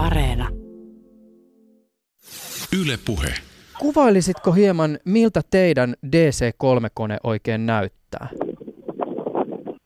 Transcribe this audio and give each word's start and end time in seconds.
Areena. 0.00 0.48
Yle 2.80 2.96
Puhe. 3.06 3.28
Kuvailisitko 3.78 4.52
hieman, 4.52 4.98
miltä 5.04 5.40
teidän 5.50 5.94
DC3-kone 6.06 7.16
oikein 7.24 7.66
näyttää? 7.66 8.28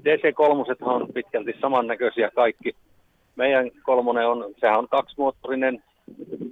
DC3 0.02 0.76
on 0.80 1.08
pitkälti 1.14 1.52
samannäköisiä 1.60 2.30
kaikki. 2.30 2.76
Meidän 3.36 3.70
kolmonen 3.82 4.28
on, 4.28 4.54
sehän 4.60 4.78
on 4.78 4.88
kaksimoottorinen 4.88 5.82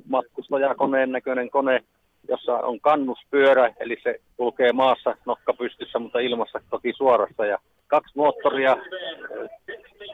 matkustajakoneen 0.08 1.12
näköinen 1.12 1.50
kone, 1.50 1.84
jossa 2.28 2.52
on 2.52 2.80
kannuspyörä, 2.80 3.74
eli 3.80 3.96
se 4.02 4.20
kulkee 4.36 4.72
maassa 4.72 5.16
nokka 5.26 5.52
pystyssä, 5.54 5.98
mutta 5.98 6.18
ilmassa 6.18 6.60
toki 6.70 6.92
suorassa. 6.96 7.46
Ja 7.46 7.58
kaksi 7.86 8.12
moottoria. 8.16 8.76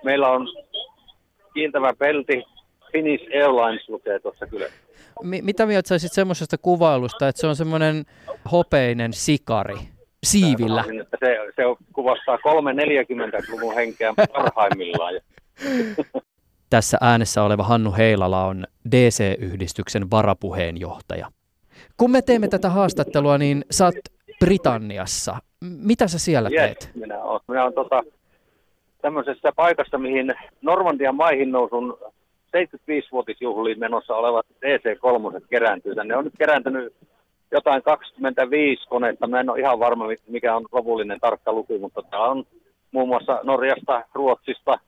Meillä 0.05 0.29
on 0.30 0.49
kiintävä 1.55 1.93
pelti. 1.99 2.45
Finnish 2.93 3.25
Airlines 3.34 3.89
lukee 3.89 4.19
tuossa 4.19 4.47
kyllä. 4.47 4.66
M- 5.23 5.45
mitä 5.45 5.66
mieltä 5.66 5.88
saisit 5.88 6.12
semmoisesta 6.12 6.59
kuvailusta, 6.59 7.29
että 7.29 7.41
se 7.41 7.46
on 7.46 7.56
semmoinen 7.56 8.05
hopeinen 8.52 9.12
sikari 9.12 9.77
siivillä? 10.24 10.84
Että 11.01 11.16
se, 11.20 11.37
se 11.56 11.62
kuvastaa 11.93 12.37
340-luvun 12.37 13.74
henkeä 13.74 14.15
parhaimmillaan. 14.32 15.15
Tässä 16.70 16.98
äänessä 17.01 17.43
oleva 17.43 17.62
Hannu 17.62 17.95
Heilala 17.98 18.45
on 18.45 18.65
DC-yhdistyksen 18.91 20.10
varapuheenjohtaja. 20.10 21.30
Kun 21.96 22.10
me 22.10 22.23
teemme 22.23 22.48
tätä 22.48 22.70
haastattelua, 22.70 23.38
niin 23.38 23.65
sä 23.70 23.84
oot 23.84 23.95
Britanniassa. 24.41 25.37
Mitä 25.60 26.09
sä 26.09 26.18
siellä 26.18 26.48
Yes, 26.52 26.60
teet? 26.62 26.91
minä 26.95 27.23
olen, 27.23 27.41
minä 27.48 27.62
olen 27.62 27.74
tota, 27.74 28.02
tämmöisessä 29.02 29.52
paikassa, 29.57 29.98
mihin 29.98 30.34
Normandian 30.62 31.15
maihin 31.15 31.52
nousun 31.52 31.98
75-vuotisjuhliin 32.57 33.79
menossa 33.79 34.16
olevat 34.16 34.47
DC-3 34.47 35.47
kerääntyy. 35.51 35.95
Ne 35.95 36.16
on 36.16 36.24
nyt 36.24 36.35
kerääntynyt 36.38 36.95
jotain 37.51 37.82
25 37.82 38.88
konetta. 38.88 39.27
Mä 39.27 39.41
en 39.41 39.51
ole 39.51 39.60
ihan 39.60 39.79
varma, 39.79 40.04
mikä 40.29 40.57
on 40.57 40.66
lopullinen 40.73 41.21
tarkka 41.21 41.52
luku, 41.52 41.79
mutta 41.79 42.02
täällä 42.02 42.29
on 42.29 42.45
muun 42.93 43.09
muassa 43.09 43.41
Norjasta, 43.43 44.04
Ruotsista, 44.15 44.79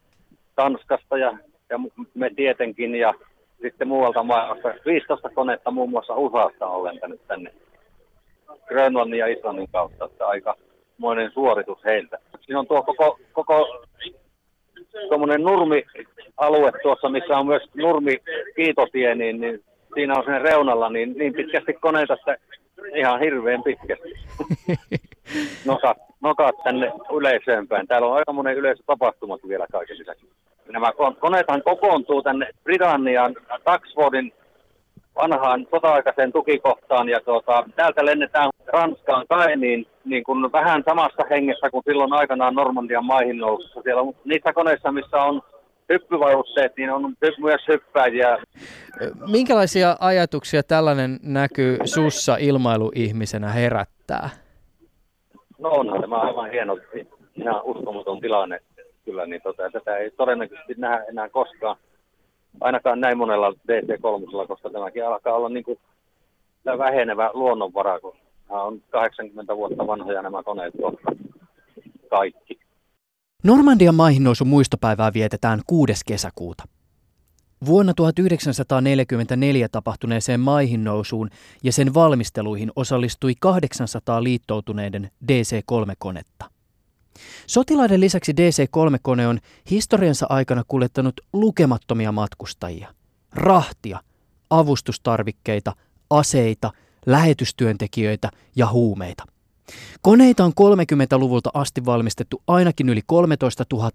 Tanskasta 0.56 1.19
ja, 1.19 1.38
ja 1.70 1.78
me 2.14 2.31
tietenkin 2.36 2.94
ja 2.94 3.14
sitten 3.62 3.88
muualta 3.88 4.22
maailmasta. 4.22 4.75
15 4.86 5.31
konetta 5.34 5.70
muun 5.70 5.91
muassa 5.91 6.14
USAsta 6.14 6.66
on 6.66 6.84
lentänyt 6.84 7.20
tänne 7.27 7.53
Grönlannin 8.69 9.19
ja 9.19 9.27
Islannin 9.27 9.69
kautta, 9.72 10.05
että 10.05 10.27
aika 10.27 10.55
moinen 10.98 11.31
suoritus 11.34 11.84
heiltä. 11.84 12.19
Siinä 12.41 12.58
on 12.58 12.66
tuo 12.66 12.83
koko, 12.83 13.19
koko 13.33 13.84
tuommoinen 15.09 15.42
nurmialue 15.42 16.73
tuossa, 16.83 17.09
missä 17.09 17.39
on 17.39 17.47
myös 17.47 17.62
nurmi 17.75 18.17
kiitotie, 18.56 19.14
niin, 19.14 19.41
niin 19.41 19.64
siinä 19.95 20.14
on 20.14 20.25
sen 20.25 20.41
reunalla 20.41 20.91
niin, 20.91 21.14
niin 21.19 21.34
pitkästi 21.34 21.72
koneita, 21.72 22.14
että 22.14 22.37
ihan 22.95 23.20
hirveän 23.20 23.62
pitkästi. 23.62 24.14
Nokat, 25.64 25.97
nokat 26.20 26.55
tänne 26.64 26.92
yleisöön 27.17 27.69
päin. 27.69 27.87
Täällä 27.87 28.09
on 28.09 28.17
aika 28.17 28.33
monen 28.33 28.56
yleisötapahtumat 28.56 29.41
vielä 29.48 29.67
kaiken 29.72 29.98
lisäksi. 29.98 30.27
Nämä 30.72 30.91
kon- 30.91 31.17
koneethan 31.20 31.62
kokoontuu 31.62 32.22
tänne 32.22 32.47
Britannian 32.65 33.37
Taxfordin 33.65 34.33
vanhaan 35.22 35.66
sota-aikaiseen 35.70 36.32
tukikohtaan 36.32 37.08
ja 37.08 37.20
tuota, 37.20 37.64
täältä 37.76 38.04
lennetään 38.04 38.50
Ranskaan 38.72 39.26
Kainiin 39.28 39.86
niin 40.04 40.24
kuin 40.24 40.52
vähän 40.52 40.82
samassa 40.88 41.22
hengessä 41.30 41.70
kuin 41.70 41.82
silloin 41.88 42.12
aikanaan 42.12 42.54
Normandian 42.54 43.04
maihin 43.04 43.38
nousussa. 43.38 43.82
Siellä 43.82 44.02
on 44.02 44.14
niissä 44.24 44.52
koneissa, 44.52 44.92
missä 44.92 45.16
on 45.16 45.42
hyppyvarusteet, 45.88 46.72
niin 46.76 46.91
on 46.91 47.14
myös 47.41 47.60
hyppäjiä. 47.68 48.38
Minkälaisia 49.30 49.96
ajatuksia 50.00 50.62
tällainen 50.62 51.18
näky 51.22 51.78
sussa 51.84 52.36
ilmailuihmisenä 52.36 53.48
herättää? 53.48 54.30
No 55.59 55.70
onhan 55.70 56.00
tämä 56.00 56.16
aivan 56.16 56.50
hieno, 56.50 56.78
ihan 57.34 57.60
uskomaton 57.64 58.20
tilanne 58.20 58.60
kyllä, 59.04 59.26
niin 59.26 59.42
tota, 59.42 59.70
tätä 59.72 59.97
ei 59.97 60.10
todennäköisesti 60.10 60.75
nähdä 60.78 61.04
enää 61.04 61.28
koskaan, 61.28 61.76
ainakaan 62.61 63.00
näin 63.00 63.19
monella 63.19 63.50
DC3, 63.50 64.47
koska 64.49 64.71
tämäkin 64.71 65.06
alkaa 65.06 65.34
olla 65.34 65.49
niin 65.49 65.65
kuin 65.65 65.78
vähenevä 66.78 67.31
luonnonvara, 67.34 68.00
kun 68.00 68.16
nämä 68.49 68.62
on 68.62 68.83
80 68.91 69.56
vuotta 69.56 69.87
vanhoja 69.87 70.22
nämä 70.22 70.43
koneet 70.43 70.75
kohta 70.83 71.12
kaikki. 72.10 72.60
Normandian 73.44 73.94
maihinnousun 73.94 74.49
muistopäivää 74.49 75.12
vietetään 75.15 75.60
6. 75.66 75.93
kesäkuuta. 76.06 76.65
Vuonna 77.66 77.94
1944 77.94 79.69
tapahtuneeseen 79.72 80.41
maihinnousuun 80.41 81.31
ja 81.65 81.72
sen 81.72 81.94
valmisteluihin 81.94 82.71
osallistui 82.77 83.34
800 83.41 84.22
liittoutuneiden 84.22 85.10
DC-3-konetta. 85.33 86.59
Sotilaiden 87.50 88.00
lisäksi 88.00 88.33
DC-3-kone 88.33 89.27
on 89.27 89.38
historiansa 89.71 90.27
aikana 90.28 90.62
kuljettanut 90.69 91.21
lukemattomia 91.33 92.12
matkustajia, 92.12 92.94
rahtia, 93.33 94.00
avustustarvikkeita, 94.50 95.72
aseita, 96.10 96.72
lähetystyöntekijöitä 97.06 98.31
ja 98.56 98.66
huumeita. 98.71 99.25
Koneita 100.00 100.44
on 100.44 100.53
30-luvulta 100.60 101.50
asti 101.55 101.84
valmistettu 101.84 102.43
ainakin 102.47 102.89
yli 102.89 103.00
13 103.06 103.65
000 103.72 103.91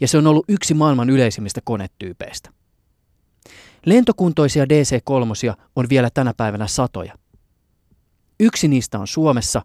ja 0.00 0.08
se 0.08 0.18
on 0.18 0.26
ollut 0.26 0.44
yksi 0.48 0.74
maailman 0.74 1.10
yleisimmistä 1.10 1.60
konetyypeistä. 1.64 2.50
Lentokuntoisia 3.86 4.64
DC-3 4.64 5.54
on 5.76 5.86
vielä 5.88 6.10
tänä 6.14 6.34
päivänä 6.36 6.66
satoja. 6.66 7.14
Yksi 8.40 8.68
niistä 8.68 8.98
on 8.98 9.06
Suomessa 9.06 9.62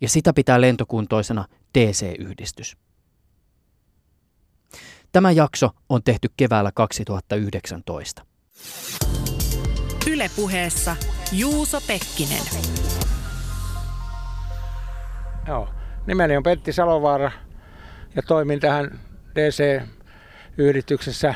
ja 0.00 0.08
sitä 0.08 0.32
pitää 0.32 0.60
lentokuntoisena 0.60 1.44
DC-yhdistys. 1.78 2.85
Tämä 5.12 5.30
jakso 5.30 5.70
on 5.88 6.02
tehty 6.02 6.28
keväällä 6.36 6.70
2019. 6.74 8.22
Ylepuheessa 10.10 10.96
Juuso 11.32 11.80
Pekkinen. 11.86 12.42
Joo. 15.48 15.68
Nimeni 16.06 16.36
on 16.36 16.42
Pentti 16.42 16.72
Salovaara 16.72 17.30
ja 18.16 18.22
toimin 18.22 18.60
tähän 18.60 19.00
DC-yhdistyksessä 19.34 21.34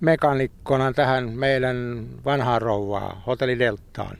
mekanikkona 0.00 0.92
tähän 0.92 1.30
meidän 1.30 2.06
vanhaan 2.24 2.62
rouvaan, 2.62 3.22
Hotelli 3.26 3.58
Deltaan. 3.58 4.16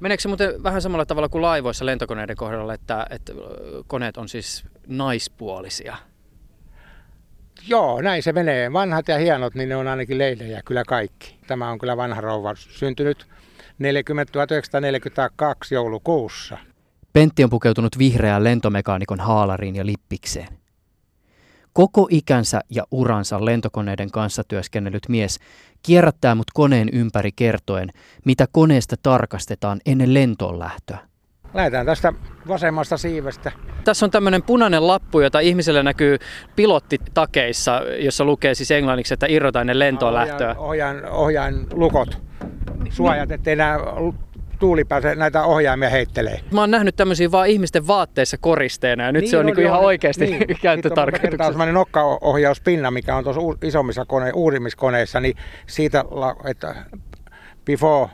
Meneekö 0.00 0.20
se 0.20 0.28
muuten 0.28 0.62
vähän 0.62 0.82
samalla 0.82 1.06
tavalla 1.06 1.28
kuin 1.28 1.42
laivoissa 1.42 1.86
lentokoneiden 1.86 2.36
kohdalla, 2.36 2.74
että, 2.74 3.06
että 3.10 3.32
koneet 3.86 4.16
on 4.16 4.28
siis 4.28 4.64
naispuolisia? 4.86 5.96
Joo, 7.68 8.02
näin 8.02 8.22
se 8.22 8.32
menee. 8.32 8.72
Vanhat 8.72 9.08
ja 9.08 9.18
hienot, 9.18 9.54
niin 9.54 9.68
ne 9.68 9.76
on 9.76 9.88
ainakin 9.88 10.18
leidejä, 10.18 10.62
kyllä 10.64 10.84
kaikki. 10.84 11.38
Tämä 11.46 11.70
on 11.70 11.78
kyllä 11.78 11.96
vanha 11.96 12.20
rouva, 12.20 12.54
syntynyt 12.54 13.26
40, 13.78 14.32
1942 14.32 15.74
joulukuussa. 15.74 16.58
Pentti 17.12 17.44
on 17.44 17.50
pukeutunut 17.50 17.98
vihreään 17.98 18.44
lentomekaanikon 18.44 19.20
haalariin 19.20 19.76
ja 19.76 19.86
lippikseen. 19.86 20.48
Koko 21.72 22.08
ikänsä 22.10 22.60
ja 22.70 22.84
uransa 22.90 23.44
lentokoneiden 23.44 24.10
kanssa 24.10 24.44
työskennellyt 24.44 25.08
mies 25.08 25.38
kierrättää 25.82 26.34
mut 26.34 26.50
koneen 26.54 26.88
ympäri 26.92 27.32
kertoen, 27.32 27.88
mitä 28.24 28.46
koneesta 28.52 28.96
tarkastetaan 29.02 29.80
ennen 29.86 30.14
lentoon 30.14 30.58
lähtöä. 30.58 30.98
Lähdetään 31.54 31.86
tästä 31.86 32.12
vasemmasta 32.48 32.96
siivestä. 32.96 33.52
Tässä 33.84 34.06
on 34.06 34.10
tämmöinen 34.10 34.42
punainen 34.42 34.86
lappu, 34.86 35.20
jota 35.20 35.40
ihmiselle 35.40 35.82
näkyy 35.82 36.18
pilottitakeissa, 36.56 37.80
jossa 37.98 38.24
lukee 38.24 38.54
siis 38.54 38.70
englanniksi, 38.70 39.14
että 39.14 39.26
irrota 39.28 39.60
ennen 39.60 39.78
lentoon 39.78 40.14
lähtöä. 40.14 40.54
Ohjaan, 40.58 41.04
ohjaan 41.10 41.66
lukot. 41.72 42.22
Suojat, 42.90 43.32
ettei 43.32 43.56
nämä 43.56 43.78
tuuli 44.58 44.84
pääse 44.84 45.14
näitä 45.14 45.44
ohjaimia 45.44 45.90
heittelee. 45.90 46.40
Mä 46.52 46.60
oon 46.60 46.70
nähnyt 46.70 46.96
tämmöisiä 46.96 47.30
vaan 47.30 47.48
ihmisten 47.48 47.86
vaatteissa 47.86 48.36
koristeena 48.40 49.04
ja 49.04 49.12
nyt 49.12 49.20
niin 49.20 49.30
se 49.30 49.38
on, 49.38 49.46
niinku 49.46 49.60
ihan 49.60 49.80
oikeasti 49.80 50.24
niin. 50.24 50.38
Sitten 50.38 50.56
on 50.56 50.60
käyttötarkoituksessa. 50.62 51.52
sellainen 51.52 51.74
nokkaohjauspinna, 51.74 52.90
mikä 52.90 53.16
on 53.16 53.24
tuossa 53.24 53.40
isommissa 53.62 54.04
kone, 54.04 54.30
uudimmiskoneissa, 54.34 55.20
niin 55.20 55.36
siitä, 55.66 56.04
että 56.44 56.74
before, 57.64 58.10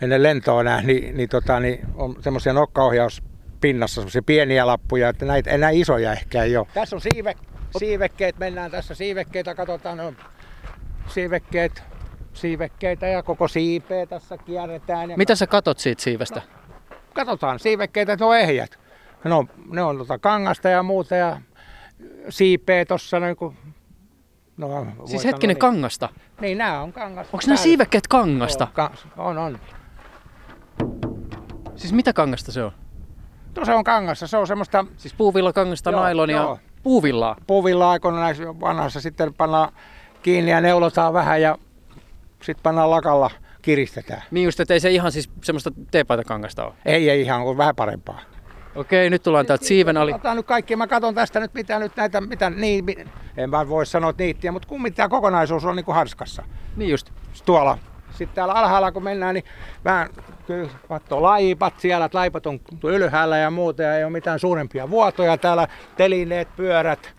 ennen 0.00 0.22
lentoa 0.22 0.62
nää, 0.62 0.82
niin, 0.82 1.16
niin, 1.16 1.28
tota, 1.28 1.60
niin 1.60 1.80
on 1.94 2.16
semmoisia 2.20 2.52
nokkaohjauspinnassa 2.52 3.94
semmoisia 3.94 4.22
pieniä 4.22 4.66
lappuja, 4.66 5.08
että 5.08 5.24
näitä 5.24 5.50
enää 5.50 5.70
isoja 5.70 6.12
ehkä 6.12 6.42
ei 6.42 6.56
ole. 6.56 6.66
Tässä 6.74 6.96
on 6.96 7.00
siive, 7.00 7.34
siivekkeet, 7.78 8.38
mennään 8.38 8.70
tässä 8.70 8.94
siivekkeitä, 8.94 9.54
katsotaan, 9.54 10.00
on 10.00 10.16
siivekkeet, 11.06 11.82
siivekkeitä 12.32 13.06
ja 13.06 13.22
koko 13.22 13.48
siipeä 13.48 14.06
tässä 14.06 14.36
kierretään. 14.38 15.10
Ja 15.10 15.16
Mitä 15.16 15.34
sä 15.34 15.46
katot 15.46 15.78
siitä 15.78 16.02
siivestä? 16.02 16.42
katsotaan 17.14 17.58
siivekkeitä, 17.58 18.12
että 18.12 18.24
ne 18.24 18.28
on 18.28 18.36
ehjät. 18.38 18.78
Ne 19.24 19.34
on, 19.34 19.48
ne 19.70 19.82
on 19.82 19.98
tota 19.98 20.18
kangasta 20.18 20.68
ja 20.68 20.82
muuta 20.82 21.14
ja 21.16 21.40
siipeä 22.28 22.84
tuossa 22.84 23.20
noin 23.20 23.36
kun 23.36 23.54
No, 24.56 24.86
Siis 25.06 25.22
sanoa 25.22 25.32
hetkinen, 25.32 25.54
niin. 25.54 25.58
kangasta. 25.60 26.08
Niin, 26.40 26.58
nämä 26.58 26.80
on 26.82 26.92
kangasta. 26.92 27.30
Onko 27.36 27.44
nämä 27.46 27.56
siivekkeet 27.56 28.06
kangasta? 28.06 28.64
On, 28.64 28.72
ka- 28.72 28.90
on, 29.16 29.38
on. 29.38 29.58
Siis 31.76 31.92
mitä 31.92 32.12
kangasta 32.12 32.52
se 32.52 32.62
on? 32.62 32.72
No 33.56 33.64
se 33.64 33.74
on 33.74 33.84
kangasta, 33.84 34.26
se 34.26 34.36
on 34.36 34.46
semmoista 34.46 34.86
Siis 34.96 35.14
puuvillakangasta, 35.14 35.90
Joo, 35.90 36.00
nailonia, 36.00 36.36
joo. 36.36 36.58
puuvillaa. 36.82 37.36
puuvilla 37.46 37.90
aikoina 37.90 38.20
näissä 38.20 38.60
vanhassa 38.60 39.00
sitten 39.00 39.34
pannaan 39.34 39.72
kiinni 40.22 40.50
ja 40.50 40.60
neulotaan 40.60 41.12
vähän 41.12 41.42
ja 41.42 41.58
sitten 42.42 42.62
pannaan 42.62 42.90
lakalla 42.90 43.30
kiristetään. 43.62 44.22
Niin 44.30 44.44
just, 44.44 44.60
että 44.60 44.74
ei 44.74 44.80
se 44.80 44.90
ihan 44.90 45.12
siis 45.12 45.30
semmoista 45.42 45.70
teepaitakangasta 45.90 46.64
ole. 46.64 46.74
Ei, 46.84 47.10
ei 47.10 47.20
ihan, 47.20 47.42
on 47.42 47.56
vähän 47.56 47.76
parempaa. 47.76 48.20
Okei, 48.74 49.10
nyt 49.10 49.22
tullaan 49.22 49.46
täältä 49.46 49.64
siiven 49.66 49.96
ali. 49.96 50.12
Otan 50.12 50.36
nyt 50.36 50.46
kaikki, 50.46 50.76
mä 50.76 50.86
katson 50.86 51.14
tästä 51.14 51.40
nyt 51.40 51.54
mitä 51.54 51.78
nyt 51.78 51.96
näitä, 51.96 52.20
mitä 52.20 52.50
niin, 52.50 53.10
en 53.36 53.50
mä 53.50 53.68
voi 53.68 53.86
sanoa 53.86 54.10
että 54.10 54.22
niittiä, 54.22 54.52
mutta 54.52 54.68
kumminkin 54.68 54.96
tämä 54.96 55.08
kokonaisuus 55.08 55.64
on 55.64 55.76
niin 55.76 55.84
kuin 55.84 55.94
harskassa. 55.94 56.42
Niin 56.76 56.90
just. 56.90 57.10
Tuolla. 57.46 57.78
Sitten 58.10 58.34
täällä 58.34 58.54
alhaalla 58.54 58.92
kun 58.92 59.02
mennään, 59.02 59.34
niin 59.34 59.44
vähän 59.84 60.08
kyllä 60.46 60.70
katsoo 60.88 61.22
laipat 61.22 61.74
siellä, 61.80 62.06
että 62.06 62.18
laipat 62.18 62.46
on 62.46 62.60
ylhäällä 62.84 63.38
ja 63.38 63.50
muuta 63.50 63.82
ja 63.82 63.98
ei 63.98 64.04
ole 64.04 64.12
mitään 64.12 64.38
suurempia 64.38 64.90
vuotoja. 64.90 65.38
Täällä 65.38 65.68
telineet, 65.96 66.48
pyörät, 66.56 67.14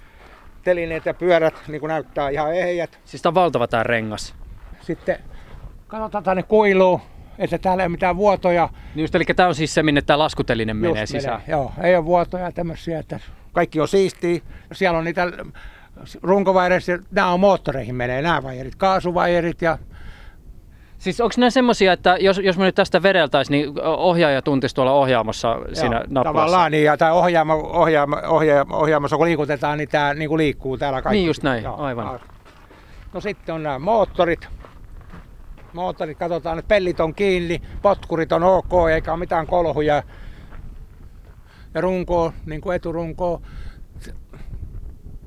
telineet 0.64 1.06
ja 1.06 1.14
pyörät 1.14 1.54
niin 1.68 1.80
kuin 1.80 1.90
näyttää 1.90 2.30
ihan 2.30 2.54
ehjät. 2.56 3.00
Siis 3.06 3.26
on 3.26 3.36
valtava 3.36 3.68
tää 3.68 3.84
rengas. 3.84 4.36
Sitten 4.82 5.18
katsotaan 5.88 6.24
tänne 6.24 6.44
kuiluun, 6.44 7.02
että 7.38 7.58
täällä 7.58 7.84
ei 7.84 7.86
ole 7.88 7.92
mitään 7.92 8.18
vuotoja. 8.18 8.70
Niin 8.96 9.04
just, 9.04 9.16
eli 9.16 9.24
tää 9.36 9.48
on 9.48 9.56
siis 9.56 9.74
se, 9.74 9.84
minne 9.84 10.02
tää 10.02 10.18
laskutelinen 10.18 10.78
menee 10.78 11.02
Just 11.02 11.12
sisään. 11.12 11.42
Joo, 11.48 11.72
ei 11.84 11.96
ole 11.96 12.06
vuotoja 12.06 12.52
tämmöisiä, 12.52 13.00
että 13.00 13.20
kaikki 13.54 13.80
on 13.80 13.88
siistiä. 13.88 14.42
Siellä 14.72 15.00
on 15.00 15.06
niitä 15.06 15.32
runkovaireissa, 16.24 16.92
nämä 17.12 17.32
on 17.32 17.40
moottoreihin 17.40 17.96
menee, 17.96 18.22
nämä 18.22 18.44
vaijerit, 18.44 18.76
kaasuvaijerit 18.76 19.62
ja 19.62 19.78
Siis 21.06 21.22
onko 21.22 21.36
nämä 21.38 21.50
semmosia, 21.50 21.94
että 21.94 22.18
jos, 22.20 22.38
jos 22.44 22.58
me 22.58 22.66
nyt 22.66 22.76
tästä 22.76 23.04
vedeltäisiin, 23.04 23.52
niin 23.52 23.86
ohjaaja 23.86 24.42
tuntisi 24.42 24.76
tuolla 24.76 24.92
ohjaamossa 24.92 25.60
siinä 25.74 25.96
joo, 25.96 26.06
nappulassa? 26.10 26.24
Tavallaan 26.24 26.72
niin, 26.72 26.84
ja 26.84 26.98
tämä 26.98 27.14
ohjaamo, 27.14 27.54
ohjaamo, 27.54 28.18
ohjaamo, 28.28 28.78
ohjaamossa 28.78 29.18
kun 29.18 29.26
liikutetaan, 29.26 29.78
niin 29.78 29.90
tämä 29.90 30.14
niin 30.14 30.30
kuin 30.30 30.38
liikkuu 30.38 30.78
täällä 30.78 31.02
kaikki. 31.02 31.18
Niin 31.18 31.28
just 31.28 31.44
näin, 31.44 31.68
aivan. 31.68 32.20
No 33.14 33.22
sitten 33.22 33.56
on 33.56 33.64
nämä 33.64 33.80
moottorit. 33.80 34.48
Moottorit, 35.74 36.18
katsotaan, 36.18 36.60
että 36.60 36.70
pellit 36.70 37.00
on 37.00 37.16
kiinni, 37.16 37.62
potkurit 37.82 38.32
on 38.32 38.44
ok, 38.44 38.72
eikä 38.94 39.12
ole 39.12 39.20
mitään 39.20 39.48
kolhuja. 39.48 40.04
Ja 41.74 41.82
runko, 41.82 42.34
niin 42.46 42.62
kuin 42.62 42.76
eturunko. 42.76 43.42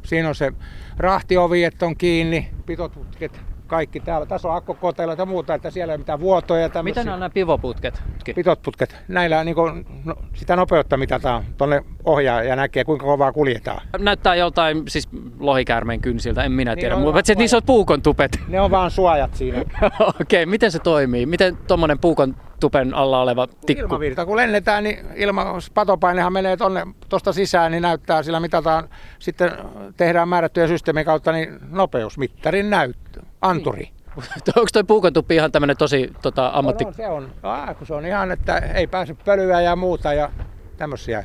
Siinä 0.04 0.28
on 0.28 0.34
se 0.34 0.52
rahtiovi, 0.96 1.64
että 1.64 1.86
on 1.86 1.96
kiinni, 1.96 2.50
pitoputket, 2.66 3.40
kaikki 3.68 4.00
täällä. 4.00 4.26
Tässä 4.26 4.48
on 4.48 4.56
akkokotelo 4.56 5.14
ja 5.18 5.26
muuta, 5.26 5.54
että 5.54 5.70
siellä 5.70 5.92
ei 5.92 5.94
ole 5.94 5.98
mitään 5.98 6.20
vuotoja. 6.20 6.66
Mitä 6.66 6.72
tämmöisiä. 6.74 7.04
nämä 7.04 7.14
on 7.14 7.20
nämä 7.20 7.30
pivoputket? 7.30 8.02
Pitotputket. 8.34 8.96
Näillä 9.08 9.44
niin 9.44 9.54
kuin, 9.54 9.86
no, 10.04 10.14
sitä 10.34 10.56
nopeutta 10.56 10.96
mitataan 10.96 11.44
tuonne 11.58 11.84
ohjaa 12.04 12.42
ja 12.42 12.56
näkee 12.56 12.84
kuinka 12.84 13.06
kovaa 13.06 13.32
kuljetaan. 13.32 13.80
Näyttää 13.98 14.34
joltain 14.34 14.82
siis 14.88 15.08
lohikäärmeen 15.38 16.00
kynsiltä, 16.00 16.42
en 16.42 16.52
minä 16.52 16.74
Niin 16.74 16.80
tiedä. 16.80 16.96
Mutta 16.96 17.34
niissä 17.36 17.56
on 17.56 17.62
puukon 17.66 18.02
tupet. 18.02 18.40
Ne 18.48 18.60
on 18.60 18.70
vaan 18.70 18.90
suojat 18.90 19.34
siinä. 19.34 19.62
Okei, 20.20 20.46
miten 20.46 20.70
se 20.70 20.78
toimii? 20.78 21.26
Miten 21.26 21.56
tuommoinen 21.56 21.98
puukon 21.98 22.36
tupen 22.60 22.94
alla 22.94 23.20
oleva 23.20 23.46
tikku? 23.66 23.82
Ilmavirta, 23.84 24.26
kun 24.26 24.36
lennetään, 24.36 24.84
niin 24.84 25.06
ilma, 25.14 25.58
patopainehan 25.74 26.32
menee 26.32 26.56
tonne 26.56 26.86
tuosta 27.08 27.32
sisään, 27.32 27.72
niin 27.72 27.82
näyttää, 27.82 28.22
sillä 28.22 28.40
mitataan, 28.40 28.88
sitten 29.18 29.50
tehdään 29.96 30.28
määrättyjä 30.28 30.68
systeemien 30.68 31.06
kautta 31.06 31.32
niin 31.32 31.58
nopeusmittarin 31.70 32.70
näyttö, 32.70 33.22
anturi. 33.40 33.90
Onko 34.56 34.68
toi 34.72 34.84
puukon 34.84 35.12
tuppi 35.12 35.34
ihan 35.34 35.52
tämmöinen 35.52 35.76
tosi 35.76 36.12
tota, 36.22 36.50
ammatti... 36.54 36.84
No, 36.84 36.92
se 36.92 37.08
on, 37.08 37.32
aa, 37.42 37.74
kun 37.74 37.86
se 37.86 37.94
on 37.94 38.06
ihan, 38.06 38.30
että 38.30 38.58
ei 38.58 38.86
pääse 38.86 39.14
pölyä 39.24 39.60
ja 39.60 39.76
muuta 39.76 40.14
ja 40.14 40.30
tämmöisiä 40.76 41.24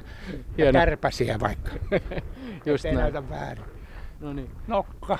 ja 0.58 0.72
kärpäsiä 0.72 1.40
vaikka, 1.40 1.72
Just 2.66 2.86
ei 2.86 2.92
näin. 2.96 3.02
näytä 3.14 3.30
väärin. 3.30 3.64
No 4.20 4.34
niin. 4.34 4.52
Nokka, 4.68 5.18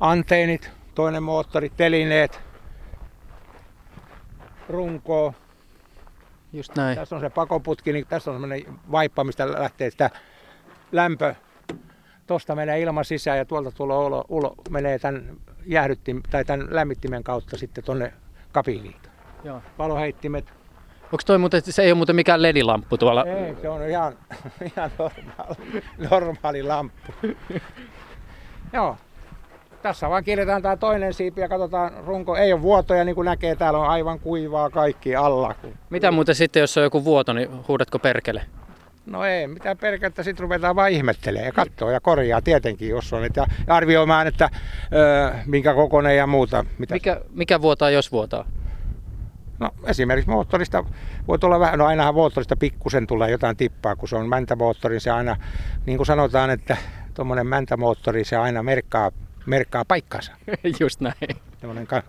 anteenit, 0.00 0.70
toinen 0.94 1.22
moottori, 1.22 1.70
telineet, 1.76 2.40
runkoa, 4.68 5.32
Just 6.52 6.76
näin. 6.76 6.98
Tässä 6.98 7.16
on 7.16 7.20
se 7.20 7.30
pakoputki, 7.30 7.92
niin 7.92 8.06
tässä 8.06 8.30
on 8.30 8.34
semmoinen 8.34 8.78
vaippa, 8.92 9.24
mistä 9.24 9.52
lähtee 9.52 9.90
sitä 9.90 10.10
lämpö. 10.92 11.34
Tuosta 12.26 12.54
menee 12.54 12.80
ilma 12.80 13.04
sisään 13.04 13.38
ja 13.38 13.44
tuolta 13.44 13.70
tulee 13.70 13.96
ulo, 13.96 14.24
ulo 14.28 14.54
menee 14.70 14.98
tämän 14.98 15.36
jäähdyttim, 15.66 16.22
tai 16.30 16.44
tämän 16.44 16.66
lämmittimen 16.70 17.24
kautta 17.24 17.58
sitten 17.58 17.84
tuonne 17.84 18.12
kabiiniin. 18.52 18.96
Joo. 19.44 19.62
Valoheittimet. 19.78 20.52
Onko 21.02 21.22
toi 21.26 21.38
muuten, 21.38 21.62
se 21.64 21.82
ei 21.82 21.90
ole 21.90 21.96
muuten 21.96 22.16
mikään 22.16 22.42
ledilamppu 22.42 22.98
tuolla? 22.98 23.24
Ei, 23.24 23.56
se 23.62 23.68
on 23.68 23.88
ihan, 23.88 24.18
ihan 24.76 24.90
normaali, 24.98 25.82
normaali 26.10 26.62
lamppu. 26.62 27.12
Joo. 28.72 28.96
Tässä 29.82 30.10
vaan 30.10 30.24
kirjataan 30.24 30.62
tämä 30.62 30.76
toinen 30.76 31.14
siipi 31.14 31.40
ja 31.40 31.48
katsotaan 31.48 31.92
runko. 32.06 32.36
Ei 32.36 32.52
ole 32.52 32.62
vuotoja, 32.62 33.04
niin 33.04 33.14
kuin 33.14 33.24
näkee, 33.24 33.56
täällä 33.56 33.78
on 33.78 33.88
aivan 33.88 34.20
kuivaa 34.20 34.70
kaikki 34.70 35.16
alla. 35.16 35.54
Mitä 35.90 36.10
muuten 36.10 36.34
sitten, 36.34 36.60
jos 36.60 36.76
on 36.76 36.82
joku 36.82 37.04
vuoto, 37.04 37.32
niin 37.32 37.48
huudatko 37.68 37.98
perkele? 37.98 38.42
No 39.06 39.24
ei, 39.24 39.46
mitä 39.46 39.76
perkettä, 39.76 40.22
sitten 40.22 40.42
ruvetaan 40.42 40.76
vaan 40.76 40.90
ihmettelemään 40.90 41.46
ja 41.46 41.52
katsoo 41.52 41.90
ja 41.90 42.00
korjaa 42.00 42.42
tietenkin, 42.42 42.88
jos 42.88 43.12
on, 43.12 43.22
ja 43.36 43.46
arvioimaan, 43.66 44.26
että 44.26 44.50
ö, 44.92 45.34
minkä 45.46 45.74
kokoinen 45.74 46.16
ja 46.16 46.26
muuta. 46.26 46.64
Mitä. 46.78 46.94
Mikä, 46.94 47.20
mikä 47.30 47.62
vuotaa, 47.62 47.90
jos 47.90 48.12
vuotaa? 48.12 48.44
No 49.58 49.70
esimerkiksi 49.86 50.30
moottorista 50.30 50.84
voi 51.28 51.38
tulla 51.38 51.60
vähän, 51.60 51.78
no 51.78 51.86
ainahan 51.86 52.14
moottorista 52.14 52.56
pikkusen 52.56 53.06
tulee 53.06 53.30
jotain 53.30 53.56
tippaa, 53.56 53.96
kun 53.96 54.08
se 54.08 54.16
on 54.16 54.28
mäntämoottori, 54.28 55.00
se 55.00 55.10
aina, 55.10 55.36
niin 55.86 55.96
kuin 55.96 56.06
sanotaan, 56.06 56.50
että 56.50 56.76
tuommoinen 57.14 57.46
mäntämoottori, 57.46 58.24
se 58.24 58.36
aina 58.36 58.62
merkkaa, 58.62 59.10
merkkaa 59.48 59.84
paikkansa. 59.84 60.32
Just 60.80 61.00
näin. 61.00 61.86
Ka- 61.86 62.02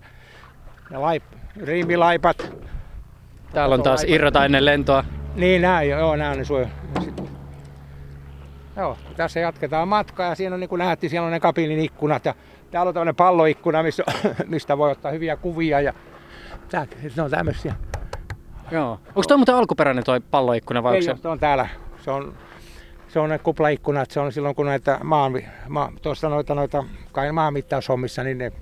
ja 0.90 1.00
laip, 1.00 1.22
riimilaipat, 1.56 2.52
Täällä 3.52 3.74
on 3.74 3.82
taas 3.82 4.04
irrota 4.06 4.44
ennen 4.44 4.64
lentoa. 4.64 5.04
Niin 5.34 5.62
näin, 5.62 5.90
joo, 5.90 6.16
nämä 6.16 6.30
on 6.30 6.38
ne 6.38 6.44
suoja. 6.44 6.68
Joo, 8.76 8.98
tässä 9.16 9.40
jatketaan 9.40 9.88
matkaa 9.88 10.28
ja 10.28 10.34
siinä 10.34 10.54
on 10.54 10.60
niin 10.60 10.68
kuin 10.68 10.78
nähtiin, 10.78 11.10
siellä 11.10 11.26
on 11.26 11.32
ne 11.32 11.40
kabiinin 11.40 11.80
ikkunat 11.80 12.24
ja 12.24 12.34
täällä 12.70 12.88
on 12.88 12.94
tämmöinen 12.94 13.16
palloikkuna, 13.16 13.82
missä, 13.82 14.04
mistä 14.46 14.78
voi 14.78 14.90
ottaa 14.90 15.12
hyviä 15.12 15.36
kuvia 15.36 15.80
ja 15.80 15.92
tää, 16.68 16.86
ne 17.16 17.22
on 17.22 17.30
tämmöisiä. 17.30 17.74
Joo. 18.70 19.00
Onko 19.06 19.22
toi 19.28 19.36
muuten 19.36 19.54
alkuperäinen 19.54 20.04
toi 20.04 20.20
palloikkuna 20.20 20.82
vai 20.82 20.96
Ei, 20.96 21.08
onko 21.10 21.22
se 21.22 21.28
on 21.28 21.38
täällä. 21.38 21.68
Se 22.04 22.10
on, 22.10 22.34
se 23.12 23.18
on 23.18 23.30
ne 23.30 23.38
kuplaikkunat, 23.38 24.10
se 24.10 24.20
on 24.20 24.32
silloin 24.32 24.54
kun 24.54 24.66
näitä 24.66 24.98
maan, 25.04 25.32
maa, 25.68 25.92
tuossa 26.02 26.28
noita, 26.28 26.54
noita 26.54 26.84
kai 27.12 27.32
maanmittaushommissa, 27.32 28.22
niin 28.22 28.38
ne 28.38 28.52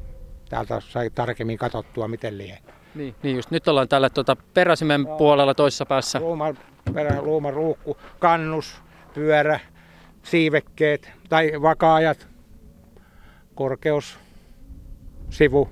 täältä 0.49 0.81
sai 0.81 1.11
tarkemmin 1.11 1.59
katsottua, 1.59 2.09
miten 2.09 2.39
lie. 2.39 2.59
Niin. 2.95 3.15
niin 3.23 3.37
just. 3.37 3.51
Nyt 3.51 3.69
ollaan 3.69 3.89
täällä 3.89 4.11
tuota 4.11 4.37
peräsimen 4.55 5.07
puolella 5.07 5.55
toisessa 5.55 5.87
päässä. 5.87 6.21
Luuman, 6.21 6.59
perä, 6.95 7.23
luuman 7.23 7.55
ruukku, 7.55 7.97
kannus, 8.19 8.83
pyörä, 9.15 9.61
siivekkeet 10.23 11.13
tai 11.29 11.53
vakaajat, 11.63 12.29
korkeus, 13.55 14.19
sivu. 15.31 15.69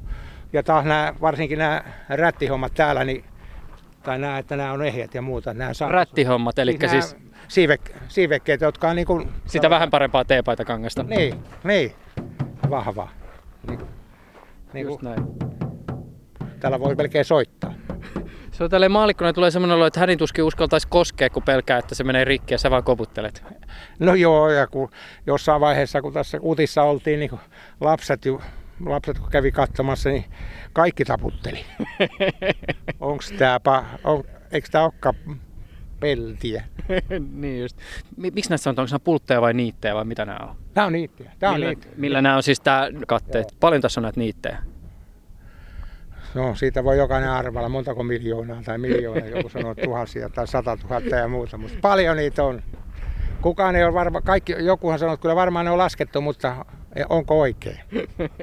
Ja 0.52 0.62
taas 0.62 0.84
nämä, 0.84 1.14
varsinkin 1.20 1.58
nämä 1.58 1.84
rättihommat 2.08 2.74
täällä, 2.74 3.04
niin, 3.04 3.24
tai 4.02 4.18
nämä, 4.18 4.38
että 4.38 4.56
nämä 4.56 4.72
on 4.72 4.86
ehjät 4.86 5.14
ja 5.14 5.22
muuta. 5.22 5.54
Nämä 5.54 5.74
saa, 5.74 5.92
Rättihommat, 5.92 6.58
eli 6.58 6.76
nämä 6.76 6.92
siis 6.92 7.25
siivek, 7.48 7.92
siivekkeet, 8.08 8.60
jotka 8.60 8.88
on 8.90 8.96
niin 8.96 9.06
kuin, 9.06 9.28
sitä 9.46 9.70
vähän 9.70 9.90
parempaa 9.90 10.24
teepaitakangasta. 10.24 11.02
Niin, 11.02 11.44
niin, 11.64 11.92
vahvaa. 12.70 13.10
Niin, 13.68 13.80
niin 14.72 14.86
Just 14.86 15.00
kuin, 15.00 15.10
näin. 15.10 15.26
täällä 16.60 16.80
voi 16.80 16.94
melkein 16.94 17.24
soittaa. 17.24 17.74
Se 18.52 18.64
on 18.64 18.70
tälleen 18.70 18.92
maalikkona 18.92 19.32
tulee 19.32 19.50
semmoinen 19.50 19.76
olo, 19.76 19.86
että 19.86 20.00
hänin 20.00 20.18
tuskin 20.18 20.44
uskaltaisi 20.44 20.88
koskea, 20.88 21.30
kun 21.30 21.42
pelkää, 21.42 21.78
että 21.78 21.94
se 21.94 22.04
menee 22.04 22.24
rikki 22.24 22.54
ja 22.54 22.58
sä 22.58 22.70
vaan 22.70 22.84
koputtelet. 22.84 23.44
No 23.98 24.14
joo, 24.14 24.50
ja 24.50 24.66
kun 24.66 24.90
jossain 25.26 25.60
vaiheessa, 25.60 26.02
kun 26.02 26.12
tässä 26.12 26.38
utissa 26.42 26.82
oltiin, 26.82 27.20
niin 27.20 27.30
kun 27.30 27.38
lapset, 27.80 28.24
ju- 28.24 28.42
lapset 28.86 29.18
kun 29.18 29.30
kävi 29.30 29.52
katsomassa, 29.52 30.08
niin 30.08 30.24
kaikki 30.72 31.04
taputteli. 31.04 31.64
Onks 33.00 33.32
tää, 33.32 33.58
pa- 33.68 33.98
on, 34.04 34.24
eikö 34.52 34.68
tää 34.70 34.82
olekaan 34.84 35.14
peltiä? 36.00 36.64
niin 37.32 37.60
just. 37.60 37.76
Mi- 38.16 38.30
Miksi 38.30 38.50
näissä 38.50 38.70
on, 38.70 38.74
onko 38.78 38.88
nämä 38.90 38.98
pultteja 38.98 39.40
vai 39.40 39.54
niittejä 39.54 39.94
vai 39.94 40.04
mitä 40.04 40.24
nämä 40.24 40.38
on? 40.42 40.56
Tää 40.74 40.86
on 40.86 40.92
niittiä. 40.92 41.32
Tää 41.38 41.50
on 41.50 41.56
millä, 41.56 41.66
niittiä. 41.66 41.92
millä 41.96 42.22
nämä 42.22 42.36
on 42.36 42.42
siis 42.42 42.60
tää 42.60 42.88
katteet? 43.06 43.56
Paljon 43.60 43.82
tässä 43.82 44.00
on 44.00 44.02
näitä 44.02 44.20
niittejä? 44.20 44.58
No, 46.34 46.54
siitä 46.54 46.84
voi 46.84 46.98
jokainen 46.98 47.30
arvalla, 47.30 47.68
montako 47.68 48.02
miljoonaa 48.02 48.62
tai 48.64 48.78
miljoonaa, 48.78 49.26
joku 49.28 49.48
sanoo 49.48 49.74
tuhansia 49.74 50.28
tai 50.28 50.46
sata 50.46 50.76
tuhatta 50.76 51.16
ja 51.16 51.28
muuta, 51.28 51.56
mutta 51.56 51.76
paljon 51.82 52.16
niitä 52.16 52.44
on. 52.44 52.62
Kukaan 53.42 53.76
ei 53.76 53.84
ole 53.84 53.94
varma, 53.94 54.20
kaikki, 54.20 54.54
jokuhan 54.58 54.98
sanoo, 54.98 55.14
että 55.14 55.22
kyllä 55.22 55.36
varmaan 55.36 55.64
ne 55.64 55.70
on 55.70 55.78
laskettu, 55.78 56.20
mutta 56.20 56.64
onko 57.08 57.40
oikein? 57.40 57.80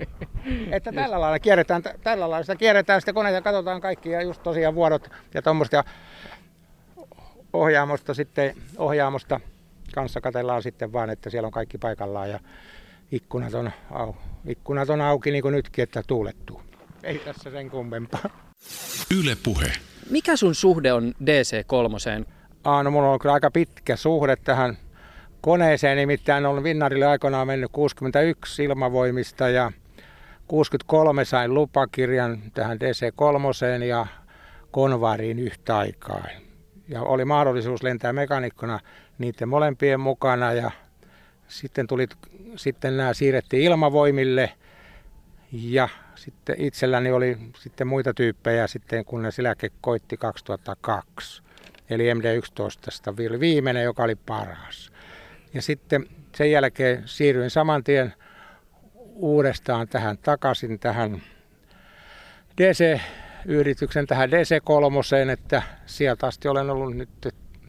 että 0.72 0.92
tällä 0.92 1.22
lailla 1.22 1.40
kierretään, 1.40 1.82
tällä 2.04 2.30
lailla 2.30 2.44
sitä 2.44 2.56
kierretään 2.56 3.02
sitä 3.02 3.14
koneita 3.14 3.36
ja 3.38 3.42
katsotaan 3.42 3.82
kaikki 3.82 4.10
ja 4.10 4.22
just 4.22 4.44
tosiaan 4.44 4.76
vuodot 4.76 5.10
ja 5.34 5.42
tuommoista. 5.42 5.84
Ja 7.54 7.60
ohjaamosta 7.60 8.14
sitten, 8.14 8.56
ohjaamosta 8.78 9.40
kanssa 9.96 10.22
katellaan 10.22 10.64
sitten 10.64 10.94
vaan, 10.94 11.10
että 11.10 11.30
siellä 11.30 11.46
on 11.46 11.52
kaikki 11.52 11.78
paikallaan 11.78 12.30
ja 12.30 12.40
ikkunat 13.12 13.54
on, 13.54 13.72
au, 13.92 14.14
ikkunat 14.48 14.90
on 14.90 15.02
auki 15.02 15.32
niin 15.32 15.42
kuin 15.42 15.52
nytkin, 15.52 15.84
että 15.84 16.04
tuulettuu. 16.08 16.62
Ei 17.04 17.20
tässä 17.20 17.52
sen 17.52 17.70
kummempaa. 17.70 18.30
Yle 19.20 19.38
Puhe. 19.44 19.72
Mikä 20.10 20.36
sun 20.36 20.56
suhde 20.56 20.94
on 20.94 21.14
DC3? 21.24 22.26
Aa, 22.64 22.84
no 22.84 22.92
mulla 22.92 23.10
on 23.10 23.20
kyllä 23.20 23.34
aika 23.34 23.52
pitkä 23.52 23.96
suhde 23.96 24.36
tähän 24.36 24.78
koneeseen, 25.42 25.98
nimittäin 25.98 26.46
on 26.46 26.64
Vinnarille 26.64 27.06
aikoinaan 27.06 27.48
mennyt 27.48 27.72
61 27.72 28.64
ilmavoimista 28.64 29.50
ja 29.50 29.72
63 30.48 31.26
sain 31.26 31.54
lupakirjan 31.54 32.42
tähän 32.54 32.78
DC3 32.78 33.84
ja 33.84 34.08
konvariin 34.72 35.40
yhtä 35.40 35.78
aikaa. 35.78 36.28
Ja 36.88 37.02
oli 37.02 37.26
mahdollisuus 37.26 37.84
lentää 37.84 38.14
mekanikkona 38.14 38.80
niiden 39.18 39.50
molempien 39.50 40.00
mukana 40.00 40.54
ja 40.54 40.72
sitten, 41.48 41.88
tuli, 41.88 42.08
sitten 42.56 42.98
nämä 42.98 43.14
siirrettiin 43.14 43.64
ilmavoimille 43.64 44.54
ja 45.52 45.90
sitten 46.16 46.56
itselläni 46.60 47.12
oli 47.12 47.38
sitten 47.60 47.88
muita 47.88 48.14
tyyppejä 48.14 48.68
sitten, 48.68 49.06
kun 49.06 49.22
ne 49.22 49.32
siläke 49.32 49.72
koitti 49.82 50.18
2002. 50.18 51.44
Eli 51.90 52.14
MD11 52.14 53.30
oli 53.30 53.40
viimeinen, 53.40 53.84
joka 53.84 54.04
oli 54.04 54.16
paras. 54.16 54.92
Ja 55.54 55.62
sitten 55.62 56.06
sen 56.36 56.52
jälkeen 56.52 57.04
siirryin 57.06 57.50
saman 57.50 57.84
tien 57.84 58.14
uudestaan 59.16 59.88
tähän 59.88 60.18
takaisin 60.18 60.80
tähän 60.80 61.22
DC-yrityksen 63.44 64.08
tähän 64.08 64.30
DC3, 64.30 65.30
että 65.30 65.62
sieltä 65.86 66.28
asti 66.28 66.48
olen 66.48 66.70
ollut 66.70 66.96
nyt 66.96 67.10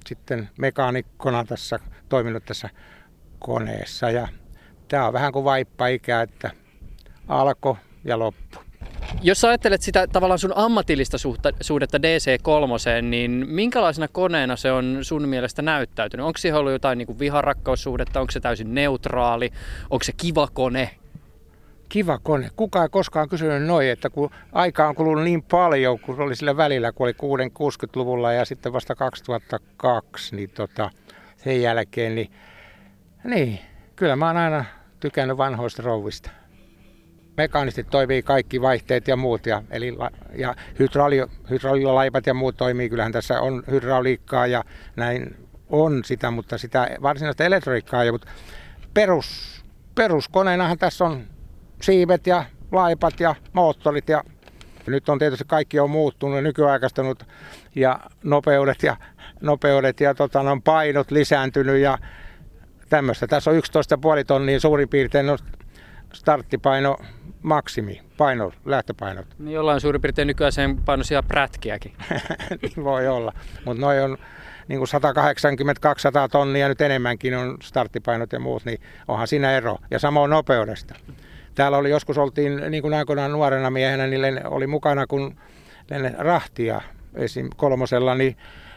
sitten 0.07 0.49
mekaanikkona 0.59 1.45
tässä, 1.45 1.78
toiminut 2.09 2.45
tässä 2.45 2.71
koneessa. 3.38 4.11
Ja 4.11 4.28
tämä 4.88 5.07
on 5.07 5.12
vähän 5.12 5.33
kuin 5.33 5.45
vaippa-ikä, 5.45 6.23
että 6.23 6.50
alko 7.28 7.78
ja 8.04 8.19
loppu. 8.19 8.59
Jos 9.23 9.45
ajattelet 9.45 9.83
sitä 9.83 10.07
tavallaan 10.07 10.38
sun 10.38 10.52
ammatillista 10.57 11.19
suhdetta 11.61 11.99
DC3, 11.99 13.02
niin 13.02 13.47
minkälaisena 13.49 14.09
koneena 14.09 14.57
se 14.57 14.73
on 14.73 14.99
sun 15.02 15.28
mielestä 15.28 15.62
näyttäytynyt? 15.62 16.26
Onko 16.26 16.38
siihen 16.38 16.61
ollut 16.61 16.73
jotain 16.73 16.99
niin 16.99 17.19
viharakkaussuhdetta, 17.19 18.21
onko 18.21 18.31
se 18.31 18.40
täysin 18.40 18.75
neutraali, 18.75 19.50
onko 19.90 20.04
se 20.04 20.12
kiva 20.16 20.49
kone? 20.52 20.90
Kiva 21.88 22.18
kone. 22.18 22.50
Kuka 22.56 22.82
ei 22.82 22.88
koskaan 22.88 23.28
kysynyt 23.28 23.62
noin, 23.62 23.88
että 23.88 24.10
kun 24.10 24.30
aika 24.52 24.88
on 24.88 24.94
kulunut 24.94 25.24
niin 25.24 25.42
paljon, 25.42 25.98
kun 25.98 26.20
oli 26.20 26.36
sillä 26.36 26.56
välillä, 26.56 26.92
kun 26.92 27.04
oli 27.04 27.12
60-luvulla 27.12 28.32
ja 28.32 28.44
sitten 28.44 28.72
vasta 28.72 28.94
2002, 28.94 30.36
niin 30.36 30.50
tota, 30.50 30.90
sen 31.36 31.62
jälkeen, 31.62 32.14
niin, 32.14 32.32
niin 33.24 33.58
kyllä 33.96 34.16
mä 34.16 34.26
oon 34.26 34.36
aina 34.36 34.64
tykännyt 35.00 35.36
vanhoista 35.36 35.82
rouvista 35.82 36.30
mekaanistit 37.36 37.90
toimii 37.90 38.22
kaikki 38.22 38.60
vaihteet 38.60 39.08
ja 39.08 39.16
muut. 39.16 39.46
Ja, 39.46 39.62
eli, 39.70 39.96
ja 40.34 40.54
hydrauli, 40.78 41.16
hydraulilaipat 41.50 42.26
ja 42.26 42.34
muut 42.34 42.56
toimii. 42.56 42.88
Kyllähän 42.88 43.12
tässä 43.12 43.40
on 43.40 43.62
hydrauliikkaa 43.70 44.46
ja 44.46 44.64
näin 44.96 45.36
on 45.68 46.04
sitä, 46.04 46.30
mutta 46.30 46.58
sitä 46.58 46.96
varsinaista 47.02 47.44
elektroniikkaa 47.44 48.02
ei 48.02 48.12
Mutta 48.12 48.28
perus, 48.94 49.64
peruskoneinahan 49.94 50.78
tässä 50.78 51.04
on 51.04 51.26
siivet 51.84 52.26
ja 52.26 52.44
laipat 52.72 53.20
ja 53.20 53.34
moottorit 53.52 54.08
ja 54.08 54.24
nyt 54.86 55.08
on 55.08 55.18
tietysti 55.18 55.44
kaikki 55.46 55.80
on 55.80 55.90
muuttunut 55.90 56.42
nykyaikaistunut 56.42 57.26
ja 57.74 58.00
nopeudet 58.22 58.82
ja, 58.82 58.96
nopeudet 59.40 60.00
ja 60.00 60.14
tota, 60.14 60.40
on 60.40 60.62
painot 60.62 61.10
lisääntynyt 61.10 61.78
ja 61.78 61.98
tämmöistä. 62.88 63.26
Tässä 63.26 63.50
on 63.50 63.56
11,5 63.56 63.62
tonnia 64.26 64.60
suurin 64.60 64.88
piirtein 64.88 65.26
no, 65.26 65.36
starttipaino 66.12 66.96
maksimi, 67.42 68.02
paino, 68.16 68.52
lähtöpainot. 68.64 69.26
Niin 69.38 69.54
jollain 69.54 69.80
suurin 69.80 70.02
piirtein 70.02 70.28
nykyään 70.28 70.52
sen 70.52 70.76
painoisia 70.84 71.22
prätkiäkin. 71.22 71.92
niin 72.62 72.84
voi 72.84 73.08
olla, 73.08 73.32
mutta 73.64 73.80
noin 73.80 74.02
on 74.02 74.18
niin 74.68 74.78
kuin 74.78 74.88
180-200 76.26 76.28
tonnia 76.30 76.68
nyt 76.68 76.80
enemmänkin 76.80 77.36
on 77.36 77.56
starttipainot 77.62 78.32
ja 78.32 78.40
muut, 78.40 78.64
niin 78.64 78.80
onhan 79.08 79.28
siinä 79.28 79.52
ero. 79.52 79.78
Ja 79.90 79.98
samoin 79.98 80.30
nopeudesta. 80.30 80.94
Täällä 81.54 81.78
oli 81.78 81.90
joskus 81.90 82.18
oltiin 82.18 82.62
niin 82.70 82.82
kuin 82.82 82.94
aikoinaan 82.94 83.32
nuorena 83.32 83.70
miehenä, 83.70 84.06
niin 84.06 84.46
oli 84.46 84.66
mukana 84.66 85.06
kun 85.06 85.37
rahtia 86.18 86.80
esim. 87.14 87.49
kolmosella 87.56 88.14
niin 88.14 88.37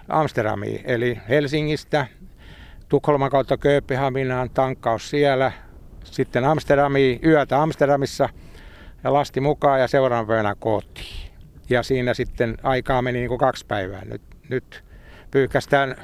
Amsterdamiin, 0.10 0.82
eli 0.86 1.20
Helsingistä 1.30 2.08
Tukholman 2.90 3.32
kautta 3.32 3.58
Kööpenhaminaan, 3.58 4.50
tankkaus 4.50 5.10
siellä, 5.10 5.52
sitten 6.04 6.46
Amsterdamiin, 6.46 7.20
yötä 7.26 7.62
Amsterdamissa 7.62 8.30
ja 9.04 9.14
lasti 9.14 9.40
mukaan 9.40 9.82
ja 9.82 9.88
seuraavan 9.88 10.28
päivänä 10.28 10.56
kotiin. 10.60 11.32
Ja 11.70 11.84
siinä 11.84 12.14
sitten 12.14 12.58
aikaa 12.64 13.02
meni 13.02 13.20
niin 13.20 13.30
kuin 13.30 13.40
kaksi 13.40 13.66
päivää. 13.66 14.06
Nyt, 14.06 14.22
nyt 14.50 14.84
pyyhkästään 15.32 15.96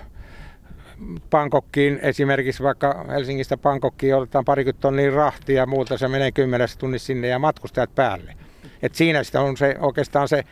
Pankokkiin 1.29 1.99
esimerkiksi 2.01 2.63
vaikka 2.63 3.05
Helsingistä 3.09 3.57
Pankokkiin 3.57 4.15
otetaan 4.15 4.45
parikymmentä 4.45 4.81
tonnia 4.81 5.15
rahtia 5.15 5.55
ja 5.55 5.65
muuta, 5.65 5.97
se 5.97 6.07
menee 6.07 6.31
kymmenessä 6.31 6.79
tunnissa 6.79 7.05
sinne 7.05 7.27
ja 7.27 7.39
matkustajat 7.39 7.95
päälle. 7.95 8.35
Et 8.81 8.95
siinä 8.95 9.23
sitä 9.23 9.41
on 9.41 9.57
se, 9.57 9.75
oikeastaan 9.79 10.27
se 10.27 10.43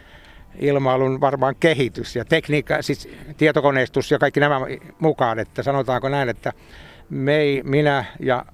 ilmailun 0.60 1.22
varmaan 1.22 1.56
kehitys 1.60 2.16
ja 2.16 2.26
tekniikka, 2.26 2.82
siis 2.82 3.10
tietokoneistus 3.38 4.12
ja 4.12 4.20
kaikki 4.20 4.40
nämä 4.40 4.62
mukaan, 5.00 5.40
että 5.40 5.64
sanotaanko 5.64 6.10
näin, 6.10 6.30
että 6.30 6.54
me, 7.10 7.62
minä 7.64 8.06
ja 8.20 8.46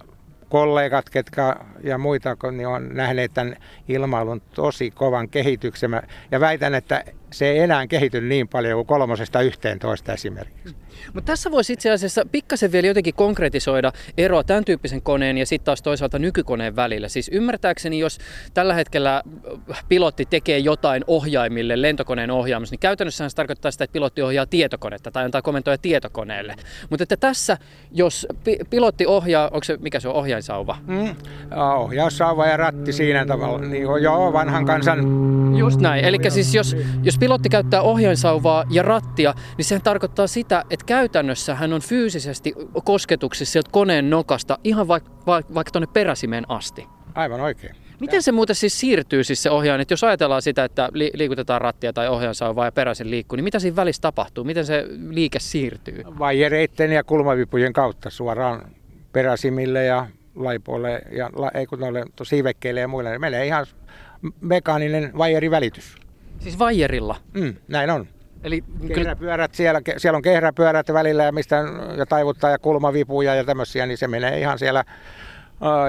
kollegat 0.49 1.09
ketkä, 1.09 1.55
ja 1.83 1.97
muita 1.97 2.37
niin 2.51 2.67
on 2.67 2.89
nähneet 2.93 3.33
tämän 3.33 3.55
ilmailun 3.87 4.41
tosi 4.41 4.91
kovan 4.91 5.29
kehityksen. 5.29 6.01
Ja 6.31 6.39
väitän, 6.39 6.75
että 6.75 7.03
se 7.37 7.49
ei 7.49 7.59
enää 7.59 7.87
kehity 7.87 8.21
niin 8.21 8.47
paljon 8.47 8.77
kuin 8.77 8.87
kolmosesta 8.87 9.41
yhteen 9.41 9.79
toista 9.79 10.13
esimerkiksi. 10.13 10.75
Mutta 11.13 11.31
tässä 11.31 11.51
voisi 11.51 11.73
itse 11.73 11.91
asiassa 11.91 12.25
pikkasen 12.31 12.71
vielä 12.71 12.87
jotenkin 12.87 13.13
konkretisoida 13.13 13.91
eroa 14.17 14.43
tämän 14.43 14.65
tyyppisen 14.65 15.01
koneen 15.01 15.37
ja 15.37 15.45
sitten 15.45 15.65
taas 15.65 15.81
toisaalta 15.81 16.19
nykykoneen 16.19 16.75
välillä. 16.75 17.07
Siis 17.07 17.29
ymmärtääkseni, 17.33 17.99
jos 17.99 18.17
tällä 18.53 18.73
hetkellä 18.73 19.23
pilotti 19.89 20.25
tekee 20.25 20.59
jotain 20.59 21.03
ohjaimille 21.07 21.81
lentokoneen 21.81 22.31
ohjaamassa, 22.31 22.73
niin 22.73 22.79
käytännössä 22.79 23.29
se 23.29 23.35
tarkoittaa 23.35 23.71
sitä, 23.71 23.83
että 23.83 23.93
pilotti 23.93 24.21
ohjaa 24.21 24.45
tietokonetta 24.45 25.11
tai 25.11 25.25
antaa 25.25 25.41
komentoja 25.41 25.77
tietokoneelle. 25.77 26.55
Mutta 26.89 27.03
että 27.03 27.17
tässä, 27.17 27.57
jos 27.91 28.27
pi- 28.43 28.59
pilotti 28.69 29.05
ohjaa, 29.05 29.47
onko 29.47 29.63
se, 29.63 29.77
mikä 29.77 29.99
se 29.99 30.07
on, 30.07 30.15
ohjainsauva? 30.15 30.77
Mm. 30.87 31.15
Ohjaussauva 31.77 32.45
ja 32.47 32.57
ratti 32.57 32.93
siinä 32.93 33.25
tavalla, 33.25 33.59
niin 33.59 33.83
joo, 33.83 34.33
vanhan 34.33 34.65
kansan... 34.65 34.99
Just 35.57 35.81
näin, 35.81 36.05
eli 36.05 36.17
siis 36.29 36.55
jos, 36.55 36.77
jos 37.03 37.17
pilotti 37.27 37.49
käyttää 37.49 37.81
ohjainsauvaa 37.81 38.65
ja 38.69 38.83
rattia, 38.83 39.33
niin 39.57 39.65
sehän 39.65 39.81
tarkoittaa 39.81 40.27
sitä, 40.27 40.63
että 40.69 40.85
käytännössä 40.85 41.55
hän 41.55 41.73
on 41.73 41.81
fyysisesti 41.81 42.53
kosketuksissa 42.83 43.51
sieltä 43.51 43.69
koneen 43.71 44.09
nokasta 44.09 44.59
ihan 44.63 44.87
vaikka, 44.87 45.11
vaikka, 45.27 45.53
vaikka 45.53 45.71
tuonne 45.71 45.87
peräsimeen 45.93 46.43
asti. 46.49 46.87
Aivan 47.15 47.41
oikein. 47.41 47.75
Miten 47.99 48.23
se 48.23 48.31
muuten 48.31 48.55
siis 48.55 48.79
siirtyy 48.79 49.23
siis 49.23 49.43
se 49.43 49.49
ohjaan, 49.49 49.81
että 49.81 49.91
jos 49.91 50.03
ajatellaan 50.03 50.41
sitä, 50.41 50.63
että 50.63 50.89
li- 50.93 51.11
liikutetaan 51.13 51.61
rattia 51.61 51.93
tai 51.93 52.07
ohjaansauvaa 52.07 52.65
ja 52.65 52.71
peräisen 52.71 53.11
liikkuu, 53.11 53.35
niin 53.35 53.43
mitä 53.43 53.59
siinä 53.59 53.75
välissä 53.75 54.01
tapahtuu? 54.01 54.43
Miten 54.43 54.65
se 54.65 54.85
liike 55.09 55.39
siirtyy? 55.39 56.03
Vaijereiden 56.19 56.91
ja 56.91 57.03
kulmavipujen 57.03 57.73
kautta 57.73 58.09
suoraan 58.09 58.71
peräsimille 59.13 59.85
ja 59.85 60.07
laipoille 60.35 61.01
ja 61.11 61.29
ei 61.53 61.65
kun 61.65 61.79
noille 61.79 62.05
siivekkeille 62.23 62.79
ja 62.79 62.87
muille. 62.87 63.19
Menee 63.19 63.45
ihan 63.45 63.65
mekaaninen 64.41 65.11
vaijerivälitys. 65.17 66.06
Siis 66.39 66.59
vaijerilla? 66.59 67.15
Mm, 67.33 67.55
näin 67.67 67.89
on. 67.89 68.07
Eli 68.43 68.63
kehräpyörät 68.95 69.53
siellä, 69.53 69.81
siellä 69.97 70.17
on 70.17 70.21
kehräpyörät 70.21 70.93
välillä 70.93 71.23
ja 71.23 71.31
mistä 71.31 71.63
ja 71.97 72.05
taivuttaa 72.05 72.49
ja 72.49 72.59
kulmavipuja 72.59 73.35
ja 73.35 73.43
tämmöisiä, 73.43 73.85
niin 73.85 73.97
se 73.97 74.07
menee 74.07 74.39
ihan 74.39 74.59
siellä, 74.59 74.83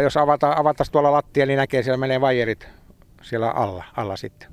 jos 0.03 0.17
avata, 0.17 0.53
avattaisiin 0.57 0.93
tuolla 0.93 1.13
lattia, 1.13 1.47
niin 1.47 1.57
näkee 1.57 1.83
siellä 1.83 1.97
menee 1.97 2.21
vaijerit 2.21 2.69
siellä 3.23 3.51
alla, 3.51 3.85
alla 3.97 4.17
sitten. 4.17 4.49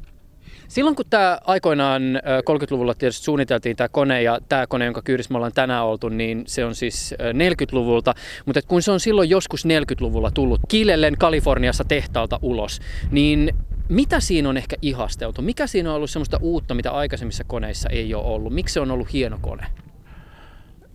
Silloin 0.68 0.96
kun 0.96 1.06
tämä 1.10 1.40
aikoinaan 1.44 2.02
30-luvulla 2.50 2.94
tietysti 2.94 3.24
suunniteltiin 3.24 3.76
tämä 3.76 3.90
kone 3.90 4.22
ja 4.22 4.40
tämä 4.50 4.68
kone, 4.68 4.86
jonka 4.86 5.02
kyydissä 5.02 5.32
me 5.32 5.38
ollaan 5.38 5.54
tänään 5.54 5.86
oltu, 5.86 6.10
niin 6.10 6.44
se 6.48 6.66
on 6.66 6.76
siis 6.76 7.16
40-luvulta. 7.20 8.14
Mutta 8.46 8.62
kun 8.68 8.82
se 8.82 8.92
on 8.92 9.00
silloin 9.00 9.30
joskus 9.30 9.66
40-luvulla 9.66 10.32
tullut 10.32 10.62
Kilellen 10.68 11.18
Kaliforniassa 11.20 11.84
tehtaalta 11.84 12.40
ulos, 12.42 12.80
niin 13.12 13.56
mitä 13.90 14.20
siinä 14.20 14.50
on 14.50 14.58
ehkä 14.58 14.76
ihasteltu? 14.82 15.42
Mikä 15.42 15.68
siinä 15.68 15.90
on 15.90 15.96
ollut 15.96 16.10
semmoista 16.10 16.38
uutta, 16.42 16.74
mitä 16.74 16.92
aikaisemmissa 16.92 17.44
koneissa 17.44 17.90
ei 17.90 18.14
ole 18.14 18.26
ollut? 18.26 18.54
Miksi 18.54 18.74
se 18.74 18.80
on 18.80 18.92
ollut 18.92 19.14
hieno 19.14 19.38
kone? 19.42 19.66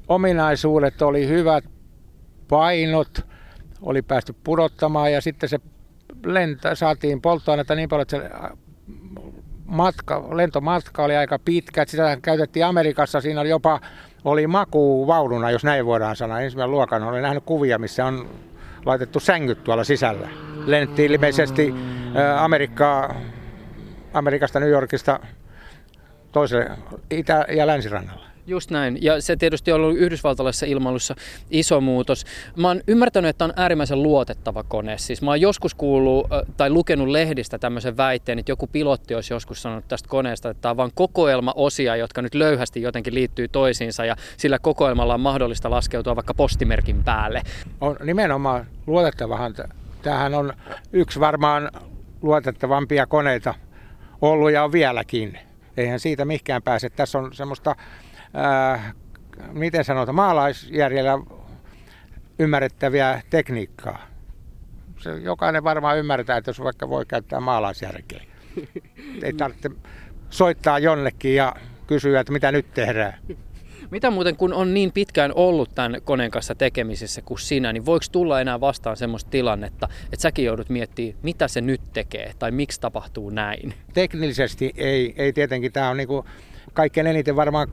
Ominaisuudet 0.09 1.03
oli 1.03 1.29
hyvät, 1.29 1.65
painot 2.49 3.27
oli 3.83 4.03
päästy 4.03 4.35
pudottamaan 4.45 5.13
ja 5.13 5.21
sitten 5.21 5.49
se 5.49 5.61
lento, 6.25 6.75
saatiin 6.75 7.21
polttoainetta 7.21 7.75
niin 7.75 7.89
paljon, 7.89 8.03
että 8.03 8.17
se 8.17 8.31
matka, 9.65 10.37
lentomatka 10.37 11.05
oli 11.05 11.17
aika 11.17 11.39
pitkä. 11.39 11.85
Sitä 11.87 12.19
käytettiin 12.23 12.67
Amerikassa, 12.67 13.21
siinä 13.21 13.41
oli 13.41 13.49
jopa 13.49 13.81
oli 14.25 14.47
maku 14.47 15.07
vaununa, 15.07 15.51
jos 15.51 15.65
näin 15.65 15.87
voidaan 15.87 16.17
sanoa. 16.17 16.41
Ensimmäinen 16.41 16.71
luokan 16.71 17.03
olen 17.03 17.23
nähnyt 17.23 17.45
kuvia, 17.47 17.79
missä 17.79 18.07
on 18.07 18.31
laitettu 18.87 19.21
sängyt 19.21 19.65
tuolla 19.65 19.85
sisällä. 19.85 20.29
Lennettiin 20.67 21.13
ilmeisesti 21.13 21.75
Amerikkaa, 22.39 23.15
Amerikasta 24.15 24.61
New 24.61 24.71
Yorkista 24.71 25.21
toiselle 26.33 26.71
itä- 27.11 27.47
ja 27.49 27.67
länsirannalla. 27.67 28.30
Just 28.47 28.71
näin. 28.71 28.99
Ja 29.01 29.21
se 29.21 29.37
tietysti 29.37 29.73
on 29.73 29.81
ollut 29.81 29.99
yhdysvaltalaisessa 29.99 30.67
ilmailussa 30.67 31.15
iso 31.51 31.81
muutos. 31.81 32.25
Mä 32.57 32.69
oon 32.69 32.81
ymmärtänyt, 32.87 33.29
että 33.29 33.45
on 33.45 33.53
äärimmäisen 33.57 34.03
luotettava 34.03 34.63
kone. 34.63 34.99
Siis 34.99 35.23
mä 35.23 35.31
oon 35.31 35.41
joskus 35.41 35.75
kuullut 35.75 36.27
tai 36.57 36.71
lukenut 36.71 37.09
lehdistä 37.09 37.59
tämmöisen 37.59 37.97
väitteen, 37.97 38.39
että 38.39 38.53
joku 38.53 38.67
pilotti 38.67 39.15
olisi 39.15 39.35
joskus 39.35 39.63
sanonut 39.63 39.89
tästä 39.89 40.09
koneesta, 40.09 40.51
että 40.51 40.61
tämä 40.61 40.71
on 40.71 40.77
vain 40.77 40.91
kokoelma 40.95 41.53
osia, 41.57 41.97
jotka 41.97 42.23
nyt 42.23 42.35
löyhästi 42.35 42.83
jotenkin 42.83 43.15
liittyy 43.15 43.49
toisiinsa 43.49 44.05
ja 44.05 44.17
sillä 44.37 44.59
kokoelmalla 44.59 45.15
on 45.15 45.21
mahdollista 45.21 45.71
laskeutua 45.71 46.17
vaikka 46.17 46.35
postimerkin 46.35 47.05
päälle. 47.05 47.43
On 47.81 47.97
nimenomaan 48.05 48.67
luotettavahan. 48.87 49.55
Tämähän 50.03 50.35
on 50.35 50.53
yksi 50.93 51.21
varmaan 51.21 51.71
luotettavampia 52.23 53.07
koneita 53.07 53.55
ollut 54.21 54.51
ja 54.51 54.65
on 54.65 54.73
vieläkin. 54.73 55.39
Eihän 55.77 56.01
siitä 56.01 56.25
mihinkään 56.25 56.63
pääse. 56.63 56.91
Tässä 56.91 57.19
on 57.19 57.35
semmoista 57.35 57.77
äh, 58.37 58.95
miten 59.53 59.85
sanotaan, 59.85 60.15
maalaisjärjellä 60.15 61.19
ymmärrettäviä 62.39 63.23
tekniikkaa. 63.31 64.07
Se, 64.99 65.11
jokainen 65.11 65.65
varmaan 65.65 65.99
ymmärtää, 65.99 66.37
että 66.37 66.49
jos 66.49 66.63
vaikka 66.63 66.89
voi 66.89 67.07
käyttää 67.07 67.41
maalaisjärkeä. 67.41 68.21
Ei 69.25 69.33
tarvitse 69.33 69.71
soittaa 70.31 70.79
jonnekin 70.79 71.35
ja 71.35 71.55
kysyä, 71.87 72.21
että 72.21 72.33
mitä 72.33 72.53
nyt 72.53 72.75
tehdään. 72.75 73.15
Mitä 73.91 74.11
muuten, 74.11 74.37
kun 74.37 74.53
on 74.53 74.75
niin 74.75 74.93
pitkään 74.93 75.33
ollut 75.35 75.75
tämän 75.75 75.97
koneen 76.05 76.31
kanssa 76.31 76.55
tekemisissä 76.55 77.23
kuin 77.23 77.39
sinä, 77.39 77.73
niin 77.73 77.87
voiko 77.87 78.05
tulla 78.13 78.41
enää 78.41 78.61
vastaan 78.61 78.97
semmoista 78.97 79.31
tilannetta, 79.31 79.89
että 80.05 80.23
säkin 80.23 80.45
joudut 80.45 80.69
miettimään, 80.69 81.19
mitä 81.23 81.49
se 81.49 81.61
nyt 81.61 81.81
tekee 81.93 82.33
tai 82.39 82.51
miksi 82.51 82.81
tapahtuu 82.81 83.31
näin? 83.31 83.75
Teknisesti 83.93 84.73
ei, 84.77 85.15
ei 85.17 85.33
tietenkin. 85.33 85.73
Tämä 85.73 85.91
on 85.91 85.97
niin 85.97 86.09
kuin 86.09 86.27
kaikkein 86.73 87.07
eniten 87.07 87.37
varmaan 87.37 87.69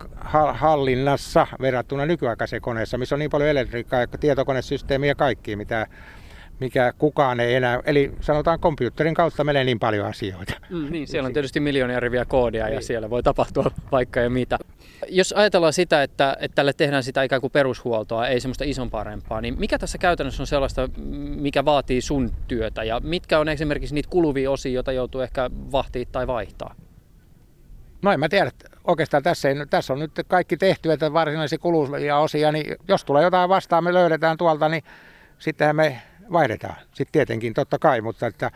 hallinnassa 0.53 1.47
verrattuna 1.61 2.05
nykyaikaiseen 2.05 2.61
koneessa, 2.61 2.97
missä 2.97 3.15
on 3.15 3.19
niin 3.19 3.31
paljon 3.31 3.49
elektriikkaa 3.49 3.99
ja 3.99 4.07
tietokonesysteemiä 4.07 5.11
ja 5.11 5.15
kaikki, 5.15 5.55
mitä 5.55 5.87
mikä 6.59 6.93
kukaan 6.97 7.39
ei 7.39 7.55
enää, 7.55 7.79
eli 7.85 8.11
sanotaan 8.21 8.59
komputerin 8.59 9.13
kautta 9.13 9.43
menee 9.43 9.63
niin 9.63 9.79
paljon 9.79 10.07
asioita. 10.07 10.53
Mm, 10.69 10.91
niin, 10.91 11.07
siellä 11.07 11.27
on 11.27 11.33
tietysti 11.33 11.59
miljoonia 11.59 11.99
riviä 11.99 12.25
koodia 12.25 12.65
niin. 12.65 12.75
ja 12.75 12.81
siellä 12.81 13.09
voi 13.09 13.23
tapahtua 13.23 13.71
vaikka 13.91 14.19
ja 14.19 14.29
mitä. 14.29 14.57
Jos 15.09 15.33
ajatellaan 15.33 15.73
sitä, 15.73 16.03
että, 16.03 16.37
että 16.39 16.55
tälle 16.55 16.73
tehdään 16.73 17.03
sitä 17.03 17.23
ikään 17.23 17.41
kuin 17.41 17.51
perushuoltoa, 17.51 18.27
ei 18.27 18.39
semmoista 18.39 18.63
isompaa 18.63 19.05
niin 19.41 19.59
mikä 19.59 19.79
tässä 19.79 19.97
käytännössä 19.97 20.43
on 20.43 20.47
sellaista, 20.47 20.89
mikä 21.35 21.65
vaatii 21.65 22.01
sun 22.01 22.31
työtä 22.47 22.83
ja 22.83 22.99
mitkä 22.99 23.39
on 23.39 23.49
esimerkiksi 23.49 23.95
niitä 23.95 24.09
kuluvia 24.09 24.51
osia, 24.51 24.71
joita 24.71 24.91
joutuu 24.91 25.21
ehkä 25.21 25.49
vahtii 25.71 26.05
tai 26.05 26.27
vaihtaa? 26.27 26.75
No 28.01 28.11
en 28.11 28.19
mä 28.19 28.29
tiedä, 28.29 28.51
oikeastaan 28.87 29.23
tässä, 29.23 29.49
ei, 29.49 29.55
tässä 29.69 29.93
on 29.93 29.99
nyt 29.99 30.11
kaikki 30.27 30.57
tehty, 30.57 30.91
että 30.91 31.13
varsinaisia 31.13 31.59
kuluja 31.59 32.17
osia, 32.17 32.51
niin 32.51 32.75
jos 32.87 33.05
tulee 33.05 33.23
jotain 33.23 33.49
vastaan, 33.49 33.83
me 33.83 33.93
löydetään 33.93 34.37
tuolta, 34.37 34.69
niin 34.69 34.83
sittenhän 35.39 35.75
me 35.75 36.01
vaihdetaan. 36.31 36.75
Sitten 36.85 37.11
tietenkin 37.11 37.53
totta 37.53 37.79
kai, 37.79 38.01
mutta 38.01 38.27
että 38.27 38.51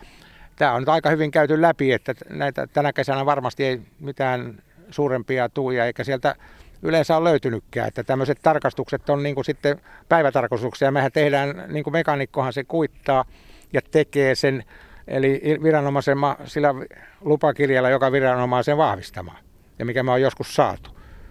tämä 0.56 0.72
on 0.72 0.82
nyt 0.82 0.88
aika 0.88 1.10
hyvin 1.10 1.30
käyty 1.30 1.62
läpi, 1.62 1.92
että 1.92 2.14
näitä, 2.30 2.66
tänä 2.66 2.92
kesänä 2.92 3.26
varmasti 3.26 3.64
ei 3.64 3.80
mitään 4.00 4.62
suurempia 4.90 5.48
tuuja, 5.48 5.86
eikä 5.86 6.04
sieltä 6.04 6.34
yleensä 6.82 7.16
ole 7.16 7.30
löytynytkään. 7.30 7.88
Että 7.88 8.04
tämmöiset 8.04 8.38
tarkastukset 8.42 9.10
on 9.10 9.22
niin 9.22 9.34
kuin 9.34 9.44
sitten 9.44 9.80
päivätarkastuksia. 10.08 10.90
Mehän 10.90 11.12
tehdään, 11.12 11.64
niin 11.68 11.84
kuin 11.84 11.92
mekanikkohan 11.92 12.52
se 12.52 12.64
kuittaa 12.64 13.24
ja 13.72 13.80
tekee 13.90 14.34
sen, 14.34 14.64
eli 15.08 15.58
viranomaisen 15.62 16.18
sillä 16.44 16.74
lupakirjalla, 17.20 17.90
joka 17.90 18.12
viranomaisen 18.12 18.76
vahvistamaan 18.76 19.38
ja 19.78 19.84
mikä 19.84 20.02
me 20.02 20.10
on 20.10 20.20
joskus 20.20 20.54
saatu. 20.54 20.90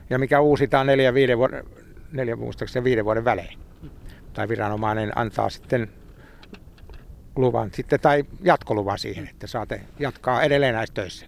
Ja 0.10 0.20
mikä 0.20 0.40
uusitaan 0.40 0.88
neljä, 0.88 1.14
viiden 1.14 1.38
vuoden, 1.38 1.64
neljä 2.12 2.36
muistaakseni 2.36 2.84
viiden 2.84 3.06
vuoden 3.06 3.26
välein. 3.26 3.60
Tai 4.34 4.50
viranomainen 4.50 5.12
antaa 5.16 5.50
sitten 5.50 5.92
luvan 7.36 7.70
sitten, 7.74 8.00
tai 8.00 8.24
jatkoluvan 8.44 9.00
siihen, 9.00 9.28
että 9.28 9.48
saatte 9.48 9.82
jatkaa 10.00 10.44
edelleen 10.44 10.76
näissä 10.76 10.94
töissä. 10.94 11.26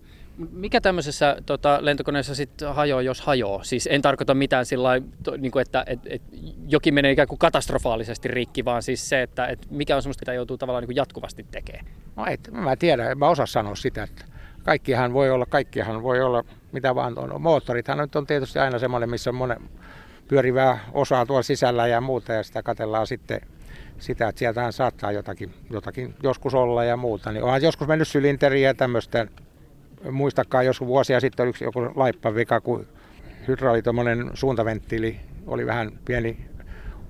Mikä 0.51 0.81
tämmöisessä 0.81 1.37
tota, 1.45 1.77
lentokoneessa 1.81 2.35
sitten 2.35 2.75
hajoaa, 2.75 3.01
jos 3.01 3.21
hajoaa? 3.21 3.63
Siis 3.63 3.89
en 3.91 4.01
tarkoita 4.01 4.33
mitään 4.33 4.65
sillä 4.65 5.01
niin 5.37 5.59
että 5.61 5.83
et, 5.87 5.99
et, 6.05 6.21
jokin 6.67 6.93
menee 6.93 7.11
ikään 7.11 7.27
kuin 7.27 7.39
katastrofaalisesti 7.39 8.27
rikki, 8.27 8.65
vaan 8.65 8.83
siis 8.83 9.09
se, 9.09 9.21
että 9.21 9.47
et 9.47 9.67
mikä 9.71 9.95
on 9.95 10.01
semmoista, 10.01 10.21
mitä 10.21 10.33
joutuu 10.33 10.57
tavallaan 10.57 10.83
niin 10.87 10.95
jatkuvasti 10.95 11.45
tekemään. 11.51 11.85
No 12.15 12.25
et, 12.25 12.49
mä 12.51 12.75
tiedän, 12.75 13.11
en 13.11 13.17
mä 13.17 13.29
osaa 13.29 13.45
sanoa 13.45 13.75
sitä, 13.75 14.03
että 14.03 14.25
kaikkihan 14.63 15.13
voi 15.13 15.31
olla, 15.31 15.45
kaikkihan 15.45 16.03
voi 16.03 16.21
olla 16.21 16.43
mitä 16.73 16.95
vaan 16.95 17.19
on. 17.19 17.41
Moottorithan 17.41 17.97
nyt 17.97 18.15
on 18.15 18.27
tietysti 18.27 18.59
aina 18.59 18.79
semmoinen, 18.79 19.09
missä 19.09 19.29
on 19.29 19.35
monen 19.35 19.69
pyörivää 20.27 20.79
osaa 20.91 21.25
tuolla 21.25 21.43
sisällä 21.43 21.87
ja 21.87 22.01
muuta 22.01 22.33
ja 22.33 22.43
sitä 22.43 22.63
katellaan 22.63 23.07
sitten 23.07 23.41
sitä, 23.99 24.27
että 24.27 24.39
sieltähän 24.39 24.73
saattaa 24.73 25.11
jotakin, 25.11 25.53
jotakin 25.69 26.15
joskus 26.23 26.53
olla 26.53 26.83
ja 26.83 26.97
muuta. 26.97 27.31
Niin 27.31 27.43
onhan 27.43 27.61
joskus 27.61 27.87
mennyt 27.87 28.07
sylinteriä 28.07 28.69
ja 28.69 28.73
tämmöistä. 28.73 29.27
Muistakaa, 30.11 30.63
joskus 30.63 30.87
vuosia 30.87 31.19
sitten 31.19 31.43
oli 31.43 31.49
yksi 31.49 31.63
joku 31.63 31.79
laippavika, 31.95 32.61
kun 32.61 32.87
hydrauli 33.47 33.81
suuntaventtiili 34.33 35.19
oli 35.47 35.65
vähän 35.65 35.91
pieni 36.05 36.45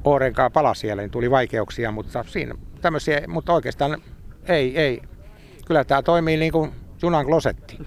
oorenkaa 0.03 0.49
pala 0.49 0.73
siellä, 0.73 1.01
niin 1.01 1.11
tuli 1.11 1.31
vaikeuksia, 1.31 1.91
mutta 1.91 2.23
siinä 2.27 2.55
tämmöisiä, 2.81 3.21
mutta 3.27 3.53
oikeastaan 3.53 4.01
ei, 4.47 4.77
ei. 4.77 5.01
Kyllä 5.67 5.83
tämä 5.83 6.01
toimii 6.01 6.37
niin 6.37 6.51
kuin 6.51 6.71
junan 7.01 7.25
klosetti. 7.25 7.77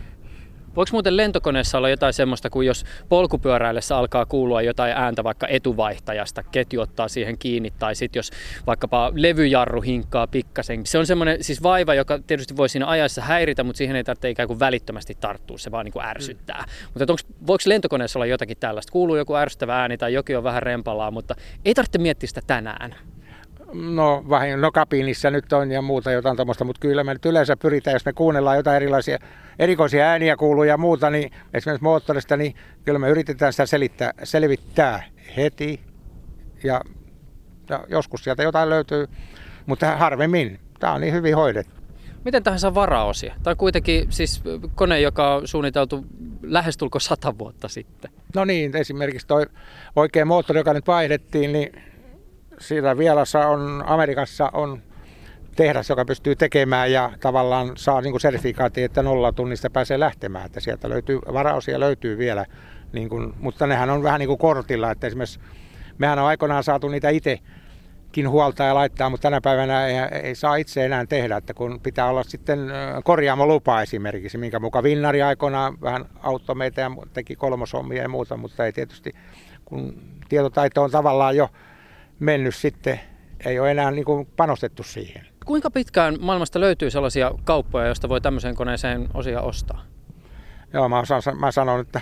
Voiko 0.76 0.88
muuten 0.92 1.16
lentokoneessa 1.16 1.78
olla 1.78 1.88
jotain 1.88 2.12
semmoista, 2.12 2.50
kuin 2.50 2.66
jos 2.66 2.84
polkupyöräillessä 3.08 3.96
alkaa 3.96 4.26
kuulua 4.26 4.62
jotain 4.62 4.92
ääntä 4.96 5.24
vaikka 5.24 5.46
etuvaihtajasta, 5.48 6.42
ketju 6.42 6.80
ottaa 6.80 7.08
siihen 7.08 7.38
kiinni, 7.38 7.70
tai 7.78 7.94
sitten 7.94 8.18
jos 8.18 8.30
vaikkapa 8.66 9.12
levyjarru 9.14 9.80
hinkkaa 9.80 10.26
pikkasen. 10.26 10.86
Se 10.86 10.98
on 10.98 11.06
semmoinen 11.06 11.44
siis 11.44 11.62
vaiva, 11.62 11.94
joka 11.94 12.18
tietysti 12.26 12.56
voi 12.56 12.68
siinä 12.68 12.86
ajassa 12.86 13.22
häiritä, 13.22 13.64
mutta 13.64 13.78
siihen 13.78 13.96
ei 13.96 14.04
tarvitse 14.04 14.30
ikään 14.30 14.48
kuin 14.48 14.60
välittömästi 14.60 15.16
tarttua, 15.20 15.58
se 15.58 15.70
vaan 15.70 15.84
niin 15.84 15.92
kuin 15.92 16.06
ärsyttää. 16.06 16.64
Mm. 16.66 16.88
Mutta 16.94 17.12
onks, 17.12 17.26
voiko 17.46 17.62
lentokoneessa 17.66 18.18
olla 18.18 18.26
jotakin 18.26 18.56
tällaista? 18.60 18.92
Kuuluu 18.92 19.16
joku 19.16 19.34
ärsyttävä 19.34 19.80
ääni 19.80 19.98
tai 19.98 20.12
jokin 20.12 20.38
on 20.38 20.44
vähän 20.44 20.62
rempalaa, 20.62 21.10
mutta 21.10 21.34
ei 21.64 21.74
tarvitse 21.74 21.98
miettiä 21.98 22.28
sitä 22.28 22.40
tänään. 22.46 22.94
No, 23.76 24.24
vahin, 24.28 24.60
no 24.60 24.72
kabiinissa 24.72 25.30
nyt 25.30 25.52
on 25.52 25.70
ja 25.70 25.82
muuta 25.82 26.12
jotain 26.12 26.36
tuommoista, 26.36 26.64
mutta 26.64 26.80
kyllä 26.80 27.04
me 27.04 27.12
nyt 27.12 27.26
yleensä 27.26 27.56
pyritään, 27.56 27.94
jos 27.94 28.04
me 28.04 28.12
kuunnellaan 28.12 28.56
jotain 28.56 28.76
erilaisia 28.76 29.18
erikoisia 29.58 30.04
ääniä 30.04 30.36
kuuluu 30.36 30.64
ja 30.64 30.78
muuta, 30.78 31.10
niin 31.10 31.30
esimerkiksi 31.54 31.82
moottorista, 31.82 32.36
niin 32.36 32.54
kyllä 32.84 32.98
me 32.98 33.08
yritetään 33.08 33.52
sitä 33.52 33.66
selittää, 33.66 34.12
selvittää 34.22 35.02
heti. 35.36 35.80
Ja, 36.64 36.80
ja 37.68 37.84
joskus 37.88 38.24
sieltä 38.24 38.42
jotain 38.42 38.70
löytyy, 38.70 39.06
mutta 39.66 39.96
harvemmin. 39.96 40.60
Tämä 40.80 40.92
on 40.92 41.00
niin 41.00 41.14
hyvin 41.14 41.36
hoidettu. 41.36 41.76
Miten 42.24 42.42
tähän 42.42 42.60
saa 42.60 42.74
varaosia? 42.74 43.34
On 43.46 43.56
kuitenkin 43.56 44.12
siis 44.12 44.42
kone, 44.74 45.00
joka 45.00 45.34
on 45.34 45.48
suunniteltu 45.48 46.06
lähestulko 46.42 47.00
sata 47.00 47.38
vuotta 47.38 47.68
sitten. 47.68 48.10
No 48.34 48.44
niin, 48.44 48.76
esimerkiksi 48.76 49.26
tuo 49.26 49.46
oikea 49.96 50.24
moottori, 50.24 50.60
joka 50.60 50.72
nyt 50.72 50.86
vaihdettiin, 50.86 51.52
niin 51.52 51.82
siinä 52.60 52.98
vielassa 52.98 53.46
on, 53.46 53.84
Amerikassa 53.86 54.50
on 54.52 54.82
tehdas, 55.56 55.88
joka 55.88 56.04
pystyy 56.04 56.36
tekemään 56.36 56.92
ja 56.92 57.12
tavallaan 57.20 57.72
saa 57.76 58.00
niin 58.00 58.20
sertifikaatti, 58.20 58.82
että 58.82 59.02
nolla 59.02 59.32
tunnista 59.32 59.70
pääsee 59.70 60.00
lähtemään. 60.00 60.46
Että 60.46 60.60
sieltä 60.60 60.88
löytyy, 60.88 61.18
varaosia 61.32 61.80
löytyy 61.80 62.18
vielä, 62.18 62.46
niin 62.92 63.08
kuin, 63.08 63.34
mutta 63.40 63.66
nehän 63.66 63.90
on 63.90 64.02
vähän 64.02 64.18
niin 64.18 64.28
kuin 64.28 64.38
kortilla, 64.38 64.90
että 64.90 65.06
esimerkiksi 65.06 65.40
mehän 65.98 66.18
on 66.18 66.26
aikoinaan 66.26 66.64
saatu 66.64 66.88
niitä 66.88 67.10
itsekin 67.10 68.28
huolta 68.28 68.64
ja 68.64 68.74
laittaa, 68.74 69.10
mutta 69.10 69.22
tänä 69.22 69.40
päivänä 69.40 69.86
ei, 69.86 69.96
ei 70.22 70.34
saa 70.34 70.56
itse 70.56 70.84
enää 70.84 71.06
tehdä, 71.06 71.36
että 71.36 71.54
kun 71.54 71.80
pitää 71.82 72.08
olla 72.08 72.22
sitten 72.22 72.58
korjaamolupa 73.04 73.82
esimerkiksi, 73.82 74.38
minkä 74.38 74.60
mukaan 74.60 74.84
Vinnari 74.84 75.22
aikoinaan 75.22 75.80
vähän 75.80 76.04
auttoi 76.22 76.56
meitä 76.56 76.80
ja 76.80 76.90
teki 77.12 77.36
kolmosommia 77.36 78.02
ja 78.02 78.08
muuta, 78.08 78.36
mutta 78.36 78.66
ei 78.66 78.72
tietysti, 78.72 79.12
kun 79.64 80.02
tietotaito 80.28 80.82
on 80.82 80.90
tavallaan 80.90 81.36
jo 81.36 81.48
mennyt 82.18 82.54
sitten, 82.54 83.00
ei 83.46 83.58
ole 83.58 83.70
enää 83.70 83.90
niin 83.90 84.04
kuin 84.04 84.28
panostettu 84.36 84.82
siihen. 84.82 85.26
Kuinka 85.44 85.70
pitkään 85.70 86.16
maailmasta 86.20 86.60
löytyy 86.60 86.90
sellaisia 86.90 87.30
kauppoja, 87.44 87.86
joista 87.86 88.08
voi 88.08 88.20
tämmöiseen 88.20 88.54
koneeseen 88.54 89.08
osia 89.14 89.40
ostaa? 89.40 89.82
Joo, 90.72 90.88
mä, 90.88 91.04
sanon, 91.04 91.40
mä 91.40 91.52
sanon, 91.52 91.80
että 91.80 92.00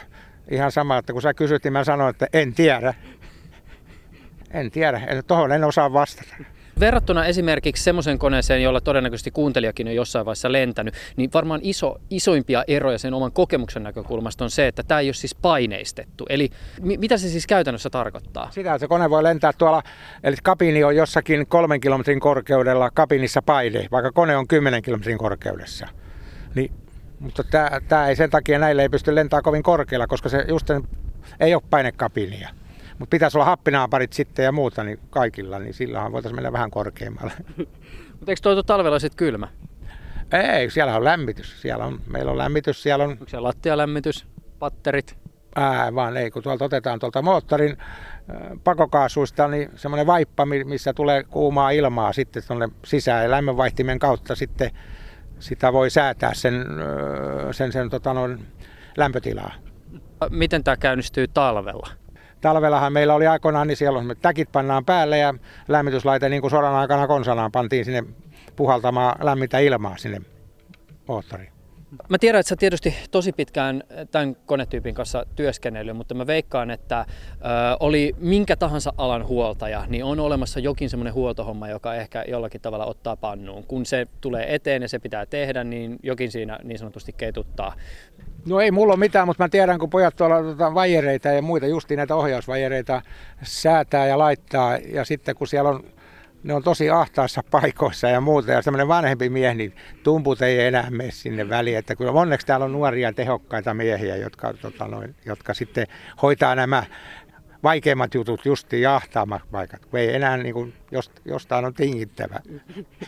ihan 0.51 0.73
sama, 0.73 0.99
että 0.99 1.13
kun 1.13 1.23
sä 1.23 1.35
kysyt, 1.35 1.65
niin 1.65 1.73
mä 1.73 1.85
sanoin, 1.85 2.11
että 2.11 2.27
en 2.33 2.55
tiedä. 2.55 2.95
En 4.51 4.71
tiedä, 4.71 5.23
tuohon 5.27 5.53
en 5.53 5.65
osaa 5.65 5.93
vastata. 5.93 6.35
Verrattuna 6.81 7.27
esimerkiksi 7.27 7.83
semmoisen 7.83 8.19
koneeseen, 8.19 8.63
jolla 8.63 8.81
todennäköisesti 8.81 9.31
kuuntelijakin 9.31 9.89
on 9.89 9.95
jossain 9.95 10.27
vaiheessa 10.27 10.53
lentänyt, 10.53 10.95
niin 11.17 11.31
varmaan 11.35 11.61
iso, 11.63 11.97
isoimpia 12.11 12.65
eroja 12.69 12.99
sen 12.99 13.15
oman 13.15 13.33
kokemuksen 13.33 13.83
näkökulmasta 13.83 14.45
on 14.45 14.51
se, 14.51 14.67
että 14.67 14.83
tämä 14.83 15.01
ei 15.01 15.07
ole 15.07 15.15
siis 15.15 15.35
paineistettu. 15.35 16.27
Eli 16.29 16.51
mi- 16.81 16.97
mitä 16.97 17.19
se 17.19 17.29
siis 17.29 17.47
käytännössä 17.47 17.91
tarkoittaa? 17.91 18.51
Sitä, 18.51 18.75
että 18.75 18.79
se 18.79 18.89
kone 18.89 19.11
voi 19.11 19.23
lentää 19.23 19.53
tuolla, 19.59 19.83
eli 20.25 20.37
kabini 20.43 20.85
on 20.85 20.97
jossakin 20.97 21.47
kolmen 21.47 21.81
kilometrin 21.81 22.21
korkeudella 22.21 22.91
kabinissa 22.91 23.43
paine, 23.43 23.89
vaikka 23.91 24.13
kone 24.13 24.37
on 24.37 24.49
10 24.49 24.83
kilometrin 24.83 25.19
korkeudessa. 25.19 25.87
Niin, 26.55 26.73
mutta 27.21 27.45
tämä 27.89 28.09
ei 28.09 28.17
sen 28.17 28.31
takia 28.31 28.59
näille 28.59 28.83
ei 28.83 28.89
pysty 28.89 29.15
lentämään 29.15 29.43
kovin 29.43 29.63
korkealla, 29.63 30.07
koska 30.07 30.29
se 30.29 30.45
just 30.49 30.71
ei 31.41 31.55
ole 31.55 31.63
painekabinia. 31.71 32.49
Mutta 32.99 33.11
pitäisi 33.11 33.39
olla 33.39 33.45
happinaaparit 33.45 34.13
sitten 34.13 34.45
ja 34.45 34.53
muuta 34.53 34.85
niin 34.85 34.99
kaikilla, 35.11 35.59
niin 35.59 35.75
silloin 35.75 36.13
voitaisiin 36.13 36.37
mennä 36.37 36.53
vähän 36.53 36.71
korkeammalle. 36.71 37.33
Mutta 38.19 38.33
eikö 38.33 38.41
tuo 38.43 38.63
talvella 38.63 38.99
sitten 38.99 39.17
kylmä? 39.17 39.49
Ei, 40.33 40.71
siellä 40.71 40.97
on 40.97 41.05
lämmitys. 41.05 41.63
Siellä 41.63 41.85
on, 41.85 42.01
meillä 42.07 42.31
on 42.31 42.39
lämmitys, 42.39 42.83
siellä 42.83 43.05
on... 43.05 43.11
Onko 43.11 43.25
siellä 43.29 43.49
lattialämmitys, 43.49 44.27
patterit? 44.59 45.17
Ää, 45.57 45.95
vaan 45.95 46.17
ei, 46.17 46.31
kun 46.31 46.43
tuolta 46.43 46.65
otetaan 46.65 46.99
tuolta 46.99 47.23
moottorin 47.23 47.77
pakokaasuista, 48.65 49.49
niin 49.49 49.71
semmoinen 49.77 50.07
vaippa, 50.07 50.47
missä 50.47 50.93
tulee 50.93 51.23
kuumaa 51.23 51.71
ilmaa 51.71 52.13
sitten 52.13 52.43
tuonne 52.47 52.69
sisään 52.85 53.23
ja 53.23 53.31
lämmönvaihtimen 53.31 53.99
kautta 53.99 54.35
sitten 54.35 54.71
sitä 55.39 55.73
voi 55.73 55.91
säätää 55.91 56.35
sen, 56.35 56.67
sen, 57.53 57.73
sen 57.73 57.91
tota 57.91 58.15
noin, 58.15 58.47
lämpötilaa. 58.97 59.55
Miten 60.31 60.65
tämä 60.65 60.77
käynnistyy 60.77 61.29
talvella? 61.29 61.89
Talvellahan 62.45 62.93
meillä 62.93 63.15
oli 63.15 63.27
aikoinaan, 63.27 63.67
niin 63.67 63.77
siellä 63.77 63.99
on, 63.99 64.17
täkit 64.23 64.53
pannaan 64.53 64.85
päälle 64.85 65.19
ja 65.19 65.35
lämmityslaite 65.69 66.29
niin 66.29 66.41
kuin 66.41 66.51
sodan 66.51 66.75
aikana 66.75 67.07
konsanaan 67.07 67.53
pantiin 67.53 67.85
sinne 67.85 68.05
puhaltamaan 68.57 69.17
lämmintä 69.21 69.59
ilmaa 69.59 69.97
sinne 69.97 70.23
moottoriin. 71.09 71.54
Mä 72.09 72.19
tiedän, 72.19 72.41
että 72.41 72.49
sä 72.49 72.57
tietysti 72.57 72.95
tosi 73.11 73.33
pitkään 73.33 73.83
tämän 74.11 74.37
konetyypin 74.47 74.95
kanssa 74.95 75.27
työskennellyt, 75.37 75.97
mutta 75.97 76.15
mä 76.15 76.27
veikkaan, 76.27 76.71
että 76.71 77.01
ö, 77.01 77.05
oli 77.81 78.15
minkä 78.19 78.57
tahansa 78.57 78.93
alan 78.99 79.27
huoltaja, 79.27 79.85
niin 79.89 80.05
on 80.05 80.21
olemassa 80.21 80.61
jokin 80.61 80.91
semmoinen 80.91 81.15
huoltohomma, 81.15 81.69
joka 81.69 81.95
ehkä 81.95 82.25
jollakin 82.29 82.61
tavalla 82.61 82.87
ottaa 82.87 83.17
pannuun. 83.17 83.65
Kun 83.65 83.87
se 83.87 84.07
tulee 84.21 84.55
eteen 84.55 84.83
ja 84.83 84.89
se 84.89 84.99
pitää 84.99 85.27
tehdä, 85.27 85.65
niin 85.65 85.99
jokin 86.03 86.33
siinä 86.33 86.59
niin 86.63 86.79
sanotusti 86.79 87.13
ketuttaa. 87.13 87.75
No 88.47 88.61
ei 88.61 88.71
mulla 88.71 88.93
ole 88.93 89.01
mitään, 89.01 89.27
mutta 89.27 89.45
mä 89.45 89.49
tiedän, 89.49 89.79
kun 89.79 89.91
pojat 89.91 90.17
tuolla 90.17 90.43
tota, 90.43 90.75
vajereita 90.75 91.29
ja 91.29 91.43
muita, 91.43 91.67
justiin 91.67 91.99
näitä 91.99 92.17
ohjausvajereita 92.17 93.03
säätää 93.43 94.07
ja 94.07 94.19
laittaa. 94.19 94.77
Ja 94.77 95.05
sitten 95.05 95.35
kun 95.35 95.47
siellä 95.47 95.71
on 95.71 95.85
ne 96.45 96.55
on 96.55 96.63
tosi 96.63 96.91
ahtaassa 96.91 97.43
paikoissa 97.51 98.09
ja 98.09 98.21
muuta. 98.21 98.53
Ja 98.53 98.63
semmoinen 98.63 98.89
vanhempi 98.89 99.29
mies, 99.29 99.57
niin 99.57 99.75
tumput 100.03 100.43
ei 100.43 100.61
enää 100.61 100.91
mene 100.91 101.11
sinne 101.11 101.49
väliin. 101.49 101.79
Että 101.79 101.97
kyllä 101.97 102.13
onneksi 102.13 102.47
täällä 102.47 102.65
on 102.65 102.73
nuoria 102.73 103.13
tehokkaita 103.13 103.75
miehiä, 103.75 104.17
jotka, 104.17 104.55
tota 104.55 104.89
noin, 104.89 105.15
jotka 105.27 105.55
sitten 105.55 105.87
hoitaa 106.23 106.55
nämä 106.55 106.83
vaikeimmat 107.63 108.15
jutut 108.15 108.47
justiin 108.47 108.83
jahtaamat 108.83 109.43
paikat, 109.51 109.87
kun 109.87 110.01
ei 110.01 110.15
enää 110.15 110.37
niin 110.37 110.55
kuin, 110.55 110.75
jostain 111.25 111.65
on 111.65 111.75
tingittävä. 111.75 112.41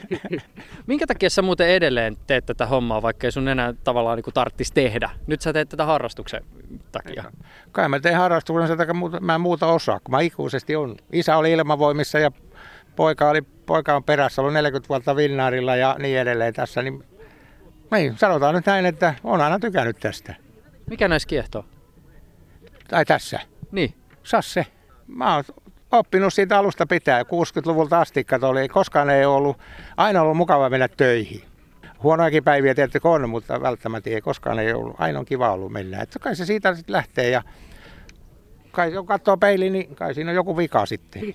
Minkä 0.87 1.07
takia 1.07 1.31
sä 1.31 1.43
muuten 1.43 1.69
edelleen 1.69 2.17
teet 2.27 2.47
tätä 2.47 2.67
hommaa, 2.67 3.03
vaikka 3.03 3.27
ei 3.27 3.33
sun 3.33 3.49
enää 3.49 3.75
tavallaan 3.85 4.19
niin 4.19 4.35
tarttisi 4.35 4.73
tehdä? 4.75 5.11
Nyt 5.27 5.41
sä 5.41 5.53
teet 5.53 5.69
tätä 5.69 5.85
harrastuksen 5.85 6.45
takia. 6.93 7.25
Kai 7.73 7.89
mä 7.89 8.01
teen 8.01 8.17
harrastuksen 8.17 8.69
sen 8.69 8.79
takia, 8.79 8.95
mä 9.21 9.35
en 9.35 9.41
muuta 9.41 9.67
osaa, 9.67 10.01
kun 10.01 10.11
mä 10.11 10.21
ikuisesti 10.21 10.77
on. 10.77 10.97
Isä 11.13 11.37
oli 11.37 11.53
ilmavoimissa 11.53 12.19
ja 12.19 12.31
poika, 12.97 13.31
oli, 13.31 13.43
poika 13.43 13.97
on 13.97 14.05
perässä 14.05 14.43
ollut 14.43 14.55
40 14.55 14.89
vuotta 14.89 15.17
Vinnaarilla 15.17 15.77
ja 15.77 15.97
niin 15.99 16.19
edelleen 16.19 16.55
tässä, 16.55 16.83
niin 16.83 17.05
niin, 17.91 18.19
sanotaan 18.19 18.55
nyt 18.55 18.67
näin, 18.67 18.87
että 18.87 19.15
on 19.25 19.41
aina 19.41 19.59
tykännyt 19.59 19.97
tästä. 20.01 20.35
Mikä 20.91 21.09
näissä 21.09 21.29
kiehtoo? 21.29 21.65
Tai 22.89 23.05
tässä. 23.05 23.41
Niin. 23.73 23.95
Sasse. 24.23 24.67
Mä 25.07 25.35
oon 25.35 25.45
oppinut 25.93 26.35
siitä 26.35 26.59
alusta 26.59 26.87
pitää. 26.87 27.23
60-luvulta 27.23 28.01
asti 28.01 28.27
oli, 28.43 28.69
koskaan 28.69 29.11
ei 29.11 29.25
ollut, 29.25 29.59
aina 29.97 30.23
ollut 30.23 30.37
mukava 30.37 30.71
mennä 30.71 30.89
töihin. 30.89 31.43
Huonoakin 32.03 32.45
päiviä 32.45 32.75
tietysti 32.75 33.01
on, 33.05 33.31
mutta 33.31 33.63
välttämättä 33.63 34.11
ei 34.11 34.21
koskaan 34.21 34.59
ei 34.59 34.73
ollut. 34.73 34.97
Aina 34.99 35.19
on 35.19 35.25
kiva 35.25 35.53
ollut 35.53 35.73
mennä. 35.73 36.03
Että 36.03 36.19
kai 36.19 36.37
se 36.37 36.47
siitä 36.47 36.75
sitten 36.75 36.93
lähtee 36.93 37.31
ja 37.31 37.43
kai 38.71 38.93
kun 38.93 39.07
katsoo 39.07 39.37
peiliin, 39.37 39.73
niin 39.73 39.97
kai 39.97 40.15
siinä 40.15 40.31
on 40.31 40.35
joku 40.35 40.57
vika 40.57 40.87
sitten. 40.87 41.23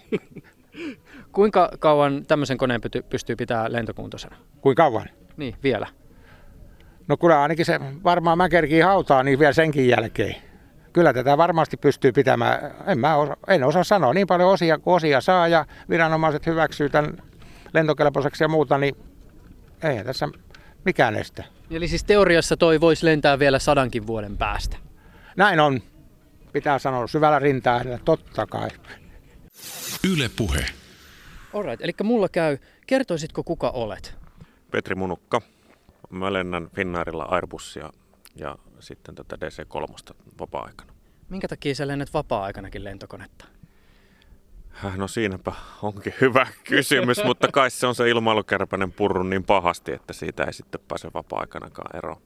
Kuinka 1.32 1.72
kauan 1.80 2.26
tämmöisen 2.28 2.58
koneen 2.58 2.82
pystyy 3.10 3.36
pitämään 3.36 3.74
lentokuntoisena? 3.74 4.36
Kuinka 4.62 4.84
kauan? 4.84 5.10
Niin, 5.38 5.56
vielä. 5.64 5.88
No 7.08 7.18
kyllä 7.18 7.42
ainakin 7.42 7.66
se 7.66 7.80
varmaan 8.04 8.38
mäkerkii 8.38 8.82
hautaa 8.82 9.24
niin 9.24 9.40
vielä 9.40 9.54
senkin 9.54 9.88
jälkeen. 9.88 10.36
Kyllä 10.94 11.14
tätä 11.14 11.38
varmasti 11.38 11.78
pystyy 11.78 12.12
pitämään. 12.12 12.72
En, 12.88 13.00
mä 13.00 13.16
osa, 13.16 13.38
en 13.48 13.64
osaa 13.64 13.84
sanoa. 13.84 14.14
Niin 14.14 14.28
paljon 14.28 14.50
osia 14.50 14.80
kuin 14.80 14.96
osia 14.96 15.22
saa 15.22 15.48
ja 15.48 15.66
viranomaiset 15.90 16.46
hyväksyy 16.46 16.90
tämän 16.90 17.18
lentokelpoiseksi 17.74 18.44
ja 18.44 18.48
muuta, 18.48 18.78
niin 18.78 18.96
ei 19.84 20.04
tässä 20.04 20.30
mikään 20.86 21.16
estä. 21.16 21.44
Eli 21.72 21.88
siis 21.88 22.04
teoriassa 22.04 22.58
toi 22.58 22.82
voisi 22.82 23.06
lentää 23.06 23.40
vielä 23.40 23.60
sadankin 23.60 24.08
vuoden 24.08 24.38
päästä? 24.38 24.78
Näin 25.38 25.60
on. 25.60 25.82
Pitää 26.54 26.80
sanoa 26.80 27.08
syvällä 27.08 27.40
rintaa, 27.40 27.82
totta 28.06 28.46
kai. 28.46 28.70
Yle 30.14 30.30
puhe. 30.38 30.66
Alright, 31.54 31.82
eli 31.82 31.92
mulla 32.04 32.30
käy. 32.30 32.58
Kertoisitko 32.88 33.44
kuka 33.44 33.70
olet? 33.70 34.16
Petri 34.72 34.96
Munukka. 34.96 35.42
Mä 36.10 36.34
lennän 36.34 36.70
Finnairilla 36.76 37.24
Airbussia 37.24 37.90
ja 38.36 38.56
sitten 38.80 39.16
tätä 39.16 39.36
DC-3 39.36 40.16
vapaa-aikana. 40.40 40.94
Minkä 41.30 41.48
takia 41.48 41.76
sä 41.76 41.88
lennät 41.88 42.14
vapaa-aikanakin 42.14 42.84
lentokonetta? 42.84 43.46
No 44.96 45.08
siinäpä 45.08 45.54
onkin 45.82 46.14
hyvä 46.22 46.48
kysymys, 46.70 47.24
mutta 47.24 47.48
kai 47.48 47.72
se 47.72 47.88
on 47.88 47.96
se 47.96 48.10
ilmailukärpänen 48.10 48.92
purru 48.92 49.24
niin 49.24 49.44
pahasti, 49.44 49.92
että 49.92 50.14
siitä 50.14 50.44
ei 50.44 50.54
sitten 50.54 50.82
pääse 50.88 51.08
vapaa-aikanakaan 51.14 51.98
eroon. 51.98 52.22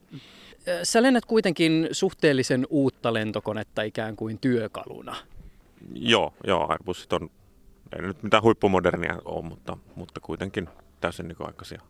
Sä 0.84 1.02
lennät 1.02 1.26
kuitenkin 1.26 1.88
suhteellisen 1.92 2.68
uutta 2.70 3.14
lentokonetta 3.14 3.82
ikään 3.82 4.16
kuin 4.16 4.40
työkaluna. 4.40 5.16
Joo, 5.94 6.34
joo 6.44 6.66
Airbusit 6.70 7.14
on 7.14 7.30
ei 7.96 8.02
nyt 8.02 8.24
mitään 8.24 8.44
huippumodernia 8.44 9.16
ole, 9.26 9.46
mutta, 9.46 9.78
mutta 9.96 10.20
kuitenkin 10.20 10.70
täysin 11.02 11.28
nykyaikaisia. 11.28 11.82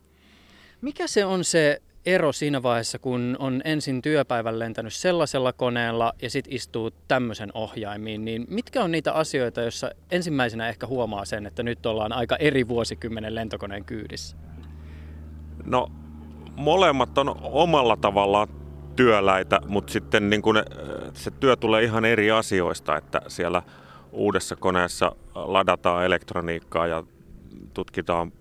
Mikä 0.80 1.06
se 1.06 1.24
on 1.24 1.44
se 1.44 1.82
ero 2.06 2.32
siinä 2.32 2.62
vaiheessa, 2.62 2.98
kun 2.98 3.36
on 3.38 3.62
ensin 3.64 4.02
työpäivän 4.02 4.58
lentänyt 4.58 4.94
sellaisella 4.94 5.52
koneella 5.52 6.12
ja 6.22 6.30
sitten 6.30 6.52
istuu 6.52 6.90
tämmöisen 7.08 7.50
ohjaimiin, 7.54 8.24
niin 8.24 8.46
mitkä 8.48 8.84
on 8.84 8.92
niitä 8.92 9.12
asioita, 9.12 9.60
joissa 9.60 9.90
ensimmäisenä 10.10 10.68
ehkä 10.68 10.86
huomaa 10.86 11.24
sen, 11.24 11.46
että 11.46 11.62
nyt 11.62 11.86
ollaan 11.86 12.12
aika 12.12 12.36
eri 12.36 12.68
vuosikymmenen 12.68 13.34
lentokoneen 13.34 13.84
kyydissä? 13.84 14.36
No 15.64 15.86
molemmat 16.56 17.18
on 17.18 17.36
omalla 17.42 17.96
tavallaan 17.96 18.48
työläitä, 18.96 19.60
mutta 19.68 19.92
sitten 19.92 20.30
niin 20.30 20.42
kun 20.42 20.62
se 21.14 21.30
työ 21.30 21.56
tulee 21.56 21.82
ihan 21.82 22.04
eri 22.04 22.30
asioista, 22.30 22.96
että 22.96 23.20
siellä– 23.28 23.62
uudessa 24.16 24.56
koneessa 24.56 25.12
ladataan 25.34 26.04
elektroniikkaa 26.04 26.86
ja 26.86 27.04
tutkitaan 27.74 28.32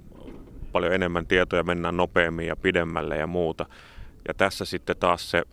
paljon 0.71 0.93
enemmän 0.93 1.27
tietoja, 1.27 1.63
mennään 1.63 1.97
nopeammin 1.97 2.47
ja 2.47 2.55
pidemmälle 2.55 3.17
ja 3.17 3.27
muuta. 3.27 3.65
Ja 4.27 4.33
tässä 4.33 4.65
sitten 4.65 4.97
taas 4.97 5.31
se, 5.31 5.43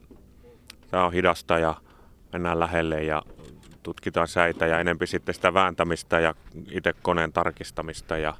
tämä 0.90 1.04
on 1.04 1.12
hidasta 1.12 1.58
ja 1.58 1.74
mennään 2.32 2.60
lähelle 2.60 3.02
ja 3.02 3.22
tutkitaan 3.82 4.28
säitä 4.28 4.66
ja 4.66 4.80
enempi 4.80 5.06
sitten 5.06 5.34
sitä 5.34 5.54
vääntämistä 5.54 6.20
ja 6.20 6.34
itse 6.70 6.92
koneen 7.02 7.32
tarkistamista 7.32 8.18
ja 8.18 8.34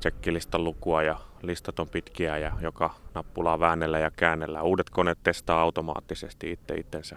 tsekkilistan 0.00 0.64
lukua 0.64 1.02
ja 1.02 1.16
listat 1.42 1.78
on 1.78 1.88
pitkiä 1.88 2.38
ja 2.38 2.52
joka 2.60 2.94
nappulaa 3.14 3.60
väännellä 3.60 3.98
ja 3.98 4.10
käännellä. 4.10 4.62
Uudet 4.62 4.90
koneet 4.90 5.18
testaa 5.22 5.60
automaattisesti 5.60 6.50
itse 6.52 6.74
itsensä 6.74 7.16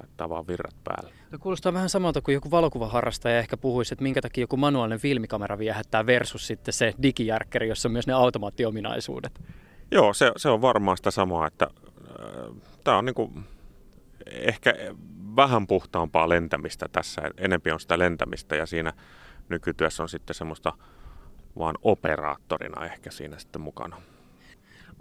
laittaa 0.00 0.28
vaan 0.28 0.46
virrat 0.46 0.76
päälle. 0.84 1.12
No 1.30 1.38
kuulostaa 1.38 1.72
vähän 1.72 1.88
samalta 1.88 2.20
kuin 2.20 2.32
joku 2.32 2.50
valokuvaharrastaja 2.50 3.38
ehkä 3.38 3.56
puhuisi, 3.56 3.94
että 3.94 4.02
minkä 4.02 4.20
takia 4.20 4.42
joku 4.42 4.56
manuaalinen 4.56 4.98
filmikamera 4.98 5.58
viehättää 5.58 6.06
versus 6.06 6.46
sitten 6.46 6.74
se 6.74 6.94
digijärkkeri, 7.02 7.68
jossa 7.68 7.88
on 7.88 7.92
myös 7.92 8.06
ne 8.06 8.12
automaattiominaisuudet. 8.12 9.40
Joo, 9.90 10.14
se, 10.14 10.32
se 10.36 10.48
on 10.48 10.60
varmaan 10.60 10.96
sitä 10.96 11.10
samaa, 11.10 11.46
että 11.46 11.66
äh, 11.66 12.56
tämä 12.84 12.98
on 12.98 13.04
niinku 13.04 13.32
ehkä 14.30 14.74
vähän 15.36 15.66
puhtaampaa 15.66 16.28
lentämistä 16.28 16.86
tässä. 16.92 17.22
Enempi 17.36 17.70
on 17.70 17.80
sitä 17.80 17.98
lentämistä 17.98 18.56
ja 18.56 18.66
siinä 18.66 18.92
nykytyössä 19.48 20.02
on 20.02 20.08
sitten 20.08 20.34
semmoista 20.34 20.72
vaan 21.58 21.74
operaattorina 21.82 22.84
ehkä 22.84 23.10
siinä 23.10 23.38
sitten 23.38 23.62
mukana. 23.62 23.96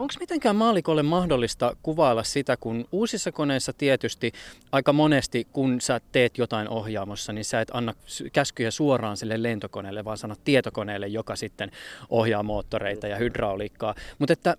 Onko 0.02 0.14
mitenkään 0.20 0.56
maalikolle 0.56 1.04
mahdollista 1.04 1.78
kuvailla 1.84 2.24
sitä, 2.24 2.58
kun 2.58 2.88
uusissa 2.92 3.32
koneissa 3.32 3.74
tietysti 3.74 4.32
aika 4.72 4.94
monesti, 4.94 5.48
kun 5.52 5.82
sä 5.82 6.02
teet 6.12 6.38
jotain 6.38 6.70
ohjaamossa, 6.70 7.34
niin 7.34 7.46
sä 7.46 7.62
et 7.62 7.72
anna 7.74 7.94
käskyjä 8.34 8.72
suoraan 8.72 9.18
sille 9.18 9.44
lentokoneelle, 9.44 10.06
vaan 10.06 10.18
sanot 10.18 10.44
tietokoneelle, 10.44 11.08
joka 11.08 11.36
sitten 11.36 11.72
ohjaa 12.10 12.44
moottoreita 12.44 13.08
ja 13.08 13.16
hydrauliikkaa. 13.16 13.96
Mutta 14.20 14.34
että 14.34 14.58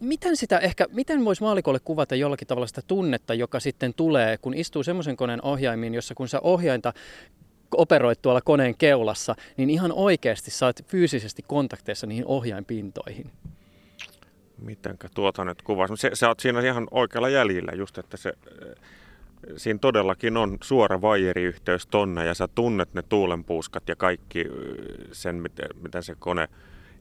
miten 0.00 0.36
sitä 0.36 0.58
ehkä, 0.58 0.86
miten 0.92 1.24
voisi 1.24 1.42
maalikolle 1.42 1.80
kuvata 1.80 2.14
jollakin 2.14 2.48
tavalla 2.48 2.66
sitä 2.66 2.82
tunnetta, 2.86 3.34
joka 3.34 3.60
sitten 3.60 3.94
tulee, 3.94 4.38
kun 4.38 4.54
istuu 4.54 4.82
semmoisen 4.82 5.16
koneen 5.16 5.44
ohjaimiin, 5.44 5.94
jossa 5.94 6.14
kun 6.14 6.28
sä 6.28 6.40
ohjainta 6.40 6.92
operoit 7.76 8.22
tuolla 8.22 8.40
koneen 8.40 8.74
keulassa, 8.78 9.34
niin 9.56 9.70
ihan 9.70 9.92
oikeasti 9.92 10.50
saat 10.50 10.84
fyysisesti 10.86 11.42
kontakteissa 11.46 12.06
niihin 12.06 12.26
ohjainpintoihin. 12.26 13.30
Mitenkä 14.62 15.08
tuota 15.14 15.44
nyt 15.44 15.62
kuvasi? 15.62 15.96
Se, 15.96 16.10
sä 16.14 16.28
oot 16.28 16.40
siinä 16.40 16.60
ihan 16.60 16.88
oikealla 16.90 17.28
jäljellä 17.28 17.72
just, 17.72 17.98
että 17.98 18.16
se, 18.16 18.32
siinä 19.56 19.78
todellakin 19.78 20.36
on 20.36 20.58
suora 20.62 21.00
vajeriyhteys 21.00 21.86
tonne 21.86 22.26
ja 22.26 22.34
sä 22.34 22.48
tunnet 22.48 22.94
ne 22.94 23.02
tuulenpuuskat 23.02 23.88
ja 23.88 23.96
kaikki 23.96 24.44
sen, 25.12 25.34
miten, 25.34 25.68
miten 25.82 26.02
se 26.02 26.14
kone 26.18 26.48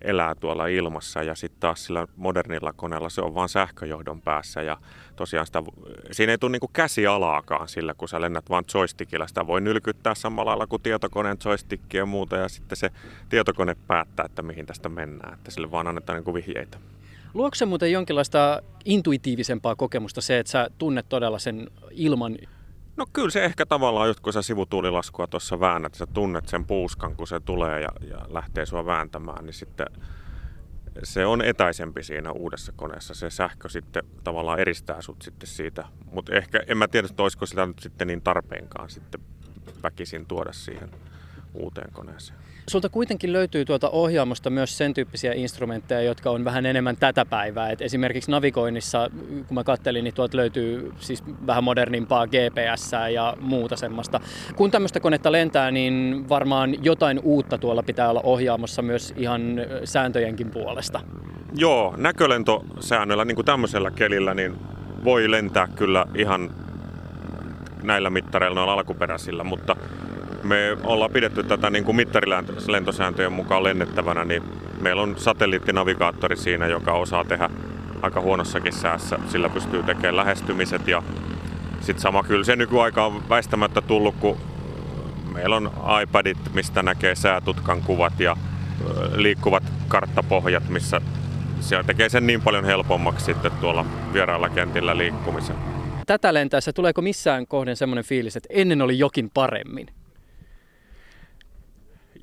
elää 0.01 0.35
tuolla 0.35 0.67
ilmassa 0.67 1.23
ja 1.23 1.35
sitten 1.35 1.59
taas 1.59 1.85
sillä 1.85 2.07
modernilla 2.15 2.73
koneella 2.73 3.09
se 3.09 3.21
on 3.21 3.35
vain 3.35 3.49
sähköjohdon 3.49 4.21
päässä 4.21 4.61
ja 4.61 4.77
tosiaan 5.15 5.45
sitä, 5.45 5.63
siinä 6.11 6.31
ei 6.31 6.37
tule 6.37 6.51
niinku 6.51 6.69
käsialaakaan 6.73 7.67
sillä, 7.67 7.93
kun 7.93 8.09
sä 8.09 8.21
lennät 8.21 8.49
vain 8.49 8.65
joystickilla. 8.73 9.27
Sitä 9.27 9.47
voi 9.47 9.61
nylkyttää 9.61 10.15
samalla 10.15 10.49
lailla 10.49 10.67
kuin 10.67 10.81
tietokoneen 10.81 11.37
joystick 11.45 11.93
ja 11.93 12.05
muuta 12.05 12.37
ja 12.37 12.49
sitten 12.49 12.77
se 12.77 12.89
tietokone 13.29 13.75
päättää, 13.87 14.25
että 14.25 14.41
mihin 14.41 14.65
tästä 14.65 14.89
mennään, 14.89 15.33
että 15.33 15.51
sille 15.51 15.71
vaan 15.71 15.87
annetaan 15.87 16.17
niinku 16.17 16.33
vihjeitä. 16.33 16.77
Luokse 17.33 17.59
se 17.59 17.65
muuten 17.65 17.91
jonkinlaista 17.91 18.61
intuitiivisempaa 18.85 19.75
kokemusta 19.75 20.21
se, 20.21 20.39
että 20.39 20.51
sä 20.51 20.69
tunnet 20.77 21.09
todella 21.09 21.39
sen 21.39 21.67
ilman 21.91 22.37
No 22.97 23.05
kyllä 23.13 23.29
se 23.29 23.45
ehkä 23.45 23.65
tavallaan, 23.65 24.07
just 24.07 24.19
kun 24.19 24.33
sä 24.33 24.41
sivutuulilaskua 24.41 25.27
tuossa 25.27 25.59
väännät, 25.59 25.93
sä 25.93 26.05
tunnet 26.05 26.47
sen 26.47 26.65
puuskan, 26.65 27.15
kun 27.15 27.27
se 27.27 27.39
tulee 27.39 27.81
ja, 27.81 27.89
ja 28.09 28.25
lähtee 28.29 28.65
sua 28.65 28.85
vääntämään, 28.85 29.45
niin 29.45 29.53
sitten 29.53 29.87
se 31.03 31.25
on 31.25 31.41
etäisempi 31.41 32.03
siinä 32.03 32.31
uudessa 32.31 32.71
koneessa. 32.75 33.13
Se 33.13 33.29
sähkö 33.29 33.69
sitten 33.69 34.03
tavallaan 34.23 34.59
eristää 34.59 35.01
sut 35.01 35.21
sitten 35.21 35.47
siitä. 35.47 35.85
Mutta 36.11 36.35
ehkä 36.35 36.63
en 36.67 36.77
mä 36.77 36.87
tiedä, 36.87 37.07
olisiko 37.17 37.45
sitä 37.45 37.65
nyt 37.65 37.79
sitten 37.79 38.07
niin 38.07 38.21
tarpeenkaan 38.21 38.89
sitten 38.89 39.21
väkisin 39.83 40.25
tuoda 40.25 40.53
siihen 40.53 40.91
uuteen 41.53 41.91
koneeseen. 41.93 42.39
Sulta 42.69 42.89
kuitenkin 42.89 43.33
löytyy 43.33 43.65
tuota 43.65 43.89
ohjaamosta 43.89 44.49
myös 44.49 44.77
sen 44.77 44.93
tyyppisiä 44.93 45.33
instrumentteja, 45.33 46.01
jotka 46.01 46.29
on 46.29 46.45
vähän 46.45 46.65
enemmän 46.65 46.97
tätä 46.97 47.25
päivää. 47.25 47.71
Et 47.71 47.81
esimerkiksi 47.81 48.31
navigoinnissa, 48.31 49.09
kun 49.47 49.55
mä 49.55 49.63
kattelin, 49.63 50.03
niin 50.03 50.13
tuolta 50.13 50.37
löytyy 50.37 50.91
siis 50.99 51.23
vähän 51.47 51.63
modernimpaa 51.63 52.27
GPS 52.27 52.91
ja 53.13 53.37
muuta 53.41 53.75
semmoista. 53.75 54.19
Kun 54.55 54.71
tämmöistä 54.71 54.99
konetta 54.99 55.31
lentää, 55.31 55.71
niin 55.71 56.25
varmaan 56.29 56.83
jotain 56.83 57.19
uutta 57.23 57.57
tuolla 57.57 57.83
pitää 57.83 58.09
olla 58.09 58.21
ohjaamossa 58.23 58.81
myös 58.81 59.13
ihan 59.17 59.41
sääntöjenkin 59.83 60.51
puolesta. 60.51 61.01
Joo, 61.55 61.93
näkölentosäännöllä, 61.97 63.25
niin 63.25 63.35
kuin 63.35 63.45
tämmöisellä 63.45 63.91
kelillä, 63.91 64.33
niin 64.33 64.55
voi 65.03 65.31
lentää 65.31 65.67
kyllä 65.67 66.05
ihan 66.15 66.51
näillä 67.83 68.09
mittareilla, 68.09 68.55
noilla 68.55 68.73
alkuperäisillä, 68.73 69.43
mutta 69.43 69.75
me 70.43 70.77
ollaan 70.83 71.11
pidetty 71.11 71.43
tätä 71.43 71.69
niin 71.69 71.83
kuin 71.83 71.95
mittarilentosääntöjen 71.95 73.31
mukaan 73.31 73.63
lennettävänä, 73.63 74.25
niin 74.25 74.43
meillä 74.81 75.01
on 75.01 75.15
satelliittinavigaattori 75.17 76.37
siinä, 76.37 76.67
joka 76.67 76.93
osaa 76.93 77.23
tehdä 77.23 77.49
aika 78.01 78.21
huonossakin 78.21 78.73
säässä. 78.73 79.19
Sillä 79.27 79.49
pystyy 79.49 79.83
tekemään 79.83 80.17
lähestymiset 80.17 80.87
ja 80.87 81.03
sitten 81.81 82.01
sama 82.01 82.23
kyllä 82.23 82.43
se 82.43 82.55
nykyaika 82.55 83.05
on 83.05 83.29
väistämättä 83.29 83.81
tullut, 83.81 84.15
kun 84.19 84.37
meillä 85.33 85.55
on 85.55 85.71
iPadit, 86.03 86.37
mistä 86.53 86.83
näkee 86.83 87.15
säätutkan 87.15 87.81
kuvat 87.81 88.19
ja 88.19 88.37
liikkuvat 89.15 89.63
karttapohjat, 89.87 90.69
missä 90.69 91.01
se 91.59 91.83
tekee 91.83 92.09
sen 92.09 92.27
niin 92.27 92.41
paljon 92.41 92.65
helpommaksi 92.65 93.25
sitten 93.25 93.51
tuolla 93.51 93.85
vierailla 94.13 94.49
kentillä 94.49 94.97
liikkumisen. 94.97 95.55
Tätä 96.05 96.33
lentäessä 96.33 96.73
tuleeko 96.73 97.01
missään 97.01 97.47
kohden 97.47 97.75
semmoinen 97.75 98.05
fiilis, 98.05 98.35
että 98.35 98.49
ennen 98.51 98.81
oli 98.81 98.99
jokin 98.99 99.29
paremmin? 99.33 99.87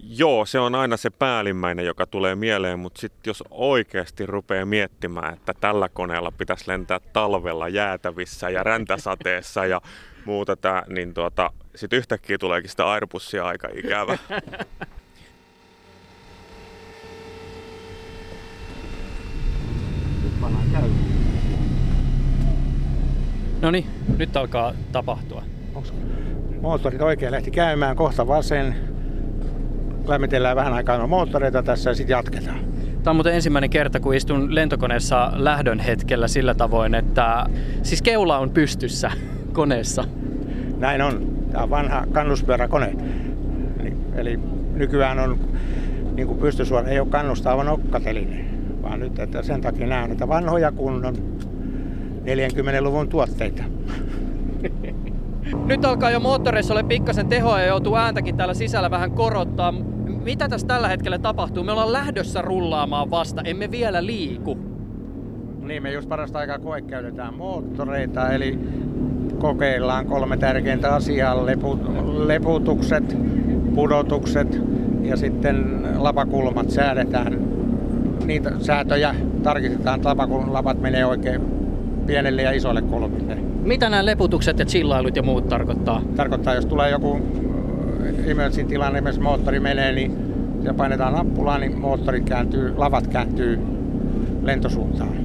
Joo, 0.09 0.47
se 0.47 0.59
on 0.59 0.75
aina 0.75 0.97
se 0.97 1.11
päällimmäinen, 1.11 1.87
joka 1.87 2.07
tulee 2.07 2.35
mieleen, 2.35 2.79
mutta 2.79 3.01
sitten 3.01 3.31
jos 3.31 3.45
oikeasti 3.51 4.27
rupeaa 4.27 4.64
miettimään, 4.64 5.35
että 5.35 5.55
tällä 5.61 5.88
koneella 5.88 6.31
pitäisi 6.31 6.64
lentää 6.69 7.01
talvella 7.12 7.69
jäätävissä 7.69 8.51
ja 8.51 8.62
räntäsateessa 8.62 9.66
ja 9.66 9.81
muuta, 10.25 10.57
tää, 10.57 10.83
niin 10.88 11.14
tuota, 11.14 11.51
sitten 11.75 11.97
yhtäkkiä 11.97 12.38
tuleekin 12.38 12.71
sitä 12.71 12.87
Airbussia 12.90 13.45
aika 13.45 13.69
ikävä. 13.75 14.19
No 23.61 23.71
niin, 23.71 23.87
nyt 24.19 24.37
alkaa 24.37 24.73
tapahtua. 24.92 25.42
Onko 25.75 25.88
moottorit 26.61 27.03
oikein 27.03 27.33
lähti 27.33 27.51
käymään 27.51 27.97
kohta 27.97 28.27
vasen, 28.27 28.95
lämmitellään 30.09 30.57
vähän 30.57 30.73
aikaa 30.73 31.07
moottoreita 31.07 31.62
tässä 31.62 31.90
ja 31.90 31.95
sitten 31.95 32.14
jatketaan. 32.14 32.59
Tämä 33.03 33.12
on 33.12 33.16
muuten 33.16 33.35
ensimmäinen 33.35 33.71
kerta, 33.71 34.01
kun 34.01 34.14
istun 34.14 34.55
lentokoneessa 34.55 35.33
lähdön 35.35 35.79
hetkellä 35.79 36.29
sillä 36.29 36.55
tavoin, 36.55 36.95
että 36.95 37.47
siis 37.83 38.03
keula 38.03 38.38
on 38.38 38.51
pystyssä 38.51 39.11
koneessa. 39.53 40.05
Näin 40.79 41.03
on. 41.03 41.37
Tämä 41.53 41.64
on 41.64 41.71
vanha 41.71 42.07
kannuspyöräkone. 42.12 42.95
Eli 44.14 44.40
nykyään 44.75 45.19
on 45.19 45.38
niin 46.14 46.27
kuin 46.27 46.38
pystysuora, 46.38 46.88
ei 46.88 47.01
ole 47.01 47.09
kannustava 47.09 47.64
nokkateline, 47.64 48.45
vaan 48.83 49.01
nyt 49.01 49.19
että 49.19 49.42
sen 49.42 49.61
takia 49.61 49.87
nämä 49.87 50.03
on 50.03 50.09
näitä 50.09 50.29
vanhoja 50.29 50.73
kunnon 50.73 51.16
40-luvun 52.25 53.09
tuotteita. 53.09 53.64
Nyt 55.66 55.85
alkaa 55.85 56.11
jo 56.11 56.20
moottoreissa 56.20 56.74
olla 56.74 56.85
pikkasen 56.85 57.28
tehoa 57.28 57.61
ja 57.61 57.66
joutuu 57.66 57.96
ääntäkin 57.96 58.37
täällä 58.37 58.54
sisällä 58.54 58.90
vähän 58.90 59.11
korottaa 59.11 59.74
mitä 60.26 60.48
tässä 60.48 60.66
tällä 60.66 60.88
hetkellä 60.88 61.18
tapahtuu? 61.18 61.64
Me 61.64 61.72
ollaan 61.72 61.92
lähdössä 61.92 62.42
rullaamaan 62.42 63.11
vasta, 63.11 63.42
emme 63.44 63.70
vielä 63.70 64.06
liiku. 64.06 64.59
Niin, 65.62 65.82
me 65.82 65.92
just 65.92 66.09
parasta 66.09 66.38
aikaa 66.38 66.59
koekäytetään 66.59 67.35
moottoreita, 67.35 68.30
eli 68.30 68.59
kokeillaan 69.38 70.06
kolme 70.06 70.37
tärkeintä 70.37 70.94
asiaa, 70.94 71.46
lepu, 71.46 71.78
leputukset, 72.26 73.16
pudotukset 73.74 74.61
ja 75.02 75.16
sitten 75.16 75.82
lapakulmat 75.96 76.70
säädetään. 76.70 77.38
Niitä 78.24 78.52
säätöjä 78.61 79.14
tarkistetaan, 79.42 79.96
että 79.96 80.16
lapat 80.46 80.80
menee 80.80 81.06
oikein 81.06 81.40
pienelle 82.07 82.42
ja 82.42 82.53
isolle 82.53 82.83
kulmille. 82.83 83.37
Mitä 83.62 83.88
nämä 83.88 84.07
leputukset 84.07 84.59
ja 84.59 84.64
chillailut 84.64 85.16
ja 85.16 85.23
muut 85.23 85.49
tarkoittaa? 85.49 86.03
Tarkoittaa, 86.16 86.55
jos 86.55 86.66
tulee 86.66 86.90
joku 86.90 87.21
emergency 88.27 88.64
tilanne, 88.64 88.99
esimerkiksi 88.99 89.23
moottori 89.23 89.61
menee, 89.61 89.92
niin 89.92 90.16
ja 90.62 90.75
painetaan 90.75 91.12
nappulaa, 91.12 91.59
niin 91.59 91.79
moottorit 91.79 92.25
kääntyy, 92.25 92.75
lavat 92.77 93.07
kääntyy 93.07 93.59
lentosuuntaan. 94.42 95.16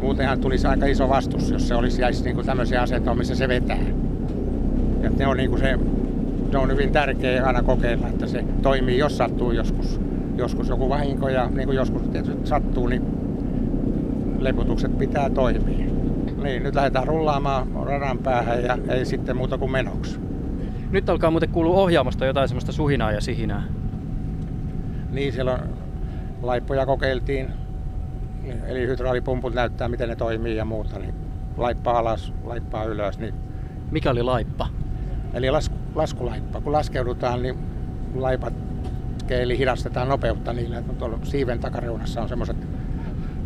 Muutenhan 0.00 0.40
tulisi 0.40 0.66
aika 0.66 0.86
iso 0.86 1.08
vastus, 1.08 1.50
jos 1.50 1.68
se 1.68 1.74
olisi 1.74 2.02
jäisi 2.02 2.24
niin 2.24 2.34
kuin 2.34 2.46
tämmöisiä 2.46 2.82
asentoja, 2.82 3.14
missä 3.14 3.34
se 3.34 3.48
vetää. 3.48 3.78
Ja 5.02 5.10
ne 5.18 5.26
on, 5.26 5.36
niin 5.36 5.50
kuin 5.50 5.60
se, 5.60 5.78
ne 6.52 6.58
on 6.58 6.70
hyvin 6.70 6.92
tärkeää 6.92 7.46
aina 7.46 7.62
kokeilla, 7.62 8.08
että 8.08 8.26
se 8.26 8.44
toimii, 8.62 8.98
jos 8.98 9.16
sattuu 9.16 9.52
joskus, 9.52 10.00
joskus 10.36 10.68
joku 10.68 10.88
vahinko 10.88 11.28
ja 11.28 11.50
niin 11.50 11.66
kuin 11.66 11.76
joskus 11.76 12.02
tietysti 12.02 12.46
sattuu, 12.46 12.86
niin 12.86 13.02
leputukset 14.38 14.98
pitää 14.98 15.30
toimia. 15.30 15.95
Niin, 16.46 16.62
nyt 16.62 16.74
lähdetään 16.74 17.06
rullaamaan 17.06 17.66
radan 17.84 18.18
päähän 18.18 18.62
ja 18.62 18.78
ei 18.88 19.04
sitten 19.04 19.36
muuta 19.36 19.58
kuin 19.58 19.70
menoksi. 19.70 20.20
Nyt 20.90 21.08
alkaa 21.08 21.30
muuten 21.30 21.48
kuulua 21.48 21.76
ohjaamosta 21.76 22.26
jotain 22.26 22.48
semmoista 22.48 22.72
suhinaa 22.72 23.12
ja 23.12 23.20
sihinää. 23.20 23.62
Niin, 25.10 25.32
siellä 25.32 25.52
on 25.52 25.60
laippoja 26.42 26.86
kokeiltiin. 26.86 27.52
Eli 28.66 28.86
hydraulipumput 28.86 29.54
näyttää, 29.54 29.88
miten 29.88 30.08
ne 30.08 30.16
toimii 30.16 30.56
ja 30.56 30.64
muuta. 30.64 30.98
Niin 30.98 31.14
laippa 31.56 31.90
alas, 31.90 32.32
laippaa 32.44 32.84
ylös. 32.84 33.18
Niin... 33.18 33.34
Mikä 33.90 34.10
oli 34.10 34.22
laippa? 34.22 34.68
Eli 35.34 35.50
lasku, 35.50 35.76
laskulaippa. 35.94 36.60
Kun 36.60 36.72
laskeudutaan, 36.72 37.42
niin 37.42 37.58
laipat 38.14 38.54
eli 39.28 39.58
hidastetaan 39.58 40.08
nopeutta 40.08 40.52
niillä. 40.52 40.82
Tuolla 40.82 41.18
siiven 41.22 41.58
takareunassa 41.58 42.22
on 42.22 42.28
semmoiset 42.28 42.56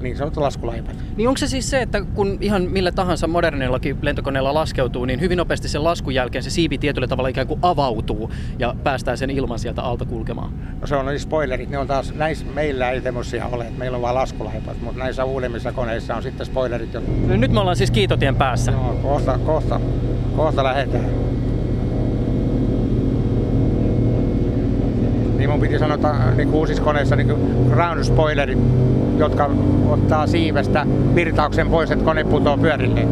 niin 0.02 0.16
sanotut 0.16 0.42
laskulaivat. 0.42 0.96
Niin 1.16 1.28
onko 1.28 1.38
se 1.38 1.46
siis 1.46 1.70
se, 1.70 1.82
että 1.82 2.02
kun 2.14 2.38
ihan 2.40 2.62
millä 2.62 2.92
tahansa 2.92 3.26
modernillakin 3.26 3.96
lentokoneella 4.02 4.54
laskeutuu, 4.54 5.04
niin 5.04 5.20
hyvin 5.20 5.38
nopeasti 5.38 5.68
sen 5.68 5.84
laskun 5.84 6.14
jälkeen 6.14 6.42
se 6.42 6.50
siipi 6.50 6.78
tietyllä 6.78 7.06
tavalla 7.06 7.28
ikään 7.28 7.46
kuin 7.46 7.60
avautuu 7.62 8.30
ja 8.58 8.74
päästään 8.84 9.18
sen 9.18 9.30
ilman 9.30 9.58
sieltä 9.58 9.82
alta 9.82 10.04
kulkemaan? 10.04 10.52
No 10.80 10.86
se 10.86 10.96
on 10.96 11.06
niin 11.06 11.20
spoilerit, 11.20 11.70
ne 11.70 11.78
on 11.78 11.86
taas, 11.86 12.14
näissä 12.14 12.46
meillä 12.54 12.90
ei 12.90 13.00
tämmöisiä 13.00 13.46
ole, 13.46 13.64
että 13.64 13.78
meillä 13.78 13.96
on 13.96 14.02
vain 14.02 14.14
laskulaivat, 14.14 14.80
mutta 14.82 14.98
näissä 14.98 15.24
uudemmissa 15.24 15.72
koneissa 15.72 16.16
on 16.16 16.22
sitten 16.22 16.46
spoilerit. 16.46 16.94
Jo... 16.94 17.02
No, 17.26 17.36
nyt 17.36 17.52
me 17.52 17.60
ollaan 17.60 17.76
siis 17.76 17.90
kiitotien 17.90 18.36
päässä. 18.36 18.70
No, 18.70 18.98
kohta, 19.02 19.38
kohta, 19.38 19.80
kohta 20.36 20.64
lähdetään. 20.64 21.29
Niin 25.40 25.50
mun 25.50 25.60
piti 25.60 25.78
sanoa, 25.78 25.94
että 25.94 26.14
niin 26.36 26.48
uusissa 26.48 26.82
koneissa 26.82 27.16
niin 27.16 27.34
ground 27.70 28.04
spoilerit, 28.04 28.58
jotka 29.18 29.50
ottaa 29.88 30.26
siivestä 30.26 30.86
virtauksen 31.14 31.68
pois, 31.68 31.90
että 31.90 32.04
kone 32.04 32.24
putoo 32.24 32.58
pyörille. 32.58 33.06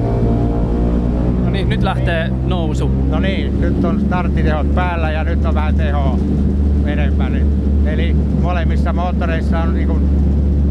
No 1.44 1.50
niin, 1.50 1.68
nyt 1.68 1.82
lähtee 1.82 2.30
nousu. 2.46 2.90
No 3.10 3.20
niin, 3.20 3.60
nyt 3.60 3.84
on 3.84 4.00
starttitehot 4.00 4.74
päällä 4.74 5.10
ja 5.10 5.24
nyt 5.24 5.44
on 5.44 5.54
vähän 5.54 5.74
tehoa 5.74 6.18
enemmän. 6.86 7.42
Eli 7.86 8.16
molemmissa 8.42 8.92
moottoreissa 8.92 9.58
on 9.58 9.74
niin 9.74 9.88
kuin 9.88 10.02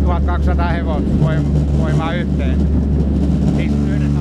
1200 0.06 0.70
hevosvoimaa 0.70 2.14
yhteen. 2.14 2.58
Siis 3.56 3.72
yhdessä 3.96 4.20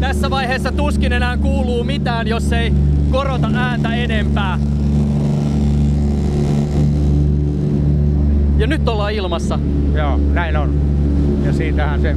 Tässä 0.00 0.30
vaiheessa 0.30 0.72
tuskin 0.72 1.12
enää 1.12 1.36
kuuluu 1.36 1.84
mitään, 1.84 2.28
jos 2.28 2.52
ei 2.52 2.72
korota 3.10 3.50
ääntä 3.54 3.94
enempää. 3.94 4.58
Ja 8.64 8.68
nyt 8.68 8.88
ollaan 8.88 9.12
ilmassa. 9.12 9.58
Joo, 9.94 10.20
näin 10.32 10.56
on. 10.56 10.74
Ja 11.44 11.52
siitähän 11.52 12.00
se 12.00 12.16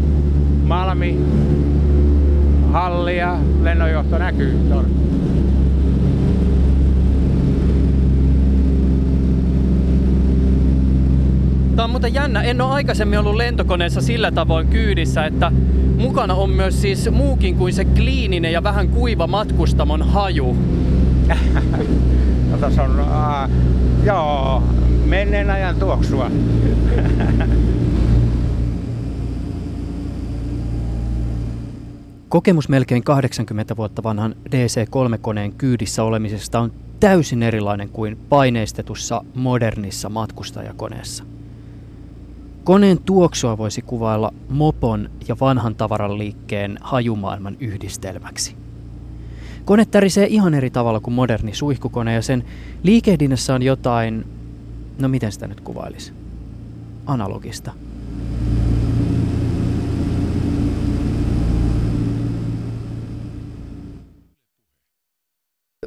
Malmi, 0.64 1.20
halli 2.72 3.18
ja 3.18 3.38
lennonjohto 3.62 4.18
näkyy 4.18 4.60
tuolla. 4.70 4.88
Tämä 11.76 11.84
on 11.84 11.90
muuten 11.90 12.14
jännä. 12.14 12.42
En 12.42 12.62
ole 12.62 12.74
aikaisemmin 12.74 13.20
ollut 13.20 13.36
lentokoneessa 13.36 14.02
sillä 14.02 14.32
tavoin 14.32 14.68
kyydissä, 14.68 15.26
että 15.26 15.52
mukana 15.98 16.34
on 16.34 16.50
myös 16.50 16.82
siis 16.82 17.12
muukin 17.12 17.56
kuin 17.56 17.74
se 17.74 17.86
kliininen 17.86 18.52
ja 18.52 18.64
vähän 18.64 18.90
kuiva 18.90 19.28
matkustamon 19.28 20.02
haju. 20.02 20.58
no 22.52 22.58
tässä 22.60 22.84
on, 22.84 23.00
uh, 23.00 23.52
joo, 24.06 24.64
menneen 25.08 25.50
ajan 25.50 25.76
tuoksua. 25.76 26.32
Kokemus 32.30 32.70
melkein 32.70 33.04
80 33.04 33.78
vuotta 33.78 34.04
vanhan 34.04 34.36
DC-3-koneen 34.50 35.54
kyydissä 35.58 36.04
olemisesta 36.04 36.60
on 36.60 36.72
täysin 37.00 37.44
erilainen 37.44 37.90
kuin 37.90 38.18
paineistetussa 38.30 39.24
modernissa 39.36 40.10
matkustajakoneessa. 40.10 41.24
Koneen 42.64 42.98
tuoksua 43.06 43.58
voisi 43.58 43.82
kuvailla 43.82 44.34
mopon 44.50 45.10
ja 45.28 45.38
vanhan 45.40 45.76
tavaran 45.76 46.18
liikkeen 46.18 46.78
hajumaailman 46.82 47.58
yhdistelmäksi. 47.60 48.56
Kone 49.66 49.86
tärisee 49.86 50.28
ihan 50.30 50.54
eri 50.54 50.70
tavalla 50.70 51.00
kuin 51.00 51.14
moderni 51.14 51.54
suihkukone 51.54 52.14
ja 52.14 52.22
sen 52.22 52.44
liikehdinnässä 52.84 53.56
on 53.56 53.64
jotain, 53.64 54.26
no 55.00 55.08
miten 55.08 55.32
sitä 55.32 55.48
nyt 55.48 55.62
kuvailisi, 55.62 56.14
analogista. 57.06 57.74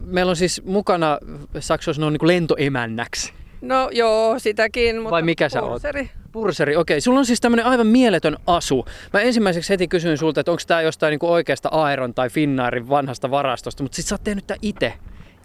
Meillä 0.05 0.31
on 0.31 0.37
siis 0.37 0.63
mukana, 0.65 1.19
saako 1.61 1.83
se 1.83 1.93
niin 1.93 2.19
lentoemännäksi? 2.23 3.33
No 3.61 3.89
joo, 3.93 4.39
sitäkin, 4.39 4.97
mutta 4.97 5.11
Vai 5.11 5.23
mikä 5.23 5.49
sä 5.49 5.61
purseri. 5.61 6.01
oot? 6.01 6.09
Purseri, 6.33 6.77
okei. 6.77 7.01
Sulla 7.01 7.19
on 7.19 7.27
siis 7.27 7.41
tämmöinen 7.41 7.67
aivan 7.67 7.87
mieletön 7.87 8.37
asu. 8.47 8.85
Mä 9.13 9.21
ensimmäiseksi 9.21 9.71
heti 9.71 9.89
kysyin 9.89 10.19
sulta, 10.19 10.41
että 10.41 10.51
onko 10.51 10.63
tämä 10.67 10.83
jostain 10.83 11.11
niinku 11.11 11.33
oikeasta 11.33 11.69
Aeron 11.73 12.15
tai 12.15 12.31
Finnairin 12.31 12.89
vanhasta 12.89 13.31
varastosta, 13.31 13.83
mutta 13.83 13.97
sit 13.97 14.07
sä 14.07 14.15
oot 14.15 14.25
tehnyt 14.25 14.47
tää 14.47 14.57
itse. 14.63 14.93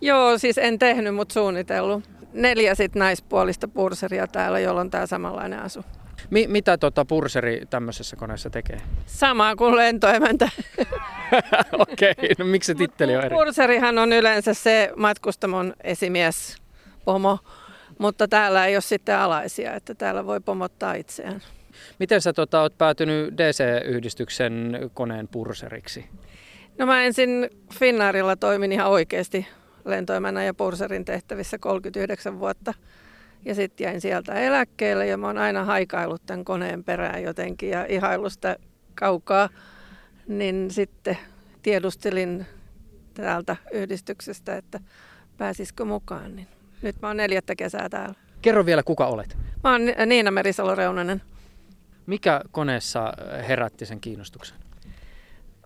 Joo, 0.01 0.37
siis 0.37 0.57
en 0.57 0.79
tehnyt, 0.79 1.15
mutta 1.15 1.33
suunnitellut. 1.33 2.03
Neljä 2.35 2.75
sit 2.75 2.95
naispuolista 2.95 3.67
purseria 3.67 4.27
täällä, 4.27 4.59
jolla 4.59 4.81
on 4.81 4.91
tää 4.91 5.07
samanlainen 5.07 5.59
asu. 5.59 5.85
Mi- 6.29 6.47
mitä 6.47 6.77
tota 6.77 7.05
Purseri 7.05 7.61
tämmöisessä 7.69 8.15
koneessa 8.15 8.49
tekee? 8.49 8.81
Sama 9.05 9.55
kuin 9.55 9.75
lentoemäntä. 9.75 10.49
okei, 11.89 12.13
no 12.39 12.45
miksi 12.45 12.67
se 12.67 12.75
titteli 12.75 13.15
on 13.15 13.23
eri? 13.23 13.35
Purserihan 13.35 13.97
on 13.97 14.13
yleensä 14.13 14.53
se 14.53 14.91
matkustamon 14.95 15.73
esimies, 15.83 16.57
pomo, 17.05 17.39
mutta 17.99 18.27
täällä 18.27 18.65
ei 18.65 18.75
ole 18.75 18.81
sitten 18.81 19.17
alaisia, 19.17 19.73
että 19.73 19.95
täällä 19.95 20.25
voi 20.25 20.39
pomottaa 20.39 20.93
itseään. 20.93 21.41
Miten 21.99 22.21
sä 22.21 22.33
tota, 22.33 22.61
oot 22.61 22.77
päätynyt 22.77 23.33
DC-yhdistyksen 23.37 24.79
koneen 24.93 25.27
purseriksi? 25.27 26.05
No 26.77 26.85
mä 26.85 27.03
ensin 27.03 27.49
Finnairilla 27.73 28.35
toimin 28.35 28.71
ihan 28.71 28.87
oikeasti 28.87 29.47
lentoemänä 29.85 30.43
ja 30.43 30.53
purserin 30.53 31.05
tehtävissä 31.05 31.57
39 31.57 32.39
vuotta. 32.39 32.73
Ja 33.45 33.55
sitten 33.55 33.85
jäin 33.85 34.01
sieltä 34.01 34.33
eläkkeelle 34.33 35.07
ja 35.07 35.17
mä 35.17 35.27
oon 35.27 35.37
aina 35.37 35.65
haikailut 35.65 36.25
tämän 36.25 36.45
koneen 36.45 36.83
perään 36.83 37.23
jotenkin 37.23 37.69
ja 37.69 37.85
ihaillut 37.89 38.33
sitä 38.33 38.57
kaukaa. 38.95 39.49
Niin 40.27 40.71
sitten 40.71 41.17
tiedustelin 41.61 42.45
täältä 43.13 43.55
yhdistyksestä, 43.71 44.57
että 44.57 44.79
pääsisikö 45.37 45.85
mukaan. 45.85 46.35
Niin 46.35 46.47
nyt 46.81 46.95
mä 47.01 47.07
oon 47.07 47.17
neljättä 47.17 47.55
kesää 47.55 47.89
täällä. 47.89 48.15
Kerro 48.41 48.65
vielä, 48.65 48.83
kuka 48.83 49.05
olet. 49.05 49.37
Mä 49.63 49.71
oon 49.71 49.81
Niina 50.05 50.31
Merisalo-Reunanen. 50.31 51.21
Mikä 52.05 52.41
koneessa 52.51 53.13
herätti 53.47 53.85
sen 53.85 53.99
kiinnostuksen? 53.99 54.57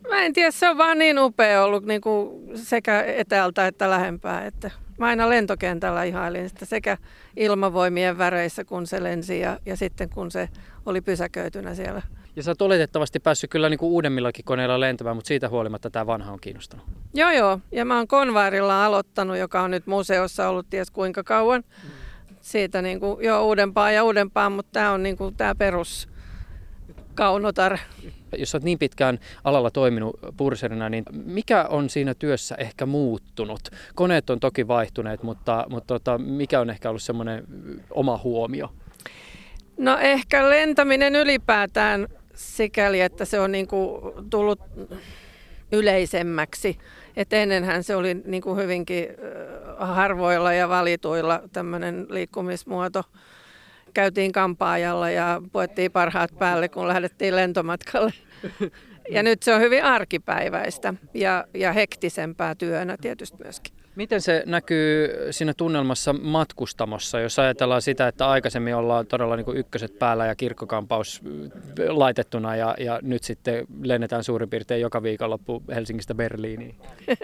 Mä 0.07 0.23
en 0.23 0.33
tiedä, 0.33 0.51
se 0.51 0.69
on 0.69 0.77
vaan 0.77 0.97
niin 0.97 1.19
upea 1.19 1.63
ollut 1.63 1.85
niin 1.85 2.01
kuin 2.01 2.49
sekä 2.57 3.03
etäältä 3.03 3.67
että 3.67 3.89
lähempää. 3.89 4.45
Että 4.45 4.71
mä 4.97 5.05
aina 5.05 5.29
lentokentällä 5.29 6.03
ihailin 6.03 6.49
sitä 6.49 6.65
sekä 6.65 6.97
ilmavoimien 7.37 8.17
väreissä, 8.17 8.63
kun 8.63 8.87
se 8.87 9.03
lensi 9.03 9.39
ja, 9.39 9.59
ja 9.65 9.77
sitten 9.77 10.09
kun 10.09 10.31
se 10.31 10.49
oli 10.85 11.01
pysäköitynä 11.01 11.75
siellä. 11.75 12.01
Ja 12.35 12.43
sä 12.43 12.51
oot 12.51 12.61
oletettavasti 12.61 13.19
päässyt 13.19 13.49
kyllä 13.49 13.69
niin 13.69 13.77
kuin 13.77 13.89
uudemmillakin 13.89 14.45
koneilla 14.45 14.79
lentämään, 14.79 15.15
mutta 15.15 15.27
siitä 15.27 15.49
huolimatta 15.49 15.89
tämä 15.89 16.07
vanha 16.07 16.31
on 16.31 16.39
kiinnostanut. 16.39 16.85
Joo, 17.13 17.31
joo. 17.31 17.59
Ja 17.71 17.85
mä 17.85 17.97
oon 17.97 18.07
Konvairilla 18.07 18.85
aloittanut, 18.85 19.37
joka 19.37 19.61
on 19.61 19.71
nyt 19.71 19.87
museossa 19.87 20.49
ollut 20.49 20.69
ties 20.69 20.91
kuinka 20.91 21.23
kauan. 21.23 21.63
Siitä 22.41 22.81
niin 22.81 22.99
kuin, 22.99 23.25
jo 23.25 23.45
uudempaa 23.45 23.91
ja 23.91 24.03
uudempaa, 24.03 24.49
mutta 24.49 24.69
tämä 24.71 24.91
on 24.91 25.03
niin 25.03 25.17
kuin, 25.17 25.35
tämä 25.35 25.55
perus 25.55 26.09
kaunotar. 27.15 27.77
Jos 28.37 28.55
olet 28.55 28.63
niin 28.63 28.79
pitkään 28.79 29.19
alalla 29.43 29.71
toiminut 29.71 30.19
purserina, 30.37 30.89
niin 30.89 31.03
mikä 31.11 31.65
on 31.65 31.89
siinä 31.89 32.13
työssä 32.13 32.55
ehkä 32.55 32.85
muuttunut? 32.85 33.61
Koneet 33.95 34.29
on 34.29 34.39
toki 34.39 34.67
vaihtuneet, 34.67 35.23
mutta, 35.23 35.65
mutta 35.69 35.87
tota, 35.87 36.17
mikä 36.17 36.59
on 36.59 36.69
ehkä 36.69 36.89
ollut 36.89 37.01
semmoinen 37.01 37.43
oma 37.91 38.19
huomio? 38.23 38.69
No 39.77 39.97
ehkä 39.97 40.49
lentäminen 40.49 41.15
ylipäätään 41.15 42.07
sikäli, 42.35 43.01
että 43.01 43.25
se 43.25 43.39
on 43.39 43.51
niin 43.51 43.67
kuin 43.67 44.01
tullut 44.29 44.59
yleisemmäksi. 45.71 46.77
Et 47.17 47.33
ennenhän 47.33 47.83
se 47.83 47.95
oli 47.95 48.13
niin 48.25 48.41
kuin 48.41 48.57
hyvinkin 48.57 49.07
harvoilla 49.77 50.53
ja 50.53 50.69
valituilla 50.69 51.41
tämmöinen 51.53 52.05
liikkumismuoto. 52.09 53.03
Käytiin 53.93 54.31
kampaajalla 54.31 55.09
ja 55.09 55.41
puettiin 55.51 55.91
parhaat 55.91 56.31
päälle, 56.39 56.69
kun 56.69 56.87
lähdettiin 56.87 57.35
lentomatkalle. 57.35 58.13
Ja 59.11 59.23
nyt 59.23 59.43
se 59.43 59.53
on 59.53 59.61
hyvin 59.61 59.83
arkipäiväistä 59.83 60.93
ja, 61.13 61.45
ja 61.53 61.73
hektisempää 61.73 62.55
työnä 62.55 62.97
tietysti 63.01 63.37
myöskin. 63.43 63.73
Miten 63.95 64.21
se 64.21 64.43
näkyy 64.45 65.09
siinä 65.31 65.53
tunnelmassa 65.57 66.13
matkustamossa, 66.13 67.19
jos 67.19 67.39
ajatellaan 67.39 67.81
sitä, 67.81 68.07
että 68.07 68.29
aikaisemmin 68.29 68.75
ollaan 68.75 69.07
todella 69.07 69.35
niin 69.35 69.45
kuin 69.45 69.57
ykköset 69.57 69.99
päällä 69.99 70.25
ja 70.25 70.35
kirkkokampaus 70.35 71.21
laitettuna 71.87 72.55
ja, 72.55 72.75
ja 72.79 72.99
nyt 73.01 73.23
sitten 73.23 73.65
lennetään 73.81 74.23
suurin 74.23 74.49
piirtein 74.49 74.81
joka 74.81 75.03
viikonloppu 75.03 75.63
Helsingistä 75.75 76.15
Berliiniin? 76.15 76.75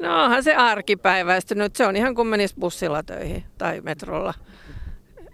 No 0.00 0.24
onhan 0.24 0.42
se 0.42 0.54
arkipäiväistynyt. 0.54 1.76
Se 1.76 1.86
on 1.86 1.96
ihan 1.96 2.14
kuin 2.14 2.28
menisi 2.28 2.54
bussilla 2.60 3.02
töihin 3.02 3.44
tai 3.58 3.80
metrolla. 3.80 4.34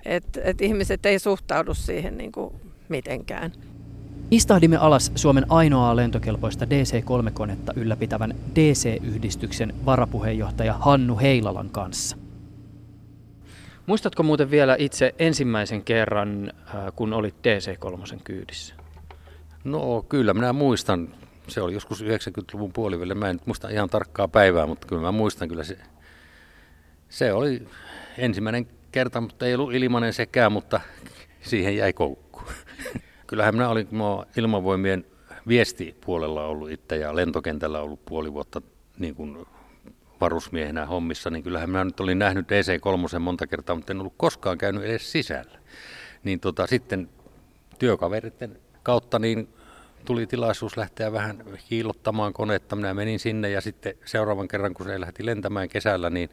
Et, 0.06 0.24
et 0.44 0.60
ihmiset 0.60 1.06
ei 1.06 1.18
suhtaudu 1.18 1.74
siihen 1.74 2.18
niin 2.18 2.32
kuin 2.32 2.54
mitenkään. 2.88 3.52
Istahdimme 4.30 4.76
alas 4.76 5.12
Suomen 5.14 5.46
ainoaa 5.48 5.96
lentokelpoista 5.96 6.64
DC-3-konetta 6.64 7.72
ylläpitävän 7.76 8.34
DC-yhdistyksen 8.54 9.74
varapuheenjohtaja 9.86 10.72
Hannu 10.72 11.18
Heilalan 11.18 11.70
kanssa. 11.70 12.16
Muistatko 13.86 14.22
muuten 14.22 14.50
vielä 14.50 14.76
itse 14.78 15.14
ensimmäisen 15.18 15.82
kerran, 15.82 16.52
kun 16.96 17.12
olit 17.12 17.34
DC-3 17.34 18.20
kyydissä? 18.24 18.74
No 19.64 20.04
kyllä, 20.08 20.34
minä 20.34 20.52
muistan. 20.52 21.08
Se 21.48 21.60
oli 21.60 21.74
joskus 21.74 22.04
90-luvun 22.04 22.72
puolivälillä. 22.72 23.14
Mä 23.14 23.30
en 23.30 23.40
muista 23.46 23.68
ihan 23.68 23.90
tarkkaa 23.90 24.28
päivää, 24.28 24.66
mutta 24.66 24.86
kyllä 24.86 25.02
mä 25.02 25.12
muistan 25.12 25.48
kyllä 25.48 25.64
se. 25.64 25.78
Se 27.08 27.32
oli 27.32 27.68
ensimmäinen 28.18 28.66
kerta, 28.96 29.20
mutta 29.20 29.46
ei 29.46 29.54
ollut 29.54 29.74
ilmanen 29.74 30.12
sekään, 30.12 30.52
mutta 30.52 30.80
siihen 31.40 31.76
jäi 31.76 31.92
koukku. 31.92 32.42
Kyllähän 33.26 33.54
minä 33.54 33.68
olin 33.68 33.88
ilmavoimien 34.36 35.04
viestipuolella 35.48 36.46
ollut 36.46 36.70
itse 36.70 36.96
ja 36.96 37.16
lentokentällä 37.16 37.80
ollut 37.80 38.04
puoli 38.04 38.32
vuotta 38.32 38.62
niin 38.98 39.14
kuin 39.14 39.46
varusmiehenä 40.20 40.86
hommissa, 40.86 41.30
niin 41.30 41.42
kyllähän 41.42 41.70
minä 41.70 41.84
nyt 41.84 42.00
olin 42.00 42.18
nähnyt 42.18 42.46
DC-3 42.46 43.18
monta 43.18 43.46
kertaa, 43.46 43.76
mutta 43.76 43.92
en 43.92 44.00
ollut 44.00 44.14
koskaan 44.16 44.58
käynyt 44.58 44.84
edes 44.84 45.12
sisällä. 45.12 45.58
Niin 46.24 46.40
tota, 46.40 46.66
sitten 46.66 47.08
työkaveritten 47.78 48.58
kautta 48.82 49.18
niin 49.18 49.48
tuli 50.04 50.26
tilaisuus 50.26 50.76
lähteä 50.76 51.12
vähän 51.12 51.44
kiilottamaan 51.68 52.32
konetta. 52.32 52.76
Minä 52.76 52.94
menin 52.94 53.18
sinne 53.18 53.50
ja 53.50 53.60
sitten 53.60 53.94
seuraavan 54.04 54.48
kerran, 54.48 54.74
kun 54.74 54.86
se 54.86 55.00
lähti 55.00 55.26
lentämään 55.26 55.68
kesällä, 55.68 56.10
niin 56.10 56.30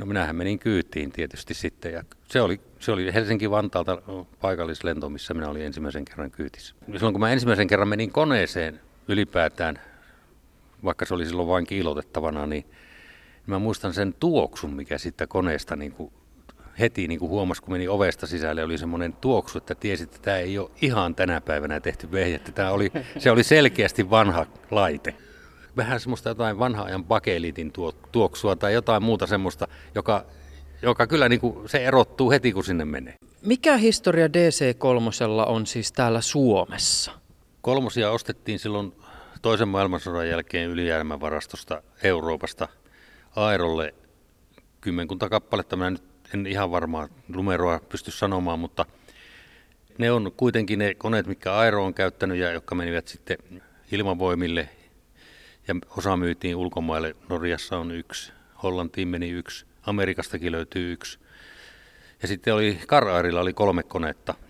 no 0.00 0.06
minähän 0.06 0.36
menin 0.36 0.58
kyytiin 0.58 1.12
tietysti 1.12 1.54
sitten. 1.54 1.92
Ja 1.92 2.04
se 2.28 2.40
oli, 2.40 2.60
se 2.78 2.92
oli 2.92 3.14
Helsinki-Vantaalta 3.14 4.02
paikallislento, 4.40 5.08
missä 5.08 5.34
minä 5.34 5.48
olin 5.48 5.62
ensimmäisen 5.62 6.04
kerran 6.04 6.30
kyytissä. 6.30 6.74
Silloin 6.92 7.14
kun 7.14 7.20
mä 7.20 7.30
ensimmäisen 7.30 7.66
kerran 7.66 7.88
menin 7.88 8.10
koneeseen 8.12 8.80
ylipäätään, 9.08 9.80
vaikka 10.84 11.04
se 11.04 11.14
oli 11.14 11.26
silloin 11.26 11.48
vain 11.48 11.66
kiilotettavana, 11.66 12.46
niin 12.46 12.64
mä 13.46 13.58
muistan 13.58 13.94
sen 13.94 14.14
tuoksun, 14.20 14.74
mikä 14.74 14.98
siitä 14.98 15.26
koneesta 15.26 15.76
niin 15.76 15.92
kuin 15.92 16.12
heti 16.78 17.08
niin 17.08 17.20
kuin 17.20 17.30
huomasi, 17.30 17.62
kun 17.62 17.72
meni 17.72 17.88
ovesta 17.88 18.26
sisälle, 18.26 18.64
oli 18.64 18.78
semmoinen 18.78 19.12
tuoksu, 19.12 19.58
että 19.58 19.74
tiesi, 19.74 20.02
että 20.02 20.18
tämä 20.22 20.36
ei 20.36 20.58
ole 20.58 20.70
ihan 20.82 21.14
tänä 21.14 21.40
päivänä 21.40 21.80
tehty 21.80 22.12
vehje. 22.12 22.38
Tämä 22.38 22.70
oli, 22.70 22.92
se 23.18 23.30
oli 23.30 23.42
selkeästi 23.42 24.10
vanha 24.10 24.46
laite. 24.70 25.14
Vähän 25.80 26.00
semmoista 26.00 26.28
jotain 26.28 26.58
vanha 26.58 26.82
ajan 26.82 27.04
bakelitin 27.04 27.72
tuoksua 28.12 28.56
tai 28.56 28.72
jotain 28.72 29.02
muuta 29.02 29.26
semmoista, 29.26 29.68
joka, 29.94 30.24
joka 30.82 31.06
kyllä 31.06 31.28
niin 31.28 31.40
kuin, 31.40 31.68
se 31.68 31.78
erottuu 31.84 32.30
heti, 32.30 32.52
kun 32.52 32.64
sinne 32.64 32.84
menee. 32.84 33.14
Mikä 33.42 33.76
historia 33.76 34.26
DC-3 34.26 35.46
on 35.46 35.66
siis 35.66 35.92
täällä 35.92 36.20
Suomessa? 36.20 37.12
Kolmosia 37.60 38.10
ostettiin 38.10 38.58
silloin 38.58 38.92
toisen 39.42 39.68
maailmansodan 39.68 40.28
jälkeen 40.28 40.70
ylijäämävarastosta 40.70 41.82
Euroopasta 42.02 42.68
Aerolle 43.36 43.94
kymmenkunta 44.80 45.28
kappaletta. 45.28 45.76
Mä 45.76 45.90
nyt 45.90 46.02
en 46.34 46.46
ihan 46.46 46.70
varmaa 46.70 47.08
numeroa 47.28 47.80
pysty 47.88 48.10
sanomaan, 48.10 48.58
mutta 48.58 48.86
ne 49.98 50.10
on 50.10 50.32
kuitenkin 50.36 50.78
ne 50.78 50.94
koneet, 50.94 51.26
mitkä 51.26 51.54
Aero 51.54 51.84
on 51.84 51.94
käyttänyt 51.94 52.38
ja 52.38 52.52
jotka 52.52 52.74
menivät 52.74 53.08
sitten 53.08 53.38
ilmavoimille 53.92 54.68
ja 55.68 55.74
osa 55.96 56.16
myytiin 56.16 56.56
ulkomaille. 56.56 57.16
Norjassa 57.28 57.78
on 57.78 57.90
yksi, 57.90 58.32
Hollantiin 58.62 59.08
meni 59.08 59.30
yksi, 59.30 59.66
Amerikastakin 59.82 60.52
löytyy 60.52 60.92
yksi. 60.92 61.18
Ja 62.22 62.28
sitten 62.28 62.54
oli 62.54 62.80
Karairilla 62.86 63.40
oli 63.40 63.52
kolme 63.52 63.82
konetta– 63.82 64.34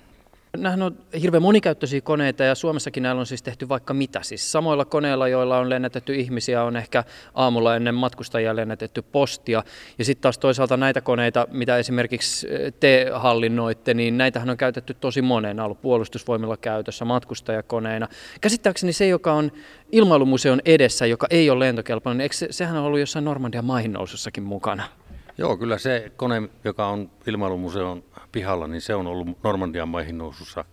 Nämähän 0.57 0.83
on 0.83 0.97
hirveän 1.21 1.43
monikäyttöisiä 1.43 2.01
koneita 2.01 2.45
ja 2.45 2.55
Suomessakin 2.55 3.03
näillä 3.03 3.21
on 3.21 3.27
siis 3.27 3.43
tehty 3.43 3.69
vaikka 3.69 3.95
mitä. 3.95 4.23
Siis 4.23 4.53
samoilla 4.53 4.85
koneilla, 4.85 5.29
joilla 5.29 5.59
on 5.59 5.71
lennätetty 5.71 6.15
ihmisiä, 6.15 6.65
on 6.65 6.77
ehkä 6.77 7.05
aamulla 7.35 7.77
ennen 7.77 7.95
matkustajia 7.95 8.57
lennätetty 8.57 9.03
postia. 9.03 9.63
Ja 9.99 10.05
sitten 10.05 10.23
taas 10.23 10.39
toisaalta 10.39 10.77
näitä 10.77 11.01
koneita, 11.01 11.47
mitä 11.51 11.77
esimerkiksi 11.77 12.49
eh, 12.51 12.73
te 12.81 13.11
hallinnoitte, 13.15 13.95
niin 13.95 14.19
näitähän 14.19 14.51
on 14.51 14.57
käytetty 14.57 14.95
tosi 14.95 15.23
moneen. 15.23 15.61
ollut 15.61 15.83
puolustusvoimilla 15.83 16.57
käytössä 16.57 17.05
matkustajakoneina. 17.05 18.09
Käsittääkseni 18.41 18.93
se, 18.93 19.09
joka 19.09 19.33
on 19.33 19.53
ilmailumuseon 19.93 20.61
edessä, 20.65 21.07
joka 21.07 21.27
ei 21.31 21.51
ole 21.51 21.67
lentokelpoinen, 21.67 22.19
niin 22.19 22.23
eikö 22.23 22.37
se, 22.37 22.49
sehän 22.51 22.77
on 22.77 22.85
ollut 22.85 23.01
jossain 23.01 23.25
Normandian 23.25 23.65
maihinnousussakin 23.65 24.43
mukana? 24.43 25.00
Joo, 25.41 25.57
kyllä 25.57 25.78
se 25.78 26.12
kone, 26.16 26.43
joka 26.64 26.86
on 26.86 27.11
ilmailumuseon 27.26 28.05
pihalla, 28.32 28.66
niin 28.66 28.80
se 28.80 28.95
on 28.95 29.07
ollut 29.07 29.43
Normandian 29.43 29.88
maihin 29.88 30.18
nousussa 30.18 30.64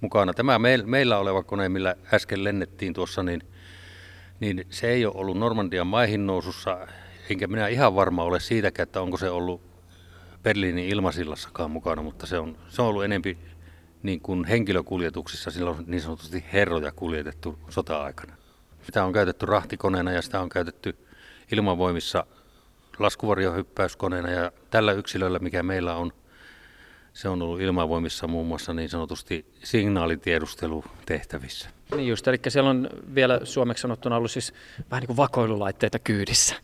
mukana. 0.00 0.34
Tämä 0.34 0.58
meillä 0.84 1.18
oleva 1.18 1.42
kone, 1.42 1.68
millä 1.68 1.96
äsken 2.14 2.44
lennettiin 2.44 2.94
tuossa, 2.94 3.22
niin, 3.22 3.42
niin 4.40 4.66
se 4.70 4.88
ei 4.88 5.06
ole 5.06 5.14
ollut 5.16 5.38
Normandian 5.38 5.86
maihin 5.86 6.26
nousussa, 6.26 6.86
enkä 7.30 7.46
minä 7.46 7.68
ihan 7.68 7.94
varma 7.94 8.22
ole 8.22 8.40
siitäkään, 8.40 8.84
että 8.84 9.00
onko 9.00 9.16
se 9.16 9.30
ollut 9.30 9.60
Berliinin 10.42 10.88
ilmasillassakaan 10.88 11.70
mukana, 11.70 12.02
mutta 12.02 12.26
se 12.26 12.38
on, 12.38 12.56
se 12.68 12.82
on 12.82 12.88
ollut 12.88 13.04
enempi 13.04 13.38
niin 14.02 14.20
kuin 14.20 14.44
henkilökuljetuksissa, 14.44 15.50
silloin 15.50 15.84
niin 15.86 16.00
sanotusti 16.00 16.44
herroja 16.52 16.92
kuljetettu 16.92 17.58
sota-aikana. 17.68 18.36
Sitä 18.82 19.04
on 19.04 19.12
käytetty 19.12 19.46
rahtikoneena 19.46 20.12
ja 20.12 20.22
sitä 20.22 20.40
on 20.40 20.48
käytetty 20.48 20.98
ilmavoimissa 21.52 22.26
laskuvarjohyppäyskoneena 22.98 24.30
ja 24.30 24.52
tällä 24.70 24.92
yksilöllä, 24.92 25.38
mikä 25.38 25.62
meillä 25.62 25.94
on, 25.94 26.12
se 27.12 27.28
on 27.28 27.42
ollut 27.42 27.60
ilmavoimissa 27.60 28.26
muun 28.26 28.46
muassa 28.46 28.74
niin 28.74 28.88
sanotusti 28.88 29.46
signaalitiedustelutehtävissä. 29.64 31.68
Niin 31.96 32.08
just, 32.08 32.28
eli 32.28 32.40
siellä 32.48 32.70
on 32.70 32.88
vielä 33.14 33.40
suomeksi 33.44 33.82
sanottuna 33.82 34.16
ollut 34.16 34.30
siis 34.30 34.54
vähän 34.90 35.00
niin 35.00 35.06
kuin 35.06 35.16
vakoilulaitteita 35.16 35.98
kyydissä. 35.98 36.56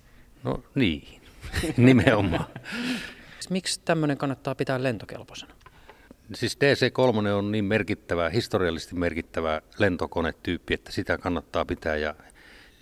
No 0.44 0.62
niin, 0.74 1.20
nimenomaan. 1.76 2.46
Miksi 3.50 3.80
tämmöinen 3.84 4.18
kannattaa 4.18 4.54
pitää 4.54 4.82
lentokelpoisena? 4.82 5.54
Siis 6.34 6.56
DC-3 6.56 7.28
on 7.28 7.52
niin 7.52 7.64
merkittävä, 7.64 8.30
historiallisesti 8.30 8.94
merkittävä 8.94 9.62
lentokonetyyppi, 9.78 10.74
että 10.74 10.92
sitä 10.92 11.18
kannattaa 11.18 11.64
pitää 11.64 11.96
ja 11.96 12.14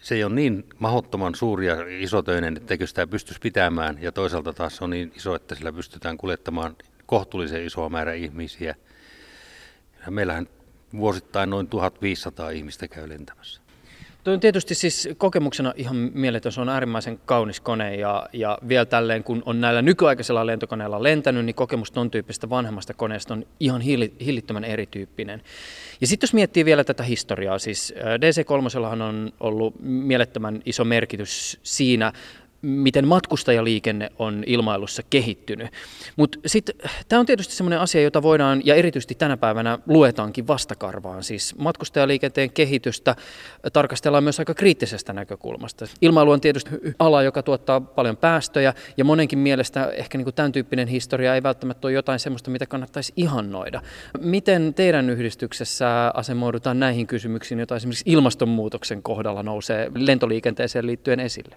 se 0.00 0.14
ei 0.14 0.24
ole 0.24 0.34
niin 0.34 0.64
mahdottoman 0.78 1.34
suuri 1.34 1.66
ja 1.66 1.76
isotöinen, 1.88 2.56
etteikö 2.56 2.86
sitä 2.86 3.06
pystyisi 3.06 3.40
pitämään, 3.40 3.98
ja 4.02 4.12
toisaalta 4.12 4.52
taas 4.52 4.82
on 4.82 4.90
niin 4.90 5.12
iso, 5.16 5.34
että 5.34 5.54
sillä 5.54 5.72
pystytään 5.72 6.16
kuljettamaan 6.16 6.76
kohtuullisen 7.06 7.66
isoa 7.66 7.88
määrä 7.88 8.14
ihmisiä. 8.14 8.74
Ja 10.04 10.10
meillähän 10.10 10.46
vuosittain 10.96 11.50
noin 11.50 11.66
1500 11.68 12.50
ihmistä 12.50 12.88
käy 12.88 13.08
lentämässä. 13.08 13.60
Tuo 14.24 14.34
on 14.34 14.40
tietysti 14.40 14.74
siis 14.74 15.08
kokemuksena 15.16 15.72
ihan 15.76 15.96
mieletön, 15.96 16.52
se 16.52 16.60
on 16.60 16.68
äärimmäisen 16.68 17.18
kaunis 17.24 17.60
kone 17.60 17.96
ja, 17.96 18.28
ja 18.32 18.58
vielä 18.68 18.84
tälleen 18.84 19.24
kun 19.24 19.42
on 19.46 19.60
näillä 19.60 19.82
nykyaikaisilla 19.82 20.46
lentokoneilla 20.46 21.02
lentänyt, 21.02 21.44
niin 21.44 21.54
kokemus 21.54 21.90
ton 21.90 22.10
tyyppisestä 22.10 22.50
vanhemmasta 22.50 22.94
koneesta 22.94 23.34
on 23.34 23.46
ihan 23.60 23.80
hillittömän 24.20 24.64
erityyppinen. 24.64 25.42
Ja 26.00 26.06
sitten 26.06 26.26
jos 26.26 26.34
miettii 26.34 26.64
vielä 26.64 26.84
tätä 26.84 27.02
historiaa, 27.02 27.58
siis 27.58 27.94
DC-3 27.96 29.02
on 29.02 29.32
ollut 29.40 29.74
mielettömän 29.80 30.62
iso 30.64 30.84
merkitys 30.84 31.60
siinä, 31.62 32.12
miten 32.62 33.08
matkustajaliikenne 33.08 34.10
on 34.18 34.44
ilmailussa 34.46 35.02
kehittynyt. 35.10 35.68
Mutta 36.16 36.38
sitten 36.46 36.74
tämä 37.08 37.20
on 37.20 37.26
tietysti 37.26 37.54
sellainen 37.54 37.80
asia, 37.80 38.02
jota 38.02 38.22
voidaan, 38.22 38.62
ja 38.64 38.74
erityisesti 38.74 39.14
tänä 39.14 39.36
päivänä 39.36 39.78
luetaankin 39.86 40.46
vastakarvaan. 40.46 41.22
Siis 41.22 41.54
matkustajaliikenteen 41.58 42.50
kehitystä 42.50 43.16
tarkastellaan 43.72 44.24
myös 44.24 44.38
aika 44.38 44.54
kriittisestä 44.54 45.12
näkökulmasta. 45.12 45.86
Ilmailu 46.00 46.30
on 46.30 46.40
tietysti 46.40 46.70
ala, 46.98 47.22
joka 47.22 47.42
tuottaa 47.42 47.80
paljon 47.80 48.16
päästöjä, 48.16 48.74
ja 48.96 49.04
monenkin 49.04 49.38
mielestä 49.38 49.90
ehkä 49.90 50.18
niin 50.18 50.24
kuin 50.24 50.34
tämän 50.34 50.52
tyyppinen 50.52 50.88
historia 50.88 51.34
ei 51.34 51.42
välttämättä 51.42 51.86
ole 51.86 51.92
jotain 51.92 52.18
sellaista, 52.18 52.50
mitä 52.50 52.66
kannattaisi 52.66 53.12
ihannoida. 53.16 53.82
Miten 54.20 54.74
teidän 54.74 55.10
yhdistyksessä 55.10 56.10
asemoidutaan 56.14 56.80
näihin 56.80 57.06
kysymyksiin, 57.06 57.58
joita 57.58 57.76
esimerkiksi 57.76 58.04
ilmastonmuutoksen 58.06 59.02
kohdalla 59.02 59.42
nousee 59.42 59.90
lentoliikenteeseen 59.94 60.86
liittyen 60.86 61.20
esille? 61.20 61.56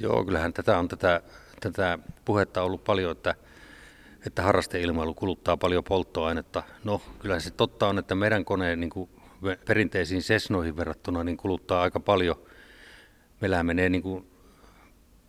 Joo, 0.00 0.24
kyllähän 0.24 0.52
tätä 0.52 0.78
on 0.78 0.88
tätä, 0.88 1.22
tätä 1.60 1.98
puhetta 2.24 2.62
ollut 2.62 2.84
paljon, 2.84 3.12
että, 3.12 3.34
että 4.26 4.42
harrasteilmailu 4.42 5.14
kuluttaa 5.14 5.56
paljon 5.56 5.84
polttoainetta. 5.84 6.62
No, 6.84 7.02
kyllähän 7.18 7.40
se 7.40 7.50
totta 7.50 7.88
on, 7.88 7.98
että 7.98 8.14
meidän 8.14 8.44
koneen 8.44 8.80
niin 8.80 8.90
kuin 8.90 9.10
perinteisiin 9.64 10.22
sesnoihin 10.22 10.76
verrattuna 10.76 11.24
niin 11.24 11.36
kuluttaa 11.36 11.82
aika 11.82 12.00
paljon. 12.00 12.36
Meillä 13.40 13.62
menee 13.62 13.88
niin 13.88 14.02
kuin 14.02 14.30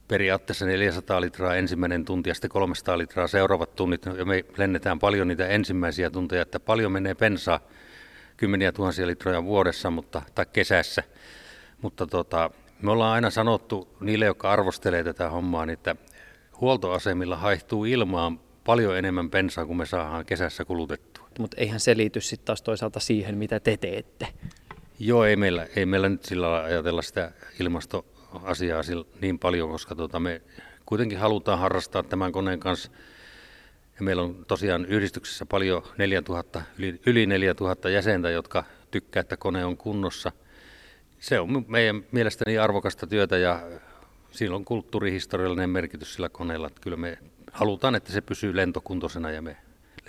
periaatteessa 0.07 0.65
400 0.65 1.21
litraa 1.21 1.55
ensimmäinen 1.55 2.05
tunti 2.05 2.29
ja 2.29 2.33
sitten 2.33 2.51
300 2.51 2.97
litraa 2.97 3.27
seuraavat 3.27 3.75
tunnit. 3.75 4.05
Ja 4.05 4.25
me 4.25 4.45
lennetään 4.57 4.99
paljon 4.99 5.27
niitä 5.27 5.47
ensimmäisiä 5.47 6.09
tunteja, 6.09 6.41
että 6.41 6.59
paljon 6.59 6.91
menee 6.91 7.15
pensaa, 7.15 7.59
kymmeniä 8.37 8.71
tuhansia 8.71 9.07
litroja 9.07 9.43
vuodessa 9.43 9.91
mutta, 9.91 10.21
tai 10.35 10.45
kesässä. 10.53 11.03
Mutta 11.81 12.07
tota, 12.07 12.51
me 12.81 12.91
ollaan 12.91 13.13
aina 13.13 13.29
sanottu 13.29 13.87
niille, 13.99 14.25
jotka 14.25 14.51
arvostelee 14.51 15.03
tätä 15.03 15.29
hommaa, 15.29 15.65
niin 15.65 15.73
että 15.73 15.95
huoltoasemilla 16.61 17.37
haihtuu 17.37 17.85
ilmaan 17.85 18.39
paljon 18.63 18.97
enemmän 18.97 19.31
bensaa 19.31 19.65
kuin 19.65 19.77
me 19.77 19.85
saadaan 19.85 20.25
kesässä 20.25 20.65
kulutettua. 20.65 21.27
Mutta 21.39 21.57
eihän 21.57 21.79
se 21.79 21.97
liity 21.97 22.21
sitten 22.21 22.45
taas 22.45 22.61
toisaalta 22.61 22.99
siihen, 22.99 23.37
mitä 23.37 23.59
te 23.59 23.77
teette. 23.77 24.27
Joo, 24.99 25.25
ei 25.25 25.35
meillä, 25.35 25.67
ei 25.75 25.85
meillä 25.85 26.09
nyt 26.09 26.25
sillä 26.25 26.51
lailla 26.51 26.67
ajatella 26.67 27.01
sitä 27.01 27.31
ilmastoasiaa 27.59 28.81
niin 29.21 29.39
paljon, 29.39 29.69
koska 29.69 29.95
tuota 29.95 30.19
me 30.19 30.41
kuitenkin 30.85 31.19
halutaan 31.19 31.59
harrastaa 31.59 32.03
tämän 32.03 32.31
koneen 32.31 32.59
kanssa 32.59 32.91
Ja 33.95 34.03
meillä 34.03 34.21
on 34.21 34.45
tosiaan 34.47 34.85
yhdistyksessä 34.85 35.45
paljon 35.45 35.83
4000, 35.97 36.61
yli, 36.77 37.01
yli 37.05 37.25
4000 37.25 37.89
jäsentä, 37.89 38.29
jotka 38.29 38.63
tykkää, 38.91 39.21
että 39.21 39.37
kone 39.37 39.65
on 39.65 39.77
kunnossa. 39.77 40.31
Se 41.21 41.39
on 41.39 41.65
meidän 41.67 42.03
mielestäni 42.11 42.57
arvokasta 42.57 43.07
työtä 43.07 43.37
ja 43.37 43.61
sillä 44.31 44.55
on 44.55 44.65
kulttuurihistoriallinen 44.65 45.69
merkitys 45.69 46.13
sillä 46.13 46.29
koneella. 46.29 46.67
Että 46.67 46.81
kyllä 46.81 46.97
me 46.97 47.17
halutaan, 47.51 47.95
että 47.95 48.11
se 48.11 48.21
pysyy 48.21 48.55
lentokuntoisena 48.55 49.31
ja 49.31 49.41
me 49.41 49.57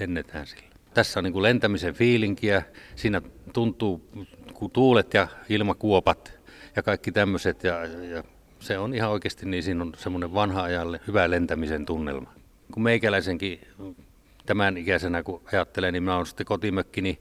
lennetään 0.01 0.47
sillä. 0.47 0.63
Tässä 0.95 1.21
on 1.21 1.25
niin 1.25 1.33
kuin 1.33 1.43
lentämisen 1.43 1.95
fiilinkiä. 1.95 2.63
Siinä 2.97 3.23
tuntuu 3.53 4.09
kuin 4.55 4.73
tuulet 4.73 5.15
ja 5.15 5.29
ilmakuopat 5.49 6.41
ja 6.77 6.83
kaikki 6.83 7.13
tämmöiset. 7.13 7.65
Ja, 7.65 7.85
ja 7.87 8.25
se 8.61 8.79
on 8.79 8.95
ihan 8.95 9.11
oikeasti 9.11 9.47
niin, 9.47 9.63
siinä 9.63 9.83
on 9.83 9.93
semmoinen 9.97 10.35
vanha 10.35 10.63
ajalle 10.63 11.01
hyvä 11.07 11.31
lentämisen 11.31 11.87
tunnelma. 11.87 12.33
Kun 12.73 12.83
meikäläisenkin 12.83 13.61
tämän 14.47 14.77
ikäisenä 14.77 15.23
kun 15.23 15.43
ajattelen, 15.53 15.93
niin 15.93 16.03
mä 16.03 16.17
oon 16.17 16.27
sitten 16.27 16.47
kotimökkini 16.47 17.19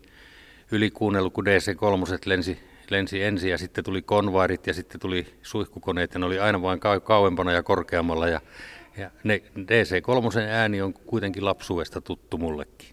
ylikuunnellut, 0.71 1.33
kun 1.33 1.45
DC-3 1.45 2.19
lensi, 2.25 2.70
lensi 2.91 3.23
ensin 3.23 3.51
ja 3.51 3.57
sitten 3.57 3.83
tuli 3.83 4.01
konvairit 4.01 4.67
ja 4.67 4.73
sitten 4.73 5.01
tuli 5.01 5.27
suihkukoneet 5.41 6.13
ja 6.13 6.19
ne 6.19 6.25
oli 6.25 6.39
aina 6.39 6.61
vain 6.61 6.79
kau- 6.79 7.01
kauempana 7.01 7.51
ja 7.51 7.63
korkeammalla 7.63 8.27
ja, 8.27 8.41
ja 8.97 9.11
ne 9.23 9.41
DC-3 9.57 10.39
ääni 10.39 10.81
on 10.81 10.93
kuitenkin 10.93 11.45
lapsuudesta 11.45 12.01
tuttu 12.01 12.37
mullekin. 12.37 12.89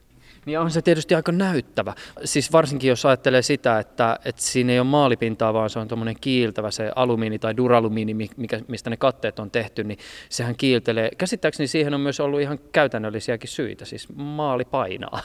Niin 0.47 0.59
on 0.59 0.71
se 0.71 0.83
tietysti 0.83 1.15
aika 1.15 1.33
näyttävä. 1.33 1.95
Siis 2.25 2.53
varsinkin 2.53 2.89
jos 2.89 3.07
ajattelee 3.07 3.43
sitä, 3.43 3.79
että, 3.79 4.19
että 4.25 4.43
siinä 4.43 4.73
ei 4.73 4.79
ole 4.79 4.87
maalipintaa, 4.87 5.55
vaan 5.55 5.71
se 5.71 5.79
on 5.79 5.89
tuommoinen 5.89 6.17
kiiltävä, 6.21 6.71
se 6.71 6.93
alumiini 6.97 7.39
tai 7.39 7.57
duralumiini, 7.57 8.15
mikä, 8.15 8.61
mistä 8.69 8.91
ne 8.91 8.97
katteet 8.97 9.39
on 9.39 9.51
tehty, 9.51 9.85
niin 9.85 9.99
sehän 10.29 10.57
kiiltelee. 10.57 11.11
Käsittääkseni 11.19 11.67
siihen 11.67 11.95
on 11.95 12.01
myös 12.01 12.21
ollut 12.21 12.41
ihan 12.41 12.59
käytännöllisiäkin 12.73 13.49
syitä, 13.49 13.85
siis 13.85 14.09
maali 14.15 14.65
painaa. 14.65 15.21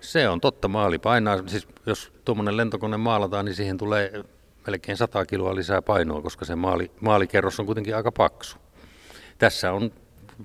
Se 0.00 0.28
on 0.28 0.40
totta, 0.40 0.68
maali 0.68 0.98
painaa. 0.98 1.48
Siis 1.48 1.68
jos 1.86 2.12
tuommoinen 2.24 2.56
lentokone 2.56 2.96
maalataan, 2.96 3.44
niin 3.44 3.54
siihen 3.54 3.78
tulee 3.78 4.24
melkein 4.66 4.98
100 4.98 5.26
kiloa 5.26 5.54
lisää 5.54 5.82
painoa, 5.82 6.22
koska 6.22 6.44
se 6.44 6.56
maali, 6.56 6.90
maalikerros 7.00 7.60
on 7.60 7.66
kuitenkin 7.66 7.96
aika 7.96 8.12
paksu. 8.12 8.56
Tässä 9.38 9.72
on 9.72 9.92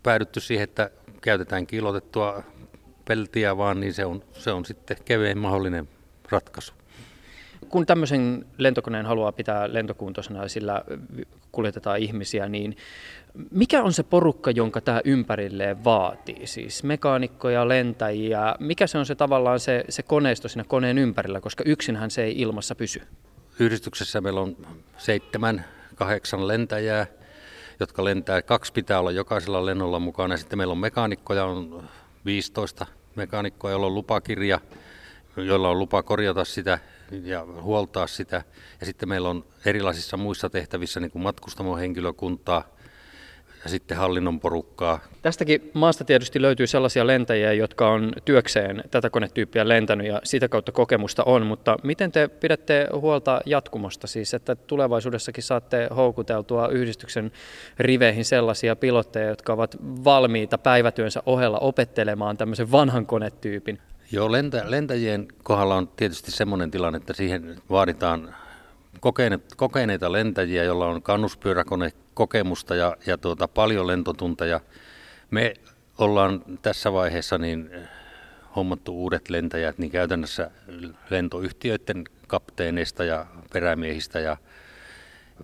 päädytty 0.04 0.39
siihen, 0.39 0.64
että 0.64 0.89
käytetään 1.22 1.68
kilotettua 1.68 2.43
peltiä 3.08 3.58
vaan, 3.58 3.80
niin 3.80 3.93
se 3.93 4.06
on, 4.06 4.24
se 4.34 4.52
on 4.52 4.66
sitten 4.66 4.97
kevein 5.06 5.38
mahdollinen 5.38 5.89
ratkaisu. 6.30 6.74
Kun 7.70 7.86
tämmöisen 7.86 8.45
lentokoneen 8.58 9.06
haluaa 9.06 9.32
pitää 9.32 9.74
lentokuntoisena 9.74 10.43
ja 10.43 10.49
sillä 10.49 10.84
kuljetetaan 11.52 11.99
ihmisiä, 11.99 12.49
niin 12.49 12.78
mikä 13.52 13.84
on 13.84 13.94
se 13.94 14.04
porukka, 14.04 14.52
jonka 14.52 14.82
tämä 14.82 15.02
ympärilleen 15.06 15.84
vaatii? 15.84 16.48
Siis 16.48 16.84
mekaanikkoja, 16.84 17.68
lentäjiä, 17.68 18.56
mikä 18.60 18.88
se 18.88 18.98
on 18.98 19.06
se 19.06 19.16
tavallaan 19.16 19.60
se, 19.60 19.84
se 19.90 20.04
koneisto 20.04 20.48
siinä 20.48 20.64
koneen 20.64 20.98
ympärillä, 20.98 21.42
koska 21.42 21.64
yksinhän 21.68 22.12
se 22.12 22.24
ei 22.24 22.42
ilmassa 22.42 22.76
pysy? 22.76 23.02
Yhdistyksessä 23.60 24.22
meillä 24.22 24.42
on 24.42 24.58
seitsemän, 24.98 25.66
kahdeksan 25.96 26.48
lentäjää, 26.48 27.08
jotka 27.80 28.04
lentää. 28.04 28.42
Kaksi 28.42 28.74
pitää 28.74 29.00
olla 29.00 29.12
jokaisella 29.12 29.66
lennolla 29.66 30.00
mukana. 30.00 30.38
Sitten 30.38 30.58
meillä 30.58 30.72
on 30.72 30.78
mekaanikkoja, 30.78 31.46
on 31.46 31.90
15 32.26 32.86
mekaanikkoa, 33.16 33.72
joilla 33.72 33.86
on 33.86 33.96
lupakirja, 33.96 34.60
joilla 35.38 35.70
on 35.70 35.80
lupa 35.80 36.04
korjata 36.04 36.46
sitä 36.46 36.80
ja 37.24 37.46
huoltaa 37.62 38.08
sitä. 38.08 38.44
Ja 38.80 38.86
sitten 38.86 39.10
meillä 39.10 39.30
on 39.30 39.46
erilaisissa 39.66 40.18
muissa 40.18 40.50
tehtävissä 40.50 41.00
niin 41.00 41.12
kuin 41.12 41.22
matkustamohenkilökuntaa, 41.22 42.64
ja 43.64 43.70
sitten 43.70 43.97
hallinnon 43.97 44.39
porukkaa. 44.39 44.99
Tästäkin 45.22 45.72
maasta 45.74 46.03
tietysti 46.03 46.41
löytyy 46.41 46.68
sellaisia 46.68 47.07
lentäjiä, 47.07 47.53
jotka 47.53 47.89
on 47.89 48.14
työkseen 48.26 48.84
tätä 48.91 49.09
konetyyppiä 49.09 49.68
lentänyt 49.68 50.07
ja 50.07 50.22
sitä 50.24 50.49
kautta 50.49 50.72
kokemusta 50.72 51.24
on, 51.24 51.45
mutta 51.45 51.78
miten 51.84 52.12
te 52.12 52.28
pidätte 52.28 52.88
huolta 52.93 53.41
jatkumosta, 53.45 54.07
siis 54.07 54.34
että 54.34 54.55
tulevaisuudessakin 54.55 55.43
saatte 55.43 55.88
houkuteltua 55.95 56.68
yhdistyksen 56.68 57.32
riveihin 57.80 58.26
sellaisia 58.26 58.76
pilotteja, 58.76 59.30
jotka 59.30 59.53
ovat 59.53 59.78
valmiita 60.03 60.57
päivätyönsä 60.57 61.24
ohella 61.26 61.59
opettelemaan 61.59 62.38
tämmöisen 62.38 62.72
vanhan 62.72 63.05
konetyypin? 63.05 63.80
Joo, 64.12 64.32
lentä, 64.32 64.64
lentäjien 64.66 65.28
kohdalla 65.43 65.76
on 65.76 65.88
tietysti 65.88 66.32
semmoinen 66.32 66.72
tilanne, 66.72 66.97
että 66.97 67.14
siihen 67.14 67.55
vaaditaan 67.70 68.36
kokeneita 69.56 70.12
lentäjiä, 70.12 70.64
joilla 70.64 70.88
on 70.88 71.02
kannuspyöräkone 71.02 71.94
kokemusta 72.14 72.76
ja, 72.76 72.98
ja 73.06 73.18
tuota, 73.18 73.48
paljon 73.48 73.88
lentotunteja. 73.88 74.60
Me 75.32 75.54
ollaan 75.98 76.44
tässä 76.62 76.94
vaiheessa 76.94 77.38
niin 77.38 77.70
eh, 77.72 77.82
hommattu 78.56 78.96
uudet 78.96 79.30
lentäjät 79.30 79.78
niin 79.78 79.92
käytännössä 79.92 80.52
lentoyhtiöiden 81.10 82.04
kapteeneista 82.28 83.04
ja 83.04 83.26
perämiehistä 83.54 84.20
ja 84.20 84.38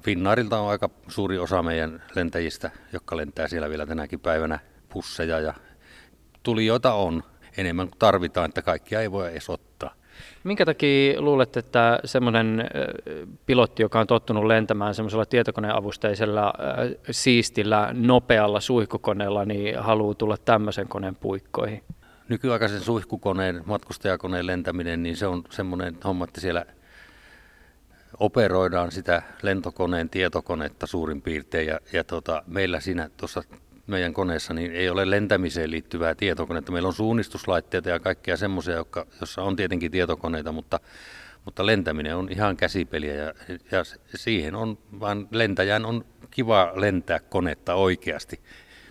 Finnaarilta 0.01 0.59
on 0.59 0.69
aika 0.69 0.89
suuri 1.07 1.37
osa 1.37 1.63
meidän 1.63 2.03
lentäjistä, 2.15 2.71
jotka 2.93 3.17
lentää 3.17 3.47
siellä 3.47 3.69
vielä 3.69 3.85
tänäkin 3.85 4.19
päivänä 4.19 4.59
pusseja 4.89 5.39
ja 5.39 5.53
tulijoita 6.43 6.93
on 6.93 7.23
enemmän 7.57 7.87
kuin 7.87 7.99
tarvitaan, 7.99 8.49
että 8.49 8.61
kaikkia 8.61 9.01
ei 9.01 9.11
voi 9.11 9.31
edes 9.31 9.49
ottaa. 9.49 9.93
Minkä 10.43 10.65
takia 10.65 11.21
luulet, 11.21 11.57
että 11.57 11.99
semmoinen 12.05 12.69
pilotti, 13.45 13.83
joka 13.83 13.99
on 13.99 14.07
tottunut 14.07 14.45
lentämään 14.45 14.95
semmoisella 14.95 15.25
tietokoneavusteisella 15.25 16.53
siistillä, 17.11 17.89
nopealla 17.93 18.59
suihkukoneella, 18.59 19.45
niin 19.45 19.79
haluaa 19.79 20.13
tulla 20.13 20.37
tämmöisen 20.37 20.87
koneen 20.87 21.15
puikkoihin? 21.15 21.83
Nykyaikaisen 22.29 22.81
suihkukoneen, 22.81 23.61
matkustajakoneen 23.65 24.47
lentäminen, 24.47 25.03
niin 25.03 25.17
se 25.17 25.27
on 25.27 25.43
semmoinen 25.49 25.97
homma, 26.03 26.25
että 26.25 26.41
siellä 26.41 26.65
operoidaan 28.19 28.91
sitä 28.91 29.21
lentokoneen 29.41 30.09
tietokonetta 30.09 30.87
suurin 30.87 31.21
piirtein. 31.21 31.67
Ja, 31.67 31.79
ja 31.93 32.03
tota, 32.03 32.43
meillä 32.47 32.79
siinä 32.79 33.09
tuossa 33.17 33.43
meidän 33.87 34.13
koneessa 34.13 34.53
niin 34.53 34.71
ei 34.71 34.89
ole 34.89 35.09
lentämiseen 35.09 35.71
liittyvää 35.71 36.15
tietokonetta. 36.15 36.71
Meillä 36.71 36.87
on 36.87 36.93
suunnistuslaitteita 36.93 37.89
ja 37.89 37.99
kaikkea 37.99 38.37
semmoisia, 38.37 38.85
jossa 39.21 39.41
on 39.41 39.55
tietenkin 39.55 39.91
tietokoneita, 39.91 40.51
mutta, 40.51 40.79
mutta 41.45 41.65
lentäminen 41.65 42.15
on 42.15 42.31
ihan 42.31 42.57
käsipeliä 42.57 43.13
ja, 43.13 43.33
ja 43.71 43.83
siihen 44.15 44.55
on 44.55 44.77
vaan 44.99 45.27
lentäjän 45.31 45.85
on 45.85 46.05
kiva 46.31 46.71
lentää 46.75 47.19
konetta 47.19 47.75
oikeasti, 47.75 48.39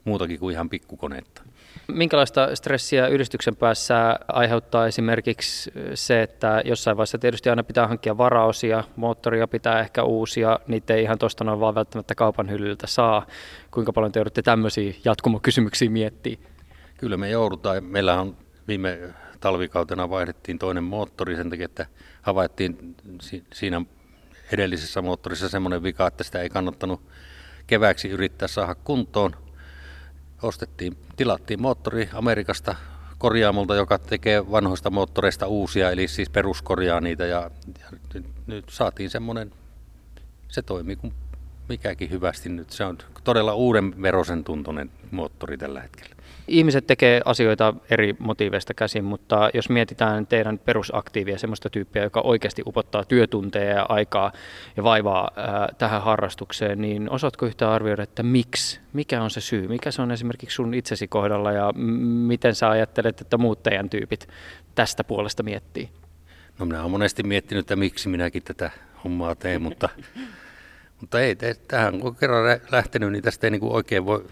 muutakin 0.04 0.38
kuin 0.38 0.52
ihan 0.52 0.70
pikkukonetta. 0.70 1.42
Minkälaista 1.88 2.56
stressiä 2.56 3.08
yhdistyksen 3.08 3.56
päässä 3.56 4.18
aiheuttaa 4.28 4.86
esimerkiksi 4.86 5.72
se, 5.94 6.22
että 6.22 6.62
jossain 6.64 6.96
vaiheessa 6.96 7.18
tietysti 7.18 7.50
aina 7.50 7.64
pitää 7.64 7.86
hankkia 7.86 8.18
varaosia, 8.18 8.84
moottoria 8.96 9.48
pitää 9.48 9.80
ehkä 9.80 10.02
uusia, 10.02 10.58
niitä 10.66 10.94
ei 10.94 11.02
ihan 11.02 11.18
tuosta 11.18 11.44
noin 11.44 11.60
vaan 11.60 11.74
välttämättä 11.74 12.14
kaupan 12.14 12.50
hyllyltä 12.50 12.86
saa. 12.86 13.26
Kuinka 13.70 13.92
paljon 13.92 14.12
te 14.12 14.18
joudutte 14.18 14.42
tämmöisiä 14.42 14.94
jatkumokysymyksiä 15.04 15.90
miettiä? 15.90 16.36
Kyllä 16.96 17.16
me 17.16 17.30
joudutaan. 17.30 17.84
Meillä 17.84 18.20
on 18.20 18.36
viime 18.68 18.98
talvikautena 19.40 20.10
vaihdettiin 20.10 20.58
toinen 20.58 20.84
moottori 20.84 21.36
sen 21.36 21.50
takia, 21.50 21.64
että 21.64 21.86
havaittiin 22.22 22.96
siinä 23.52 23.82
edellisessä 24.52 25.02
moottorissa 25.02 25.48
semmoinen 25.48 25.82
vika, 25.82 26.06
että 26.06 26.24
sitä 26.24 26.40
ei 26.40 26.48
kannattanut 26.48 27.00
kevääksi 27.66 28.08
yrittää 28.08 28.48
saada 28.48 28.74
kuntoon 28.74 29.45
ostettiin, 30.42 30.96
tilattiin 31.16 31.62
moottori 31.62 32.08
Amerikasta 32.12 32.74
korjaamolta, 33.18 33.74
joka 33.74 33.98
tekee 33.98 34.50
vanhoista 34.50 34.90
moottoreista 34.90 35.46
uusia, 35.46 35.90
eli 35.90 36.08
siis 36.08 36.30
peruskorjaa 36.30 37.00
niitä 37.00 37.26
ja, 37.26 37.50
ja 37.80 37.86
nyt, 38.14 38.26
nyt 38.46 38.68
saatiin 38.68 39.10
semmoinen, 39.10 39.52
se 40.48 40.62
toimii 40.62 40.96
kuin 40.96 41.14
mikäkin 41.68 42.10
hyvästi 42.10 42.48
nyt. 42.48 42.70
Se 42.70 42.84
on 42.84 42.98
todella 43.24 43.54
uuden 43.54 44.02
verosen 44.02 44.44
tuntunen 44.44 44.90
moottori 45.10 45.58
tällä 45.58 45.80
hetkellä. 45.80 46.15
Ihmiset 46.48 46.86
tekee 46.86 47.20
asioita 47.24 47.74
eri 47.90 48.16
motiiveista 48.18 48.74
käsin, 48.74 49.04
mutta 49.04 49.50
jos 49.54 49.68
mietitään 49.68 50.26
teidän 50.26 50.58
perusaktiivia, 50.58 51.38
sellaista 51.38 51.70
tyyppiä, 51.70 52.02
joka 52.02 52.20
oikeasti 52.20 52.62
upottaa 52.66 53.04
työtunteja 53.04 53.74
ja 53.74 53.86
aikaa 53.88 54.32
ja 54.76 54.82
vaivaa 54.82 55.30
ää, 55.36 55.68
tähän 55.78 56.02
harrastukseen, 56.02 56.80
niin 56.80 57.10
osaatko 57.10 57.46
yhtään 57.46 57.72
arvioida, 57.72 58.02
että 58.02 58.22
miksi? 58.22 58.80
Mikä 58.92 59.22
on 59.22 59.30
se 59.30 59.40
syy? 59.40 59.68
Mikä 59.68 59.90
se 59.90 60.02
on 60.02 60.10
esimerkiksi 60.10 60.54
sun 60.54 60.74
itsesi 60.74 61.08
kohdalla 61.08 61.52
ja 61.52 61.72
m- 61.72 61.80
miten 62.26 62.54
sä 62.54 62.70
ajattelet, 62.70 63.20
että 63.20 63.38
muut 63.38 63.62
teidän 63.62 63.90
tyypit 63.90 64.28
tästä 64.74 65.04
puolesta 65.04 65.42
miettii? 65.42 65.88
No 66.58 66.66
minä 66.66 66.80
olen 66.80 66.90
monesti 66.90 67.22
miettinyt, 67.22 67.62
että 67.62 67.76
miksi 67.76 68.08
minäkin 68.08 68.42
tätä 68.42 68.70
hommaa 69.04 69.34
teen, 69.34 69.62
mutta, 69.62 69.88
mutta 71.00 71.20
ei, 71.20 71.36
tähän 71.68 72.00
kun 72.00 72.16
kerran 72.16 72.60
lähtenyt, 72.70 73.12
niin 73.12 73.22
tästä 73.22 73.46
ei 73.46 73.50
niin 73.50 73.60
kuin 73.60 73.72
oikein 73.72 74.06
voi 74.06 74.24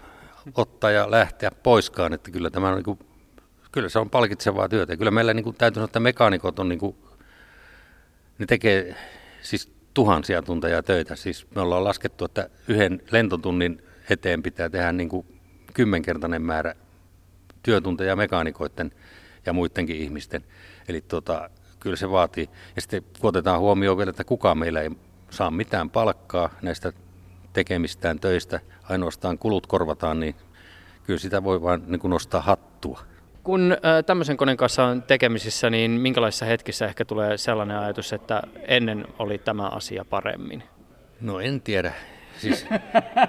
ottaa 0.53 0.91
ja 0.91 1.11
lähteä 1.11 1.51
poiskaan, 1.63 2.13
että 2.13 2.31
kyllä 2.31 2.49
tämä 2.49 2.69
on 2.69 2.75
niin 2.75 2.83
kuin, 2.83 2.99
kyllä 3.71 3.89
se 3.89 3.99
on 3.99 4.09
palkitsevaa 4.09 4.69
työtä. 4.69 4.93
Ja 4.93 4.97
kyllä 4.97 5.11
meillä 5.11 5.33
niin 5.33 5.43
kuin, 5.43 5.55
täytyy 5.55 5.75
sanoa, 5.75 5.85
että 5.85 5.99
mekaanikot 5.99 6.59
on 6.59 6.69
niin 6.69 6.79
kuin, 6.79 6.95
ne 8.39 8.45
tekee 8.45 8.95
siis 9.41 9.73
tuhansia 9.93 10.41
tunteja 10.41 10.83
töitä. 10.83 11.15
Siis 11.15 11.47
me 11.55 11.61
ollaan 11.61 11.83
laskettu, 11.83 12.25
että 12.25 12.49
yhden 12.67 13.01
lentotunnin 13.11 13.83
eteen 14.09 14.43
pitää 14.43 14.69
tehdä 14.69 14.91
niin 14.91 15.09
kuin 15.09 15.27
kymmenkertainen 15.73 16.41
määrä 16.41 16.75
työtunteja 17.63 18.15
mekaanikoiden 18.15 18.91
ja 19.45 19.53
muidenkin 19.53 19.95
ihmisten. 19.95 20.43
Eli 20.87 21.01
tota, 21.01 21.49
kyllä 21.79 21.95
se 21.95 22.11
vaatii. 22.11 22.49
Ja 22.75 22.81
sitten 22.81 23.03
kun 23.19 23.29
otetaan 23.29 23.59
huomioon 23.59 23.97
vielä, 23.97 24.09
että 24.09 24.23
kukaan 24.23 24.57
meillä 24.57 24.81
ei 24.81 24.89
saa 25.29 25.51
mitään 25.51 25.89
palkkaa 25.89 26.49
näistä 26.61 26.93
tekemistään 27.55 28.19
töistä, 28.19 28.59
ainoastaan 28.89 29.37
kulut 29.37 29.67
korvataan, 29.67 30.19
niin 30.19 30.35
kyllä 31.03 31.19
sitä 31.19 31.43
voi 31.43 31.61
vain 31.61 31.83
niin 31.87 31.99
nostaa 32.03 32.41
hattua. 32.41 32.99
Kun 33.43 33.77
tämmöisen 34.05 34.37
koneen 34.37 34.57
kanssa 34.57 34.83
on 34.83 35.03
tekemisissä, 35.03 35.69
niin 35.69 35.91
minkälaisissa 35.91 36.45
hetkissä 36.45 36.85
ehkä 36.85 37.05
tulee 37.05 37.37
sellainen 37.37 37.77
ajatus, 37.77 38.13
että 38.13 38.41
ennen 38.67 39.07
oli 39.19 39.37
tämä 39.37 39.67
asia 39.67 40.05
paremmin? 40.05 40.63
No 41.21 41.39
en 41.39 41.61
tiedä. 41.61 41.93
Siis, 42.37 42.65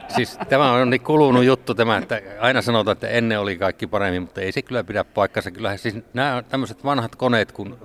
siis 0.08 0.38
tämä 0.48 0.72
on 0.72 0.90
niin 0.90 1.00
kulunut 1.00 1.44
juttu 1.44 1.74
tämä, 1.74 1.96
että 1.96 2.22
aina 2.40 2.62
sanotaan, 2.62 2.92
että 2.92 3.08
ennen 3.08 3.40
oli 3.40 3.56
kaikki 3.56 3.86
paremmin, 3.86 4.22
mutta 4.22 4.40
ei 4.40 4.52
se 4.52 4.62
kyllä 4.62 4.84
pidä 4.84 5.04
paikkansa. 5.04 5.50
Kyllähän 5.50 5.78
siis 5.78 5.94
nämä 6.14 6.42
tämmöiset 6.48 6.84
vanhat 6.84 7.16
koneet, 7.16 7.52
kun 7.52 7.78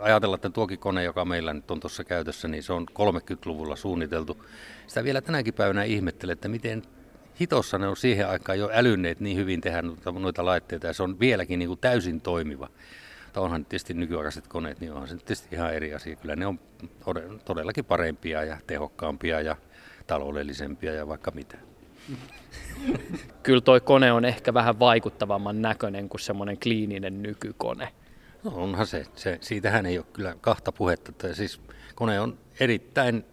ajatellaan, 0.00 0.38
että 0.38 0.50
tuokin 0.50 0.78
kone, 0.78 1.04
joka 1.04 1.24
meillä 1.24 1.52
nyt 1.52 1.70
on 1.70 1.80
tuossa 1.80 2.04
käytössä, 2.04 2.48
niin 2.48 2.62
se 2.62 2.72
on 2.72 2.86
30-luvulla 2.90 3.76
suunniteltu. 3.76 4.44
Sitä 4.86 5.04
vielä 5.04 5.20
tänäkin 5.20 5.54
päivänä 5.54 5.84
ihmettelee, 5.84 6.32
että 6.32 6.48
miten 6.48 6.82
hitossa 7.40 7.78
ne 7.78 7.88
on 7.88 7.96
siihen 7.96 8.28
aikaan 8.28 8.58
jo 8.58 8.70
älynneet 8.72 9.20
niin 9.20 9.36
hyvin 9.36 9.60
tehdä 9.60 9.82
noita 10.18 10.44
laitteita 10.44 10.86
ja 10.86 10.92
se 10.92 11.02
on 11.02 11.20
vieläkin 11.20 11.58
niin 11.58 11.68
kuin 11.68 11.80
täysin 11.80 12.20
toimiva. 12.20 12.68
Mutta 13.24 13.40
onhan 13.40 13.64
tietysti 13.64 13.94
nykyaikaiset 13.94 14.48
koneet, 14.48 14.80
niin 14.80 14.92
onhan 14.92 15.08
se 15.08 15.16
tietysti 15.16 15.48
ihan 15.52 15.74
eri 15.74 15.94
asia. 15.94 16.16
Kyllä 16.16 16.36
ne 16.36 16.46
on 16.46 16.58
todellakin 17.44 17.84
parempia 17.84 18.44
ja 18.44 18.56
tehokkaampia 18.66 19.40
ja 19.40 19.56
taloudellisempia 20.06 20.94
ja 20.94 21.08
vaikka 21.08 21.30
mitä. 21.30 21.58
Kyllä 23.42 23.60
toi 23.60 23.80
kone 23.80 24.12
on 24.12 24.24
ehkä 24.24 24.54
vähän 24.54 24.78
vaikuttavamman 24.78 25.62
näköinen 25.62 26.08
kuin 26.08 26.20
semmoinen 26.20 26.58
kliininen 26.58 27.22
nykykone. 27.22 27.88
No 28.44 28.52
onhan 28.54 28.86
se. 28.86 29.06
se. 29.14 29.38
Siitähän 29.40 29.86
ei 29.86 29.98
ole 29.98 30.06
kyllä 30.12 30.36
kahta 30.40 30.72
puhetta. 30.72 31.10
Että 31.10 31.34
siis 31.34 31.60
kone 31.94 32.20
on 32.20 32.38
erittäin 32.60 33.24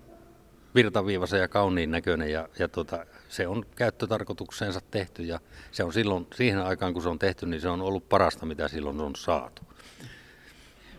virtaviivaisen 0.76 1.39
ja 1.39 1.47
kauniin 1.47 1.91
näköinen 1.91 2.32
ja, 2.32 2.49
ja 2.59 2.67
tota, 2.67 3.05
se 3.30 3.47
on 3.47 3.65
käyttötarkoitukseensa 3.76 4.82
tehty 4.91 5.24
ja 5.24 5.39
se 5.71 5.84
on 5.84 5.93
silloin, 5.93 6.28
siihen 6.36 6.59
aikaan 6.59 6.93
kun 6.93 7.01
se 7.01 7.09
on 7.09 7.19
tehty, 7.19 7.45
niin 7.45 7.61
se 7.61 7.69
on 7.69 7.82
ollut 7.82 8.09
parasta, 8.09 8.45
mitä 8.45 8.67
silloin 8.67 9.01
on 9.01 9.15
saatu. 9.15 9.61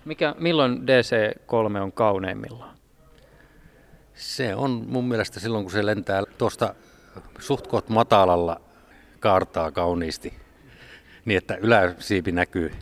Mikä, 0.05 0.35
milloin 0.39 0.79
DC-3 0.79 1.83
on 1.83 1.93
kauneimmillaan? 1.93 2.77
Se 4.15 4.55
on 4.55 4.85
mun 4.89 5.09
mielestä 5.09 5.41
silloin, 5.41 5.65
kun 5.65 5.73
se 5.73 5.87
lentää 5.87 6.23
tuosta 6.39 6.75
suht 7.39 7.89
matalalla 7.89 8.61
kaartaa 9.21 9.71
kauniisti, 9.71 10.35
niin 11.25 11.39
että 11.39 11.55
yläsiipi 11.55 12.33
näkyy. 12.33 12.73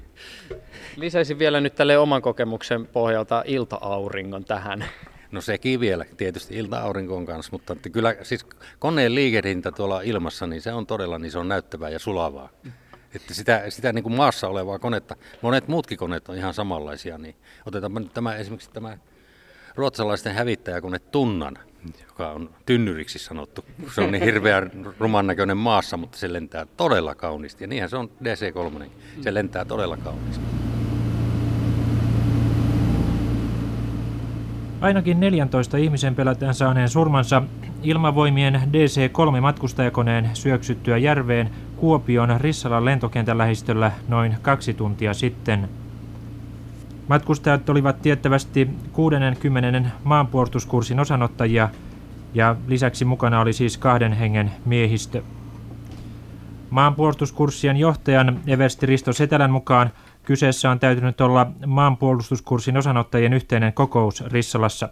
Lisäisin 0.97 1.39
vielä 1.39 1.61
nyt 1.61 1.75
tälle 1.75 1.99
oman 1.99 2.23
kokemuksen 2.23 2.87
pohjalta 2.87 3.43
ilta-auringon 3.47 4.45
tähän. 4.45 4.85
No 5.31 5.41
sekin 5.41 5.81
vielä 5.81 6.05
tietysti 6.17 6.57
ilta-aurinkoon 6.57 7.27
kanssa, 7.27 7.53
mutta 7.53 7.73
että 7.73 7.91
kyllä 7.91 8.17
siis 8.23 8.47
koneen 8.79 9.15
liikehdintä 9.15 9.73
tuolla 9.73 10.01
ilmassa, 10.01 10.47
niin 10.47 10.63
se 10.63 10.73
on 10.73 10.87
todella 10.87 11.19
niin 11.19 11.33
se 11.33 11.39
on 11.39 11.49
näyttävää 11.49 11.89
ja 11.89 11.99
sulavaa. 11.99 12.49
Että 13.15 13.35
sitä, 13.35 13.71
sitä 13.71 13.93
niin 13.93 14.03
kuin 14.03 14.15
maassa 14.15 14.49
olevaa 14.49 14.79
konetta, 14.79 15.17
monet 15.43 15.69
muutkin 15.69 15.99
koneet 15.99 16.29
on 16.29 16.37
ihan 16.37 16.55
samanlaisia, 16.55 17.19
niin 17.19 17.37
otetaanpa 17.67 18.01
nyt 18.01 18.15
tämä 18.15 18.37
esimerkiksi 18.37 18.71
tämä 18.71 18.99
ruotsalaisten 19.75 20.35
hävittäjäkone 20.35 20.99
Tunnan, 20.99 21.59
joka 22.07 22.31
on 22.31 22.51
tynnyriksi 22.67 23.19
sanottu. 23.19 23.65
Se 23.95 24.01
on 24.01 24.13
niin 24.13 24.25
hirveän 24.25 24.71
ruman 24.99 25.27
näköinen 25.27 25.57
maassa, 25.57 25.97
mutta 25.97 26.19
se 26.19 26.33
lentää 26.33 26.67
todella 26.77 27.15
kauniisti. 27.15 27.65
Ja 27.65 27.69
niinhän 27.69 27.91
se 27.91 27.97
on 27.97 28.11
DC-3, 28.25 28.85
se 29.21 29.35
lentää 29.35 29.65
todella 29.65 29.97
kauniisti. 29.97 30.45
Ainakin 34.81 35.21
14 35.21 35.77
ihmisen 35.77 36.15
pelätään 36.15 36.55
saaneen 36.55 36.89
surmansa 36.89 37.43
ilmavoimien 37.83 38.55
DC-3 38.55 39.41
matkustajakoneen 39.41 40.31
syöksyttyä 40.35 40.99
järveen 40.99 41.51
Kuopion 41.77 42.41
Rissalan 42.41 42.85
lentokentän 42.85 43.39
lähistöllä 43.39 43.93
noin 44.09 44.37
kaksi 44.43 44.75
tuntia 44.75 45.15
sitten. 45.15 45.69
Matkustajat 47.13 47.69
olivat 47.69 48.03
tiettävästi 48.03 48.71
60. 48.93 49.91
maanpuolustuskurssin 50.05 51.01
osanottajia 51.01 51.69
ja 52.35 52.57
lisäksi 52.67 53.05
mukana 53.05 53.41
oli 53.41 53.53
siis 53.53 53.79
kahden 53.79 54.13
hengen 54.13 54.53
miehistö. 54.65 55.23
Maanpuolustuskurssien 56.71 57.77
johtajan 57.77 58.41
Eversti 58.47 58.87
Risto 58.87 59.13
Setälän 59.13 59.51
mukaan 59.51 59.91
Kyseessä 60.23 60.71
on 60.71 60.79
täytynyt 60.79 61.21
olla 61.21 61.47
maanpuolustuskurssin 61.67 62.77
osanottajien 62.77 63.33
yhteinen 63.33 63.73
kokous 63.73 64.25
Rissalassa. 64.27 64.89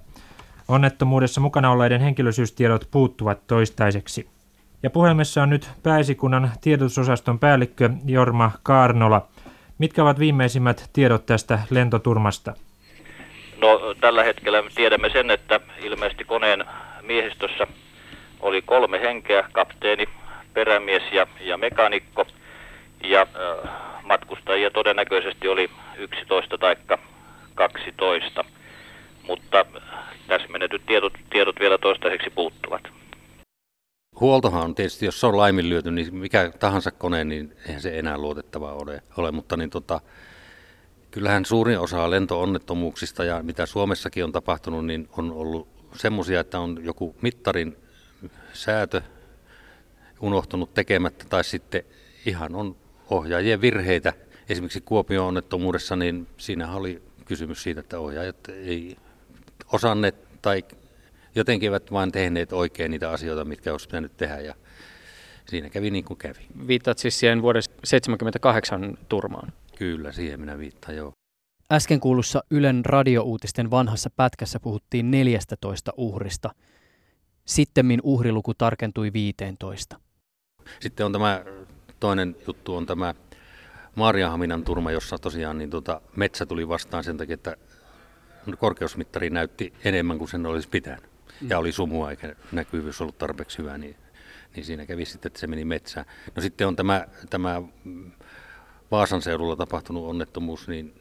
Onnettomuudessa 0.68 1.40
mukana 1.40 1.70
olleiden 1.70 2.00
henkilösyystiedot 2.00 2.88
puuttuvat 2.90 3.46
toistaiseksi. 3.46 4.28
Ja 4.82 4.90
puhelimessa 4.90 5.42
on 5.42 5.50
nyt 5.50 5.70
pääsikunnan 5.82 6.50
tiedotusosaston 6.60 7.38
päällikkö 7.38 7.90
Jorma 8.04 8.50
Kaarnola. 8.62 9.28
Mitkä 9.80 10.02
ovat 10.02 10.18
viimeisimmät 10.18 10.90
tiedot 10.92 11.26
tästä 11.26 11.58
lentoturmasta? 11.70 12.54
No 13.60 13.94
tällä 14.00 14.24
hetkellä 14.24 14.62
tiedämme 14.74 15.10
sen, 15.10 15.30
että 15.30 15.60
ilmeisesti 15.82 16.24
koneen 16.24 16.64
miehistössä 17.02 17.66
oli 18.40 18.62
kolme 18.62 19.00
henkeä, 19.00 19.48
kapteeni, 19.52 20.08
perämies 20.54 21.02
ja, 21.12 21.26
ja 21.40 21.56
mekanikko. 21.56 22.26
Ja 23.04 23.20
äh, 23.20 23.70
matkustajia 24.02 24.70
todennäköisesti 24.70 25.48
oli 25.48 25.70
11 25.96 26.58
tai 26.58 26.76
12, 27.54 28.44
mutta 29.22 29.66
tässä 30.26 30.48
menetyt 30.48 30.82
tiedot, 30.86 31.12
tiedot 31.30 31.60
vielä 31.60 31.78
toistaiseksi 31.78 32.30
puuttuvat. 32.30 32.99
Huoltohan 34.20 34.64
on 34.64 34.74
tietysti, 34.74 35.06
jos 35.06 35.20
se 35.20 35.26
on 35.26 35.36
laiminlyöty, 35.36 35.90
niin 35.90 36.14
mikä 36.14 36.52
tahansa 36.58 36.90
kone, 36.90 37.24
niin 37.24 37.56
eihän 37.66 37.82
se 37.82 37.98
enää 37.98 38.18
luotettavaa 38.18 38.74
ole. 38.74 39.02
ole 39.16 39.32
mutta 39.32 39.56
niin 39.56 39.70
tota, 39.70 40.00
kyllähän 41.10 41.44
suurin 41.44 41.78
osa 41.78 42.10
lentoonnettomuuksista 42.10 43.24
ja 43.24 43.42
mitä 43.42 43.66
Suomessakin 43.66 44.24
on 44.24 44.32
tapahtunut, 44.32 44.86
niin 44.86 45.08
on 45.16 45.32
ollut 45.32 45.68
semmoisia, 45.96 46.40
että 46.40 46.60
on 46.60 46.84
joku 46.84 47.16
mittarin 47.22 47.76
säätö 48.52 49.02
unohtunut 50.20 50.74
tekemättä 50.74 51.24
tai 51.28 51.44
sitten 51.44 51.82
ihan 52.26 52.54
on 52.54 52.76
ohjaajien 53.10 53.60
virheitä. 53.60 54.12
Esimerkiksi 54.48 54.80
Kuopion 54.80 55.26
onnettomuudessa, 55.26 55.96
niin 55.96 56.26
siinä 56.36 56.72
oli 56.72 57.02
kysymys 57.24 57.62
siitä, 57.62 57.80
että 57.80 57.98
ohjaajat 57.98 58.48
ei 58.48 58.96
osanneet 59.72 60.42
tai 60.42 60.64
jotenkin 61.34 61.66
eivät 61.66 61.92
vain 61.92 62.12
tehneet 62.12 62.52
oikein 62.52 62.90
niitä 62.90 63.10
asioita, 63.10 63.44
mitkä 63.44 63.72
olisi 63.72 63.88
pitänyt 63.88 64.16
tehdä 64.16 64.40
ja 64.40 64.54
siinä 65.48 65.70
kävi 65.70 65.90
niin 65.90 66.04
kuin 66.04 66.18
kävi. 66.18 66.46
Viittaat 66.66 66.98
siis 66.98 67.20
siihen 67.20 67.42
vuoden 67.42 67.62
78 67.84 68.98
turmaan? 69.08 69.52
Kyllä, 69.78 70.12
siihen 70.12 70.40
minä 70.40 70.58
viittaan, 70.58 70.96
joo. 70.96 71.12
Äsken 71.72 72.00
kuulussa 72.00 72.42
Ylen 72.50 72.84
radiouutisten 72.84 73.70
vanhassa 73.70 74.10
pätkässä 74.16 74.60
puhuttiin 74.60 75.10
14 75.10 75.92
uhrista. 75.96 76.50
Sittemmin 77.44 78.00
uhriluku 78.02 78.54
tarkentui 78.54 79.12
15. 79.12 80.00
Sitten 80.80 81.06
on 81.06 81.12
tämä 81.12 81.44
Toinen 82.00 82.36
juttu 82.46 82.76
on 82.76 82.86
tämä 82.86 83.14
Maariahaminan 83.94 84.64
turma, 84.64 84.90
jossa 84.90 85.18
tosiaan 85.18 85.58
niin 85.58 85.70
tota, 85.70 86.00
metsä 86.16 86.46
tuli 86.46 86.68
vastaan 86.68 87.04
sen 87.04 87.16
takia, 87.16 87.34
että 87.34 87.56
korkeusmittari 88.58 89.30
näytti 89.30 89.72
enemmän 89.84 90.18
kuin 90.18 90.28
sen 90.28 90.46
olisi 90.46 90.68
pitänyt. 90.68 91.09
Ja 91.48 91.58
oli 91.58 91.72
sumua 91.72 92.10
eikä 92.10 92.34
näkyvyys 92.52 93.00
ollut 93.00 93.18
tarpeeksi 93.18 93.58
hyvä, 93.58 93.78
niin, 93.78 93.96
niin 94.54 94.64
siinä 94.64 94.86
kävi 94.86 95.04
sitten, 95.04 95.28
että 95.28 95.40
se 95.40 95.46
meni 95.46 95.64
metsään. 95.64 96.06
No 96.36 96.42
sitten 96.42 96.66
on 96.66 96.76
tämä, 96.76 97.06
tämä 97.30 97.62
Vaasan 98.90 99.22
seudulla 99.22 99.56
tapahtunut 99.56 100.08
onnettomuus, 100.08 100.68
niin 100.68 101.00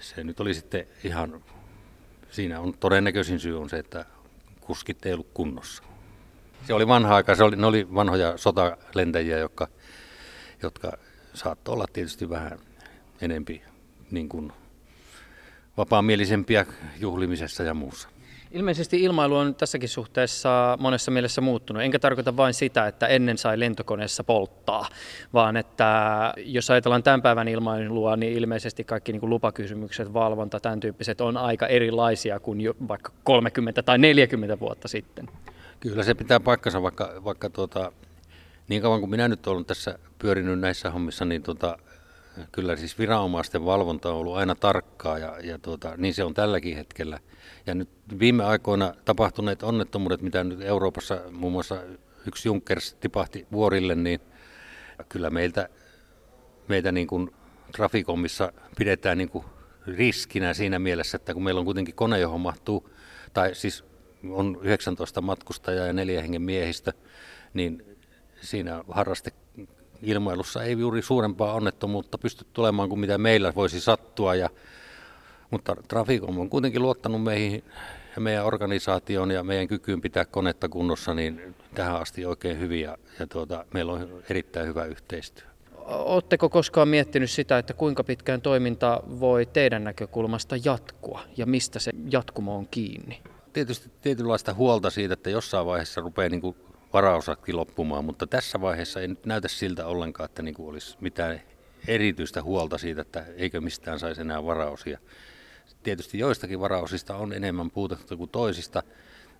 se 0.00 0.24
nyt 0.24 0.40
oli 0.40 0.54
sitten 0.54 0.86
ihan, 1.04 1.44
siinä 2.30 2.60
on 2.60 2.74
todennäköisin 2.80 3.40
syy 3.40 3.60
on 3.60 3.70
se, 3.70 3.78
että 3.78 4.04
kuskit 4.60 5.06
ei 5.06 5.12
ollut 5.12 5.30
kunnossa. 5.34 5.82
Se 6.66 6.74
oli 6.74 6.88
vanha 6.88 7.16
aika, 7.16 7.34
se 7.34 7.44
oli, 7.44 7.56
ne 7.56 7.66
oli 7.66 7.94
vanhoja 7.94 8.36
sotalentäjiä, 8.36 9.38
jotka 9.38 9.68
jotka 10.62 10.92
saattoi 11.34 11.72
olla 11.72 11.86
tietysti 11.92 12.30
vähän 12.30 12.58
enempi 13.20 13.62
niin 14.10 14.28
kuin 14.28 14.52
vapaamielisempiä 15.76 16.66
juhlimisessa 17.00 17.62
ja 17.62 17.74
muussa. 17.74 18.08
Ilmeisesti 18.52 19.02
ilmailu 19.02 19.36
on 19.36 19.54
tässäkin 19.54 19.88
suhteessa 19.88 20.76
monessa 20.80 21.10
mielessä 21.10 21.40
muuttunut. 21.40 21.82
Enkä 21.82 21.98
tarkoita 21.98 22.36
vain 22.36 22.54
sitä, 22.54 22.86
että 22.86 23.06
ennen 23.06 23.38
sai 23.38 23.60
lentokoneessa 23.60 24.24
polttaa, 24.24 24.88
vaan 25.32 25.56
että 25.56 26.32
jos 26.36 26.70
ajatellaan 26.70 27.02
tämän 27.02 27.22
päivän 27.22 27.48
ilmailua, 27.48 28.16
niin 28.16 28.32
ilmeisesti 28.32 28.84
kaikki 28.84 29.12
niin 29.12 29.20
kuin 29.20 29.30
lupakysymykset, 29.30 30.12
valvonta, 30.12 30.60
tämän 30.60 30.80
tyyppiset 30.80 31.20
on 31.20 31.36
aika 31.36 31.66
erilaisia 31.66 32.40
kuin 32.40 32.60
jo 32.60 32.74
vaikka 32.88 33.12
30 33.24 33.82
tai 33.82 33.98
40 33.98 34.60
vuotta 34.60 34.88
sitten. 34.88 35.28
Kyllä 35.80 36.02
se 36.02 36.14
pitää 36.14 36.40
paikkansa, 36.40 36.82
vaikka, 36.82 37.12
vaikka 37.24 37.50
tuota, 37.50 37.92
niin 38.68 38.82
kauan 38.82 39.00
kuin 39.00 39.10
minä 39.10 39.28
nyt 39.28 39.46
olen 39.46 39.64
tässä 39.64 39.98
pyörinyt 40.18 40.60
näissä 40.60 40.90
hommissa, 40.90 41.24
niin 41.24 41.42
tota, 41.42 41.78
kyllä 42.52 42.76
siis 42.76 42.98
viranomaisten 42.98 43.64
valvonta 43.64 44.10
on 44.10 44.16
ollut 44.16 44.36
aina 44.36 44.54
tarkkaa 44.54 45.18
ja, 45.18 45.38
ja 45.42 45.58
tuota, 45.58 45.94
niin 45.96 46.14
se 46.14 46.24
on 46.24 46.34
tälläkin 46.34 46.76
hetkellä. 46.76 47.18
Ja 47.66 47.74
nyt 47.74 47.88
viime 48.18 48.44
aikoina 48.44 48.94
tapahtuneet 49.04 49.62
onnettomuudet, 49.62 50.22
mitä 50.22 50.44
nyt 50.44 50.60
Euroopassa 50.60 51.20
muun 51.30 51.52
muassa 51.52 51.82
yksi 52.26 52.48
Junkers 52.48 52.94
tipahti 52.94 53.46
vuorille, 53.52 53.94
niin 53.94 54.20
kyllä 55.08 55.30
meiltä, 55.30 55.68
meitä 56.68 56.92
niin 56.92 57.06
kuin 57.06 57.30
Trafikomissa 57.72 58.52
pidetään 58.78 59.18
niin 59.18 59.28
kuin 59.28 59.44
riskinä 59.86 60.54
siinä 60.54 60.78
mielessä, 60.78 61.16
että 61.16 61.34
kun 61.34 61.44
meillä 61.44 61.58
on 61.58 61.64
kuitenkin 61.64 61.94
kone, 61.94 62.18
johon 62.18 62.40
mahtuu, 62.40 62.90
tai 63.32 63.54
siis 63.54 63.84
on 64.30 64.58
19 64.62 65.20
matkustajaa 65.20 65.86
ja 65.86 65.92
neljä 65.92 66.22
hengen 66.22 66.42
miehistä, 66.42 66.92
niin 67.54 67.98
siinä 68.40 68.84
harraste 68.88 69.32
ilmailussa 70.02 70.62
ei 70.62 70.78
juuri 70.78 71.02
suurempaa 71.02 71.52
onnettomuutta 71.52 72.18
pysty 72.18 72.46
tulemaan 72.52 72.88
kuin 72.88 73.00
mitä 73.00 73.18
meillä 73.18 73.52
voisi 73.54 73.80
sattua. 73.80 74.34
Ja, 74.34 74.50
mutta 75.50 75.76
Traficom 75.88 76.38
on 76.38 76.50
kuitenkin 76.50 76.82
luottanut 76.82 77.22
meihin 77.22 77.64
ja 78.16 78.20
meidän 78.20 78.44
organisaatioon 78.44 79.30
ja 79.30 79.42
meidän 79.44 79.68
kykyyn 79.68 80.00
pitää 80.00 80.24
konetta 80.24 80.68
kunnossa 80.68 81.14
niin 81.14 81.54
tähän 81.74 81.96
asti 81.96 82.24
oikein 82.24 82.58
hyvin 82.58 82.80
ja, 82.80 82.98
ja 83.18 83.26
tuota, 83.26 83.64
meillä 83.74 83.92
on 83.92 84.22
erittäin 84.30 84.66
hyvä 84.66 84.84
yhteistyö. 84.84 85.46
Oletteko 85.86 86.48
koskaan 86.48 86.88
miettinyt 86.88 87.30
sitä, 87.30 87.58
että 87.58 87.74
kuinka 87.74 88.04
pitkään 88.04 88.40
toiminta 88.40 89.02
voi 89.20 89.46
teidän 89.46 89.84
näkökulmasta 89.84 90.56
jatkua 90.64 91.20
ja 91.36 91.46
mistä 91.46 91.78
se 91.78 91.90
jatkumo 92.10 92.56
on 92.56 92.68
kiinni? 92.70 93.22
Tietysti 93.52 93.90
tietynlaista 94.00 94.54
huolta 94.54 94.90
siitä, 94.90 95.14
että 95.14 95.30
jossain 95.30 95.66
vaiheessa 95.66 96.00
rupeaa 96.00 96.28
niin 96.28 96.40
kuin 96.40 96.56
varaosatkin 96.92 97.56
loppumaan, 97.56 98.04
mutta 98.04 98.26
tässä 98.26 98.60
vaiheessa 98.60 99.00
ei 99.00 99.08
nyt 99.08 99.26
näytä 99.26 99.48
siltä 99.48 99.86
ollenkaan, 99.86 100.24
että 100.24 100.42
niin 100.42 100.54
kuin 100.54 100.68
olisi 100.68 100.96
mitään 101.00 101.40
erityistä 101.88 102.42
huolta 102.42 102.78
siitä, 102.78 103.00
että 103.00 103.24
eikö 103.36 103.60
mistään 103.60 103.98
saisi 103.98 104.20
enää 104.20 104.44
varaosia. 104.44 104.98
Tietysti 105.82 106.18
joistakin 106.18 106.60
varaosista 106.60 107.16
on 107.16 107.32
enemmän 107.32 107.70
puutetta 107.70 108.16
kuin 108.16 108.30
toisista. 108.30 108.82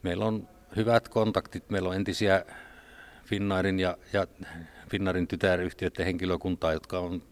Meillä 0.02 0.24
on 0.24 0.48
hyvät 0.76 1.08
kontaktit, 1.08 1.70
meillä 1.70 1.88
on 1.88 1.96
entisiä 1.96 2.44
Finnairin 3.24 3.80
ja, 3.80 3.96
ja 4.12 4.26
Finnairin 4.90 5.28
tytäryhtiöiden 5.28 6.06
henkilökuntaa, 6.06 6.72
jotka 6.72 6.98
on 6.98 7.22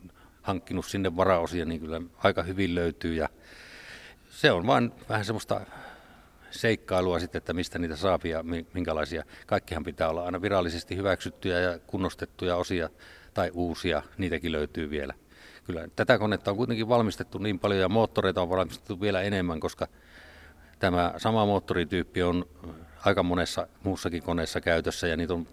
hankkinut 0.43 0.87
sinne 0.87 1.17
varaosia, 1.17 1.65
niin 1.65 1.81
kyllä 1.81 2.01
aika 2.19 2.43
hyvin 2.43 2.75
löytyy. 2.75 3.15
Ja 3.15 3.29
se 4.31 4.53
on 4.53 4.67
vain 4.67 4.93
vähän 5.09 5.25
semmoista 5.25 5.61
seikkailua 6.51 7.19
sitten, 7.19 7.39
että 7.39 7.53
mistä 7.53 7.79
niitä 7.79 7.97
saapia 7.97 8.37
ja 8.37 8.45
minkälaisia. 8.75 9.25
Kaikkihan 9.47 9.85
pitää 9.85 10.09
olla 10.09 10.25
aina 10.25 10.43
virallisesti 10.43 10.97
hyväksyttyjä 10.97 11.61
ja 11.61 11.79
kunnostettuja 11.79 12.57
osia 12.57 12.89
tai 13.35 13.51
uusia, 13.55 14.03
niitäkin 14.19 14.53
löytyy 14.53 14.91
vielä. 14.91 15.15
Kyllä 15.65 15.89
tätä 15.97 16.19
konetta 16.19 16.51
on 16.51 16.57
kuitenkin 16.57 16.89
valmistettu 16.89 17.39
niin 17.39 17.59
paljon 17.59 17.81
ja 17.81 17.89
moottoreita 17.89 18.43
on 18.43 18.51
valmistettu 18.51 19.01
vielä 19.01 19.23
enemmän, 19.23 19.61
koska 19.61 19.89
tämä 20.79 21.15
sama 21.17 21.47
moottorityyppi 21.47 22.23
on 22.23 22.47
aika 23.05 23.23
monessa 23.23 23.67
muussakin 23.85 24.23
koneessa 24.23 24.61
käytössä 24.61 25.07
ja 25.07 25.17
niitä 25.17 25.35
on 25.35 25.47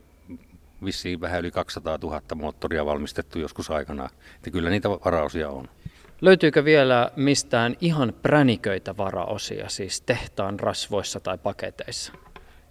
vissiin 0.85 1.21
vähän 1.21 1.39
yli 1.39 1.51
200 1.51 1.97
000 2.01 2.21
moottoria 2.35 2.85
valmistettu 2.85 3.39
joskus 3.39 3.71
aikanaan. 3.71 4.09
Että 4.35 4.51
kyllä 4.51 4.69
niitä 4.69 4.89
varaosia 4.89 5.49
on. 5.49 5.69
Löytyykö 6.21 6.65
vielä 6.65 7.11
mistään 7.15 7.75
ihan 7.81 8.13
präniköitä 8.21 8.97
varaosia, 8.97 9.69
siis 9.69 10.01
tehtaan 10.01 10.59
rasvoissa 10.59 11.19
tai 11.19 11.37
paketeissa? 11.37 12.13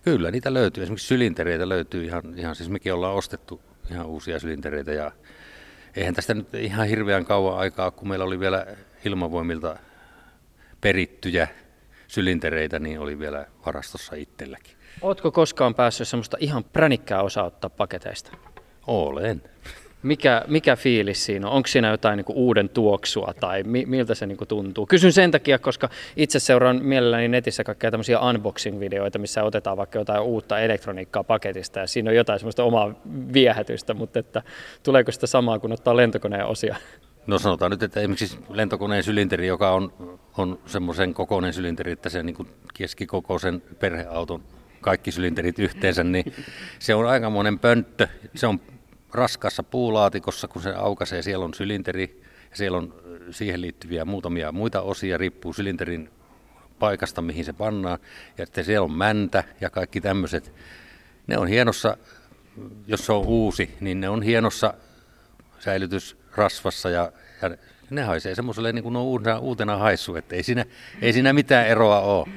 Kyllä, 0.03 0.31
niitä 0.31 0.55
löytyy. 0.55 0.83
Esimerkiksi 0.83 1.07
sylintereitä 1.07 1.69
löytyy 1.69 2.05
ihan, 2.05 2.23
ihan 2.37 2.55
siis 2.55 2.69
mekin 2.69 2.95
ollaan 2.95 3.15
ostettu 3.15 3.61
ihan 3.91 4.07
uusia 4.07 4.39
sylintereitä 4.41 4.93
ja 4.93 5.13
eihän 5.97 6.15
tästä 6.15 6.35
nyt 6.35 6.55
ihan 6.55 6.87
hirveän 6.87 7.25
kauan 7.25 7.59
aikaa, 7.59 7.91
kun 7.91 8.09
meillä 8.09 8.25
oli 8.25 8.41
vielä 8.41 8.67
ilmavoimilta 9.05 9.79
perittyjä 10.81 11.49
sylintereitä, 12.09 12.79
niin 12.79 13.01
oli 13.01 13.19
vielä 13.19 13.47
varastossa 13.67 14.17
itselläkin. 14.17 14.77
Oletko 15.03 15.31
koskaan 15.31 15.75
päässyt 15.75 16.09
semmoista 16.09 16.37
ihan 16.41 16.65
pränikkää 16.65 17.23
osaa 17.23 17.45
ottaa 17.45 17.71
paketeista? 17.71 18.33
Olen. 18.87 19.43
Mikä, 20.07 20.43
mikä 20.47 20.77
fiilis 20.77 21.25
siinä 21.25 21.49
on? 21.49 21.53
Onko 21.53 21.67
siinä 21.67 21.89
jotain 21.89 22.17
niin 22.17 22.25
kuin 22.25 22.37
uuden 22.37 22.69
tuoksua 22.69 23.35
tai 23.41 23.63
mi, 23.63 23.85
miltä 23.87 24.15
se 24.15 24.27
niin 24.27 24.39
kuin 24.39 24.49
tuntuu? 24.49 24.87
Kysyn 24.87 25.13
sen 25.13 25.31
takia, 25.31 25.59
koska 25.59 25.89
itse 26.17 26.39
seuraan 26.39 26.81
mielelläni 26.83 27.29
netissä 27.29 27.65
kaikkea 27.65 27.91
tämmöisiä 27.91 28.21
unboxing-videoita, 28.21 29.19
missä 29.19 29.45
otetaan 29.45 29.77
vaikka 29.77 29.99
jotain 29.99 30.23
uutta 30.23 30.61
elektroniikkaa 30.61 31.25
paketista 31.25 31.79
ja 31.79 31.87
siinä 31.87 32.11
on 32.11 32.17
jotain 32.17 32.39
semmoista 32.39 32.65
omaa 32.65 32.95
viehätystä, 33.33 33.95
mutta 33.95 34.19
että 34.19 34.43
tuleeko 34.83 35.13
sitä 35.13 35.27
samaa 35.27 35.59
kuin 35.59 35.73
ottaa 35.73 35.97
lentokoneen 35.97 36.47
osia? 36.47 36.77
No 37.27 37.39
sanotaan 37.39 37.71
nyt, 37.71 37.83
että 37.83 38.01
esimerkiksi 38.01 38.39
lentokoneen 38.49 39.03
sylinteri, 39.03 39.47
joka 39.47 39.71
on, 39.71 39.93
on 40.39 40.59
semmoisen 40.67 41.15
kokoinen 41.15 41.53
sylinteri, 41.53 41.93
että 41.93 42.09
se 42.09 42.23
niin 42.23 42.49
keskikokoisen 42.75 43.63
perheauton 43.79 44.43
kaikki 44.81 45.13
sylinterit 45.13 45.59
yhteensä, 45.59 46.05
niin 46.05 46.33
se 46.79 46.95
on 46.95 47.07
aikamoinen 47.07 47.59
pönttö. 47.59 48.09
Se 48.35 48.47
on 48.47 48.61
raskassa 49.13 49.63
puulaatikossa, 49.63 50.49
kun 50.49 50.63
se 50.63 50.75
aukaisee, 50.75 51.23
siellä 51.23 51.45
on 51.45 51.55
sylinteri 51.55 52.23
ja 52.51 52.57
siellä 52.57 52.79
on 52.79 52.95
siihen 53.31 53.61
liittyviä 53.61 54.05
muutamia 54.05 54.53
muita 54.53 54.81
osia, 54.81 55.19
riippuu 55.19 55.53
sylinterin 55.53 56.11
paikasta, 56.79 57.23
mihin 57.23 57.45
se 57.45 57.53
pannaan. 57.53 57.99
Ja 58.39 58.47
sitten 58.47 58.65
siellä 58.65 58.85
on 58.85 58.93
mäntä 58.93 59.45
ja 59.61 59.71
kaikki 59.71 60.01
tämmöiset. 60.01 60.53
Ne 61.27 61.39
on 61.39 61.49
hienossa, 61.49 61.97
jos 62.87 63.07
se 63.07 63.13
on 63.13 63.27
uusi, 63.27 63.77
niin 63.81 64.01
ne 64.01 64.09
on 64.09 64.23
hienossa 64.23 64.75
säilytysrasvassa 65.59 66.91
ja, 66.91 67.13
ja 67.43 67.57
ne 67.91 68.03
haisee 68.03 68.35
semmoiselle 68.35 68.73
niin 68.73 68.83
kuin 68.83 68.93
ne 68.93 68.99
on 68.99 69.05
uutena, 69.05 69.39
uutena 69.39 69.77
haissu, 69.77 70.17
että 70.17 70.37
ei 70.37 70.43
siinä, 70.43 70.65
ei 71.03 71.13
siinä 71.13 71.33
mitään 71.33 71.67
eroa 71.67 72.01
ole. 72.01 72.29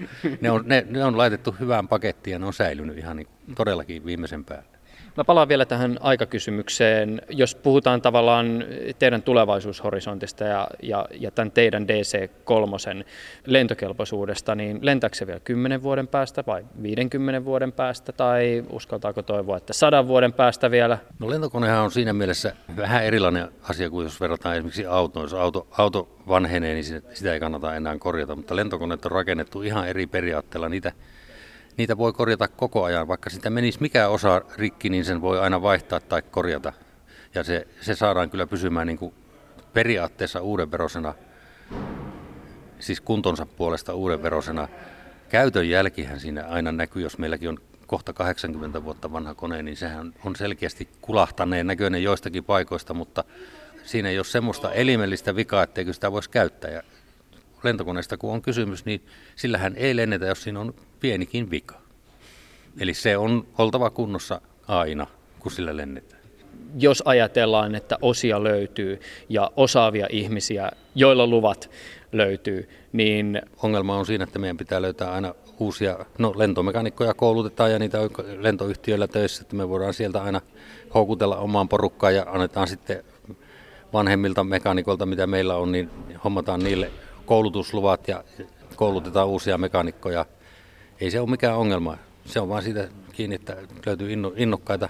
Ne 0.41 0.51
on, 0.51 0.63
ne, 0.65 0.85
ne 0.89 1.03
on 1.03 1.17
laitettu 1.17 1.55
hyvään 1.59 1.87
pakettiin 1.87 2.31
ja 2.31 2.39
ne 2.39 2.45
on 2.45 2.53
säilynyt 2.53 2.97
ihan 2.97 3.17
niin, 3.17 3.27
todellakin 3.55 4.05
viimeisen 4.05 4.45
päälle. 4.45 4.78
Mä 5.19 5.23
palaan 5.23 5.47
vielä 5.47 5.65
tähän 5.65 5.97
aikakysymykseen. 6.01 7.21
Jos 7.29 7.55
puhutaan 7.55 8.01
tavallaan 8.01 8.63
teidän 8.99 9.23
tulevaisuushorisontista 9.23 10.43
ja, 10.43 10.67
ja, 10.83 11.05
ja 11.11 11.31
tämän 11.31 11.51
teidän 11.51 11.83
DC-3 11.83 13.05
lentokelpoisuudesta, 13.45 14.55
niin 14.55 14.79
lentääkö 14.81 15.15
se 15.15 15.27
vielä 15.27 15.39
10 15.39 15.83
vuoden 15.83 16.07
päästä 16.07 16.43
vai 16.47 16.65
50 16.83 17.45
vuoden 17.45 17.71
päästä 17.71 18.11
tai 18.11 18.63
uskaltaako 18.69 19.21
toivoa, 19.21 19.57
että 19.57 19.73
100 19.73 20.07
vuoden 20.07 20.33
päästä 20.33 20.71
vielä? 20.71 20.97
No 21.19 21.29
lentokonehan 21.29 21.83
on 21.83 21.91
siinä 21.91 22.13
mielessä 22.13 22.53
vähän 22.77 23.03
erilainen 23.03 23.47
asia 23.69 23.89
kuin 23.89 24.03
jos 24.03 24.21
verrataan 24.21 24.55
esimerkiksi 24.55 24.85
autoon. 24.85 25.23
Jos 25.23 25.33
auto, 25.33 25.67
auto 25.77 26.09
vanhenee, 26.27 26.73
niin 26.73 26.85
sitä 27.13 27.33
ei 27.33 27.39
kannata 27.39 27.75
enää 27.75 27.97
korjata, 27.97 28.35
mutta 28.35 28.55
lentokoneet 28.55 29.05
on 29.05 29.11
rakennettu 29.11 29.61
ihan 29.61 29.87
eri 29.87 30.07
periaatteella. 30.07 30.69
Niitä 30.69 30.91
niitä 31.79 31.97
voi 31.97 32.13
korjata 32.13 32.47
koko 32.47 32.83
ajan. 32.83 33.07
Vaikka 33.07 33.29
sitä 33.29 33.49
menisi 33.49 33.81
mikä 33.81 34.07
osa 34.07 34.41
rikki, 34.57 34.89
niin 34.89 35.05
sen 35.05 35.21
voi 35.21 35.39
aina 35.39 35.61
vaihtaa 35.61 35.99
tai 35.99 36.21
korjata. 36.21 36.73
Ja 37.35 37.43
se, 37.43 37.67
se 37.81 37.95
saadaan 37.95 38.29
kyllä 38.29 38.47
pysymään 38.47 38.87
niin 38.87 38.97
kuin 38.97 39.13
periaatteessa 39.73 40.41
uudenverosena, 40.41 41.13
siis 42.79 43.01
kuntonsa 43.01 43.45
puolesta 43.45 43.93
uudenverosena. 43.93 44.67
Käytön 45.29 45.69
jälkihän 45.69 46.19
siinä 46.19 46.45
aina 46.47 46.71
näkyy, 46.71 47.01
jos 47.01 47.17
meilläkin 47.17 47.49
on 47.49 47.57
kohta 47.87 48.13
80 48.13 48.83
vuotta 48.83 49.11
vanha 49.11 49.33
kone, 49.33 49.63
niin 49.63 49.77
sehän 49.77 50.13
on 50.25 50.35
selkeästi 50.35 50.89
kulahtaneen 51.01 51.67
näköinen 51.67 52.03
joistakin 52.03 52.43
paikoista, 52.43 52.93
mutta 52.93 53.23
siinä 53.83 54.09
ei 54.09 54.17
ole 54.17 54.25
semmoista 54.25 54.73
elimellistä 54.73 55.35
vikaa, 55.35 55.63
etteikö 55.63 55.93
sitä 55.93 56.11
voisi 56.11 56.29
käyttää. 56.29 56.71
Ja 56.71 56.83
lentokoneesta 57.63 58.17
kun 58.17 58.33
on 58.33 58.41
kysymys, 58.41 58.85
niin 58.85 59.05
sillähän 59.35 59.73
ei 59.75 59.95
lennetä, 59.95 60.25
jos 60.25 60.43
siinä 60.43 60.59
on 60.59 60.73
pienikin 60.99 61.51
vika. 61.51 61.81
Eli 62.79 62.93
se 62.93 63.17
on 63.17 63.47
oltava 63.57 63.89
kunnossa 63.89 64.41
aina, 64.67 65.07
kun 65.39 65.51
sillä 65.51 65.77
lennetään. 65.77 66.21
Jos 66.77 67.03
ajatellaan, 67.05 67.75
että 67.75 67.97
osia 68.01 68.43
löytyy 68.43 68.99
ja 69.29 69.51
osaavia 69.55 70.07
ihmisiä, 70.09 70.71
joilla 70.95 71.27
luvat 71.27 71.69
löytyy, 72.11 72.69
niin... 72.93 73.41
Ongelma 73.63 73.97
on 73.97 74.05
siinä, 74.05 74.23
että 74.23 74.39
meidän 74.39 74.57
pitää 74.57 74.81
löytää 74.81 75.11
aina 75.11 75.35
uusia, 75.59 76.05
no 76.17 76.33
lentomekanikkoja 76.35 77.13
koulutetaan 77.13 77.71
ja 77.71 77.79
niitä 77.79 77.99
on 77.99 78.09
lentoyhtiöillä 78.37 79.07
töissä, 79.07 79.41
että 79.41 79.55
me 79.55 79.69
voidaan 79.69 79.93
sieltä 79.93 80.23
aina 80.23 80.41
houkutella 80.93 81.37
omaan 81.37 81.69
porukkaan 81.69 82.15
ja 82.15 82.25
annetaan 82.27 82.67
sitten 82.67 83.03
vanhemmilta 83.93 84.43
mekanikolta, 84.43 85.05
mitä 85.05 85.27
meillä 85.27 85.55
on, 85.55 85.71
niin 85.71 85.89
hommataan 86.23 86.59
niille 86.59 86.91
koulutusluvat 87.29 88.07
ja 88.07 88.23
koulutetaan 88.75 89.27
uusia 89.27 89.57
mekanikkoja. 89.57 90.25
Ei 91.01 91.11
se 91.11 91.19
ole 91.19 91.29
mikään 91.29 91.57
ongelma. 91.57 91.97
Se 92.25 92.39
on 92.39 92.49
vain 92.49 92.63
siitä 92.63 92.87
kiinni, 93.13 93.35
että 93.35 93.57
löytyy 93.85 94.09
innokkaita 94.35 94.89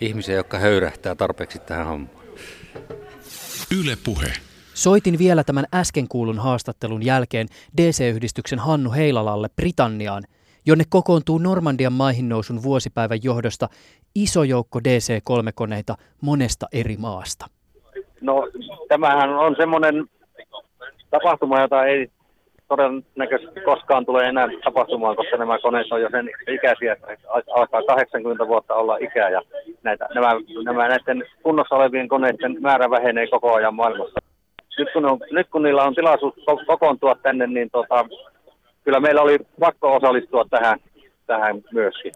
ihmisiä, 0.00 0.34
jotka 0.34 0.58
höyrähtää 0.58 1.14
tarpeeksi 1.14 1.58
tähän 1.58 1.86
hommaan. 1.86 2.24
Yle 3.80 3.96
Puhe. 4.04 4.32
Soitin 4.74 5.18
vielä 5.18 5.44
tämän 5.44 5.64
äsken 5.74 6.08
kuulun 6.08 6.38
haastattelun 6.38 7.04
jälkeen 7.04 7.48
DC-yhdistyksen 7.76 8.58
Hannu 8.58 8.92
Heilalalle 8.92 9.48
Britanniaan, 9.56 10.22
jonne 10.66 10.84
kokoontuu 10.88 11.38
Normandian 11.38 11.92
maihin 11.92 12.28
nousun 12.28 12.62
vuosipäivän 12.62 13.18
johdosta 13.22 13.68
iso 14.14 14.44
joukko 14.44 14.78
DC-3-koneita 14.78 15.94
monesta 16.20 16.66
eri 16.72 16.96
maasta. 16.96 17.46
No 18.20 18.48
tämähän 18.88 19.30
on 19.30 19.56
semmoinen 19.58 20.08
tapahtuma, 21.18 21.60
jota 21.60 21.84
ei 21.84 22.10
todennäköisesti 22.68 23.60
koskaan 23.60 24.06
tule 24.06 24.28
enää 24.28 24.48
tapahtumaan, 24.64 25.16
koska 25.16 25.36
nämä 25.36 25.58
koneet 25.58 25.86
on 25.90 26.02
jo 26.02 26.08
sen 26.10 26.30
ikäisiä, 26.48 26.92
että 26.92 27.06
alkaa 27.54 27.82
80 27.82 28.48
vuotta 28.48 28.74
olla 28.74 28.96
ikää 28.96 29.30
ja 29.30 29.42
näitä, 29.82 30.08
nämä, 30.14 30.30
nämä 30.64 30.88
näiden 30.88 31.24
kunnossa 31.42 31.74
olevien 31.74 32.08
koneiden 32.08 32.56
määrä 32.60 32.90
vähenee 32.90 33.26
koko 33.26 33.54
ajan 33.54 33.74
maailmassa. 33.74 34.20
Nyt 34.78 34.88
kun, 34.92 35.04
on, 35.04 35.18
nyt 35.30 35.48
kun 35.50 35.62
niillä 35.62 35.82
on 35.84 35.94
tilaisuus 35.94 36.34
kokoontua 36.66 37.14
tänne, 37.22 37.46
niin 37.46 37.70
tota, 37.70 38.04
kyllä 38.84 39.00
meillä 39.00 39.22
oli 39.22 39.38
pakko 39.60 39.96
osallistua 39.96 40.44
tähän, 40.50 40.78
tähän 41.26 41.62
myöskin. 41.72 42.12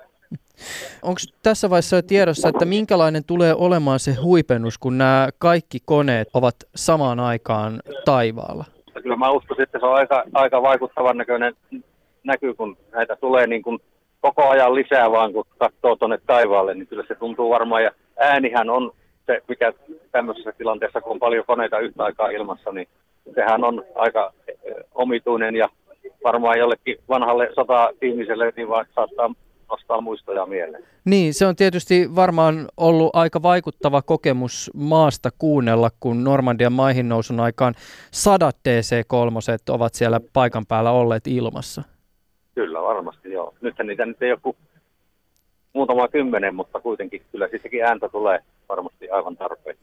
Onko 1.02 1.20
tässä 1.42 1.70
vaiheessa 1.70 2.02
tiedossa, 2.02 2.48
että 2.48 2.64
minkälainen 2.64 3.24
tulee 3.24 3.54
olemaan 3.54 3.98
se 3.98 4.14
huipennus, 4.14 4.78
kun 4.78 4.98
nämä 4.98 5.28
kaikki 5.38 5.78
koneet 5.84 6.28
ovat 6.34 6.54
samaan 6.76 7.20
aikaan 7.20 7.80
taivaalla? 8.04 8.64
Kyllä 9.02 9.16
mä 9.16 9.30
uskon, 9.30 9.62
että 9.62 9.78
se 9.78 9.86
on 9.86 9.94
aika, 9.94 10.24
aika 10.34 10.62
vaikuttavan 10.62 11.16
näköinen 11.16 11.54
näky, 12.24 12.54
kun 12.54 12.76
näitä 12.92 13.16
tulee 13.16 13.46
niin 13.46 13.62
kuin 13.62 13.78
koko 14.20 14.48
ajan 14.48 14.74
lisää 14.74 15.10
vaan, 15.10 15.32
kun 15.32 15.44
katsoo 15.58 15.96
tuonne 15.96 16.18
taivaalle, 16.26 16.74
niin 16.74 16.86
kyllä 16.86 17.04
se 17.08 17.14
tuntuu 17.14 17.50
varmaan. 17.50 17.82
Ja 17.82 17.90
äänihän 18.18 18.70
on 18.70 18.92
se, 19.26 19.42
mikä 19.48 19.72
tämmöisessä 20.12 20.52
tilanteessa, 20.52 21.00
kun 21.00 21.12
on 21.12 21.18
paljon 21.18 21.44
koneita 21.46 21.78
yhtä 21.78 22.04
aikaa 22.04 22.28
ilmassa, 22.28 22.72
niin 22.72 22.88
sehän 23.34 23.64
on 23.64 23.84
aika 23.94 24.32
eh, 24.48 24.74
omituinen 24.94 25.56
ja 25.56 25.68
varmaan 26.24 26.58
jollekin 26.58 26.96
vanhalle 27.08 27.50
sota-ihmiselle 27.54 28.52
niin 28.56 28.68
vaan 28.68 28.86
saattaa 28.94 29.34
nostaa 29.70 30.00
muistoja 30.00 30.46
mieleen. 30.46 30.84
Niin, 31.04 31.34
se 31.34 31.46
on 31.46 31.56
tietysti 31.56 32.14
varmaan 32.14 32.68
ollut 32.76 33.10
aika 33.12 33.42
vaikuttava 33.42 34.02
kokemus 34.02 34.70
maasta 34.74 35.30
kuunnella, 35.38 35.90
kun 36.00 36.24
Normandian 36.24 36.72
maihin 36.72 37.08
nousun 37.08 37.40
aikaan 37.40 37.74
sadat 38.10 38.56
DC-3 38.68 39.72
ovat 39.74 39.94
siellä 39.94 40.20
paikan 40.32 40.66
päällä 40.66 40.90
olleet 40.90 41.26
ilmassa. 41.26 41.82
Kyllä, 42.54 42.82
varmasti 42.82 43.32
joo. 43.32 43.54
Nythän 43.60 43.86
niitä 43.86 44.06
nyt 44.06 44.22
ei 44.22 44.32
ole 44.32 44.54
muutama 45.72 46.08
kymmenen, 46.08 46.54
mutta 46.54 46.80
kuitenkin 46.80 47.22
kyllä 47.32 47.48
siitäkin 47.48 47.84
ääntä 47.84 48.08
tulee 48.08 48.38
varmasti 48.68 49.10
aivan 49.10 49.36
tarpeen. 49.36 49.76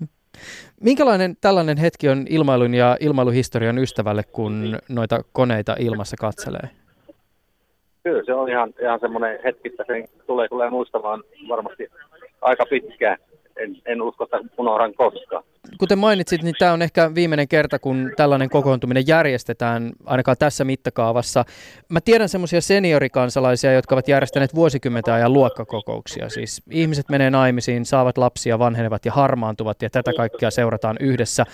Minkälainen 0.81 1.37
tällainen 1.41 1.77
hetki 1.77 2.09
on 2.09 2.25
ilmailun 2.29 2.73
ja 2.73 2.97
ilmailuhistorian 2.99 3.77
ystävälle, 3.77 4.23
kun 4.23 4.77
noita 4.89 5.23
koneita 5.33 5.75
ilmassa 5.79 6.15
katselee? 6.19 6.69
Kyllä 8.07 8.23
se 8.25 8.33
on 8.33 8.49
ihan, 8.49 8.73
ihan 8.81 8.99
semmoinen 8.99 9.39
hetki, 9.43 9.69
että 9.69 9.83
sen 9.87 10.07
tulee, 10.27 10.47
tulee 10.47 10.69
muistamaan 10.69 11.23
varmasti 11.47 11.87
aika 12.41 12.65
pitkään. 12.69 13.17
En, 13.63 13.77
en 13.85 14.01
usko, 14.01 14.23
että 14.23 14.39
unohdan 14.57 14.93
koskaan. 14.93 15.43
Kuten 15.79 15.99
mainitsit, 15.99 16.43
niin 16.43 16.55
tämä 16.59 16.73
on 16.73 16.81
ehkä 16.81 17.15
viimeinen 17.15 17.47
kerta, 17.47 17.79
kun 17.79 18.11
tällainen 18.15 18.49
kokoontuminen 18.49 19.07
järjestetään, 19.07 19.91
ainakaan 20.05 20.37
tässä 20.39 20.63
mittakaavassa. 20.63 21.45
Mä 21.89 22.01
tiedän 22.01 22.29
semmoisia 22.29 22.61
seniorikansalaisia, 22.61 23.73
jotka 23.73 23.95
ovat 23.95 24.07
järjestäneet 24.07 24.55
vuosikymmenten 24.55 25.13
ajan 25.13 25.33
luokkakokouksia. 25.33 26.29
Siis 26.29 26.61
ihmiset 26.71 27.09
menee 27.09 27.29
naimisiin, 27.29 27.85
saavat 27.85 28.17
lapsia, 28.17 28.59
vanhenevat 28.59 29.05
ja 29.05 29.11
harmaantuvat, 29.11 29.81
ja 29.81 29.89
tätä 29.89 30.11
kaikkea 30.17 30.51
seurataan 30.51 30.97
yhdessä. 30.99 31.45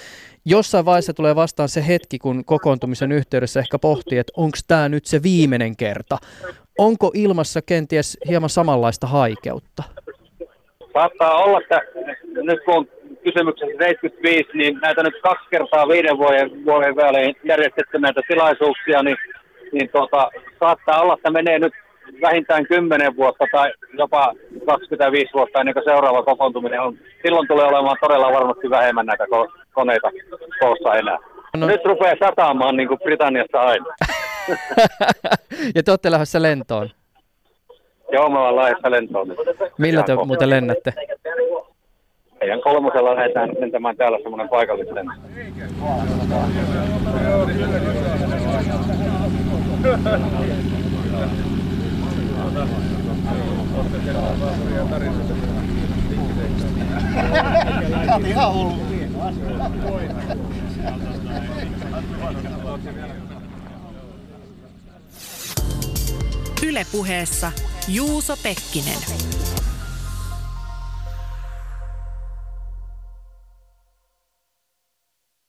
Jossain 0.45 0.86
vaiheessa 0.86 1.14
tulee 1.14 1.36
vastaan 1.36 1.70
se 1.70 1.88
hetki, 1.88 2.20
kun 2.20 2.45
kokoontumisen 2.45 3.12
yhteydessä 3.12 3.60
ehkä 3.60 3.80
pohtii, 3.80 4.18
että 4.18 4.34
onko 4.38 4.58
tämä 4.68 4.89
nyt 4.89 5.06
se 5.06 5.24
viimeinen 5.24 5.76
kerta. 5.76 6.18
Onko 6.78 7.12
ilmassa 7.14 7.62
kenties 7.62 8.18
hieman 8.28 8.49
samanlaista 8.49 9.08
haikeutta? 9.08 9.84
Saattaa 10.93 11.43
olla, 11.43 11.59
että 11.61 11.81
nyt 12.25 12.59
kun 12.65 12.75
on 12.77 12.87
kysymyksessä 13.23 13.77
75, 13.77 14.49
niin 14.53 14.79
näitä 14.81 15.03
nyt 15.03 15.21
kaksi 15.23 15.45
kertaa 15.49 15.87
viiden 15.87 16.17
vuoden, 16.17 16.65
vuoden 16.65 16.95
välein 16.95 17.35
järjestetty 17.43 17.99
näitä 17.99 18.21
tilaisuuksia, 18.27 19.03
niin, 19.03 19.17
niin 19.71 19.89
tuota, 19.89 20.29
saattaa 20.59 21.01
olla, 21.01 21.13
että 21.13 21.31
menee 21.31 21.59
nyt 21.59 21.73
vähintään 22.21 22.65
10 22.67 23.15
vuotta 23.15 23.45
tai 23.51 23.73
jopa 23.97 24.33
25 24.65 25.33
vuotta 25.33 25.59
ennen 25.59 25.73
kuin 25.73 25.83
seuraava 25.83 26.23
kokoontuminen 26.23 26.81
on. 26.81 26.97
Silloin 27.21 27.47
tulee 27.47 27.65
olemaan 27.65 27.97
todella 28.01 28.33
varmasti 28.33 28.69
vähemmän 28.69 29.05
näitä 29.05 29.23
ko- 29.23 29.61
koneita 29.73 30.11
koossa 30.59 30.95
enää. 30.95 31.17
No. 31.57 31.67
Nyt 31.67 31.85
rupeaa 31.85 32.15
sataamaan 32.19 32.77
niin 32.77 32.87
kuin 32.87 32.99
Britanniassa 33.03 33.61
aina. 33.61 33.85
ja 35.75 35.83
te 35.83 35.91
olette 35.91 36.11
lähdössä 36.11 36.41
lentoon? 36.41 36.89
Joo, 38.12 38.30
me 38.30 38.39
ollaan 38.39 38.56
lähdössä 38.56 38.91
lentoon. 38.91 39.28
Millä 39.78 40.04
te 40.04 40.16
muuten 40.16 40.49
lennätte? 40.49 40.93
Meidän 42.39 42.62
kolmosella 42.62 43.16
lähdetään 43.16 43.49
lentämään 43.60 43.97
täällä 43.97 44.18
semmoinen 44.24 44.49
paikallinen. 44.49 45.08
Ylepuheessa 66.64 67.51
Juuso 67.88 68.38
Pekkinen. 68.38 69.42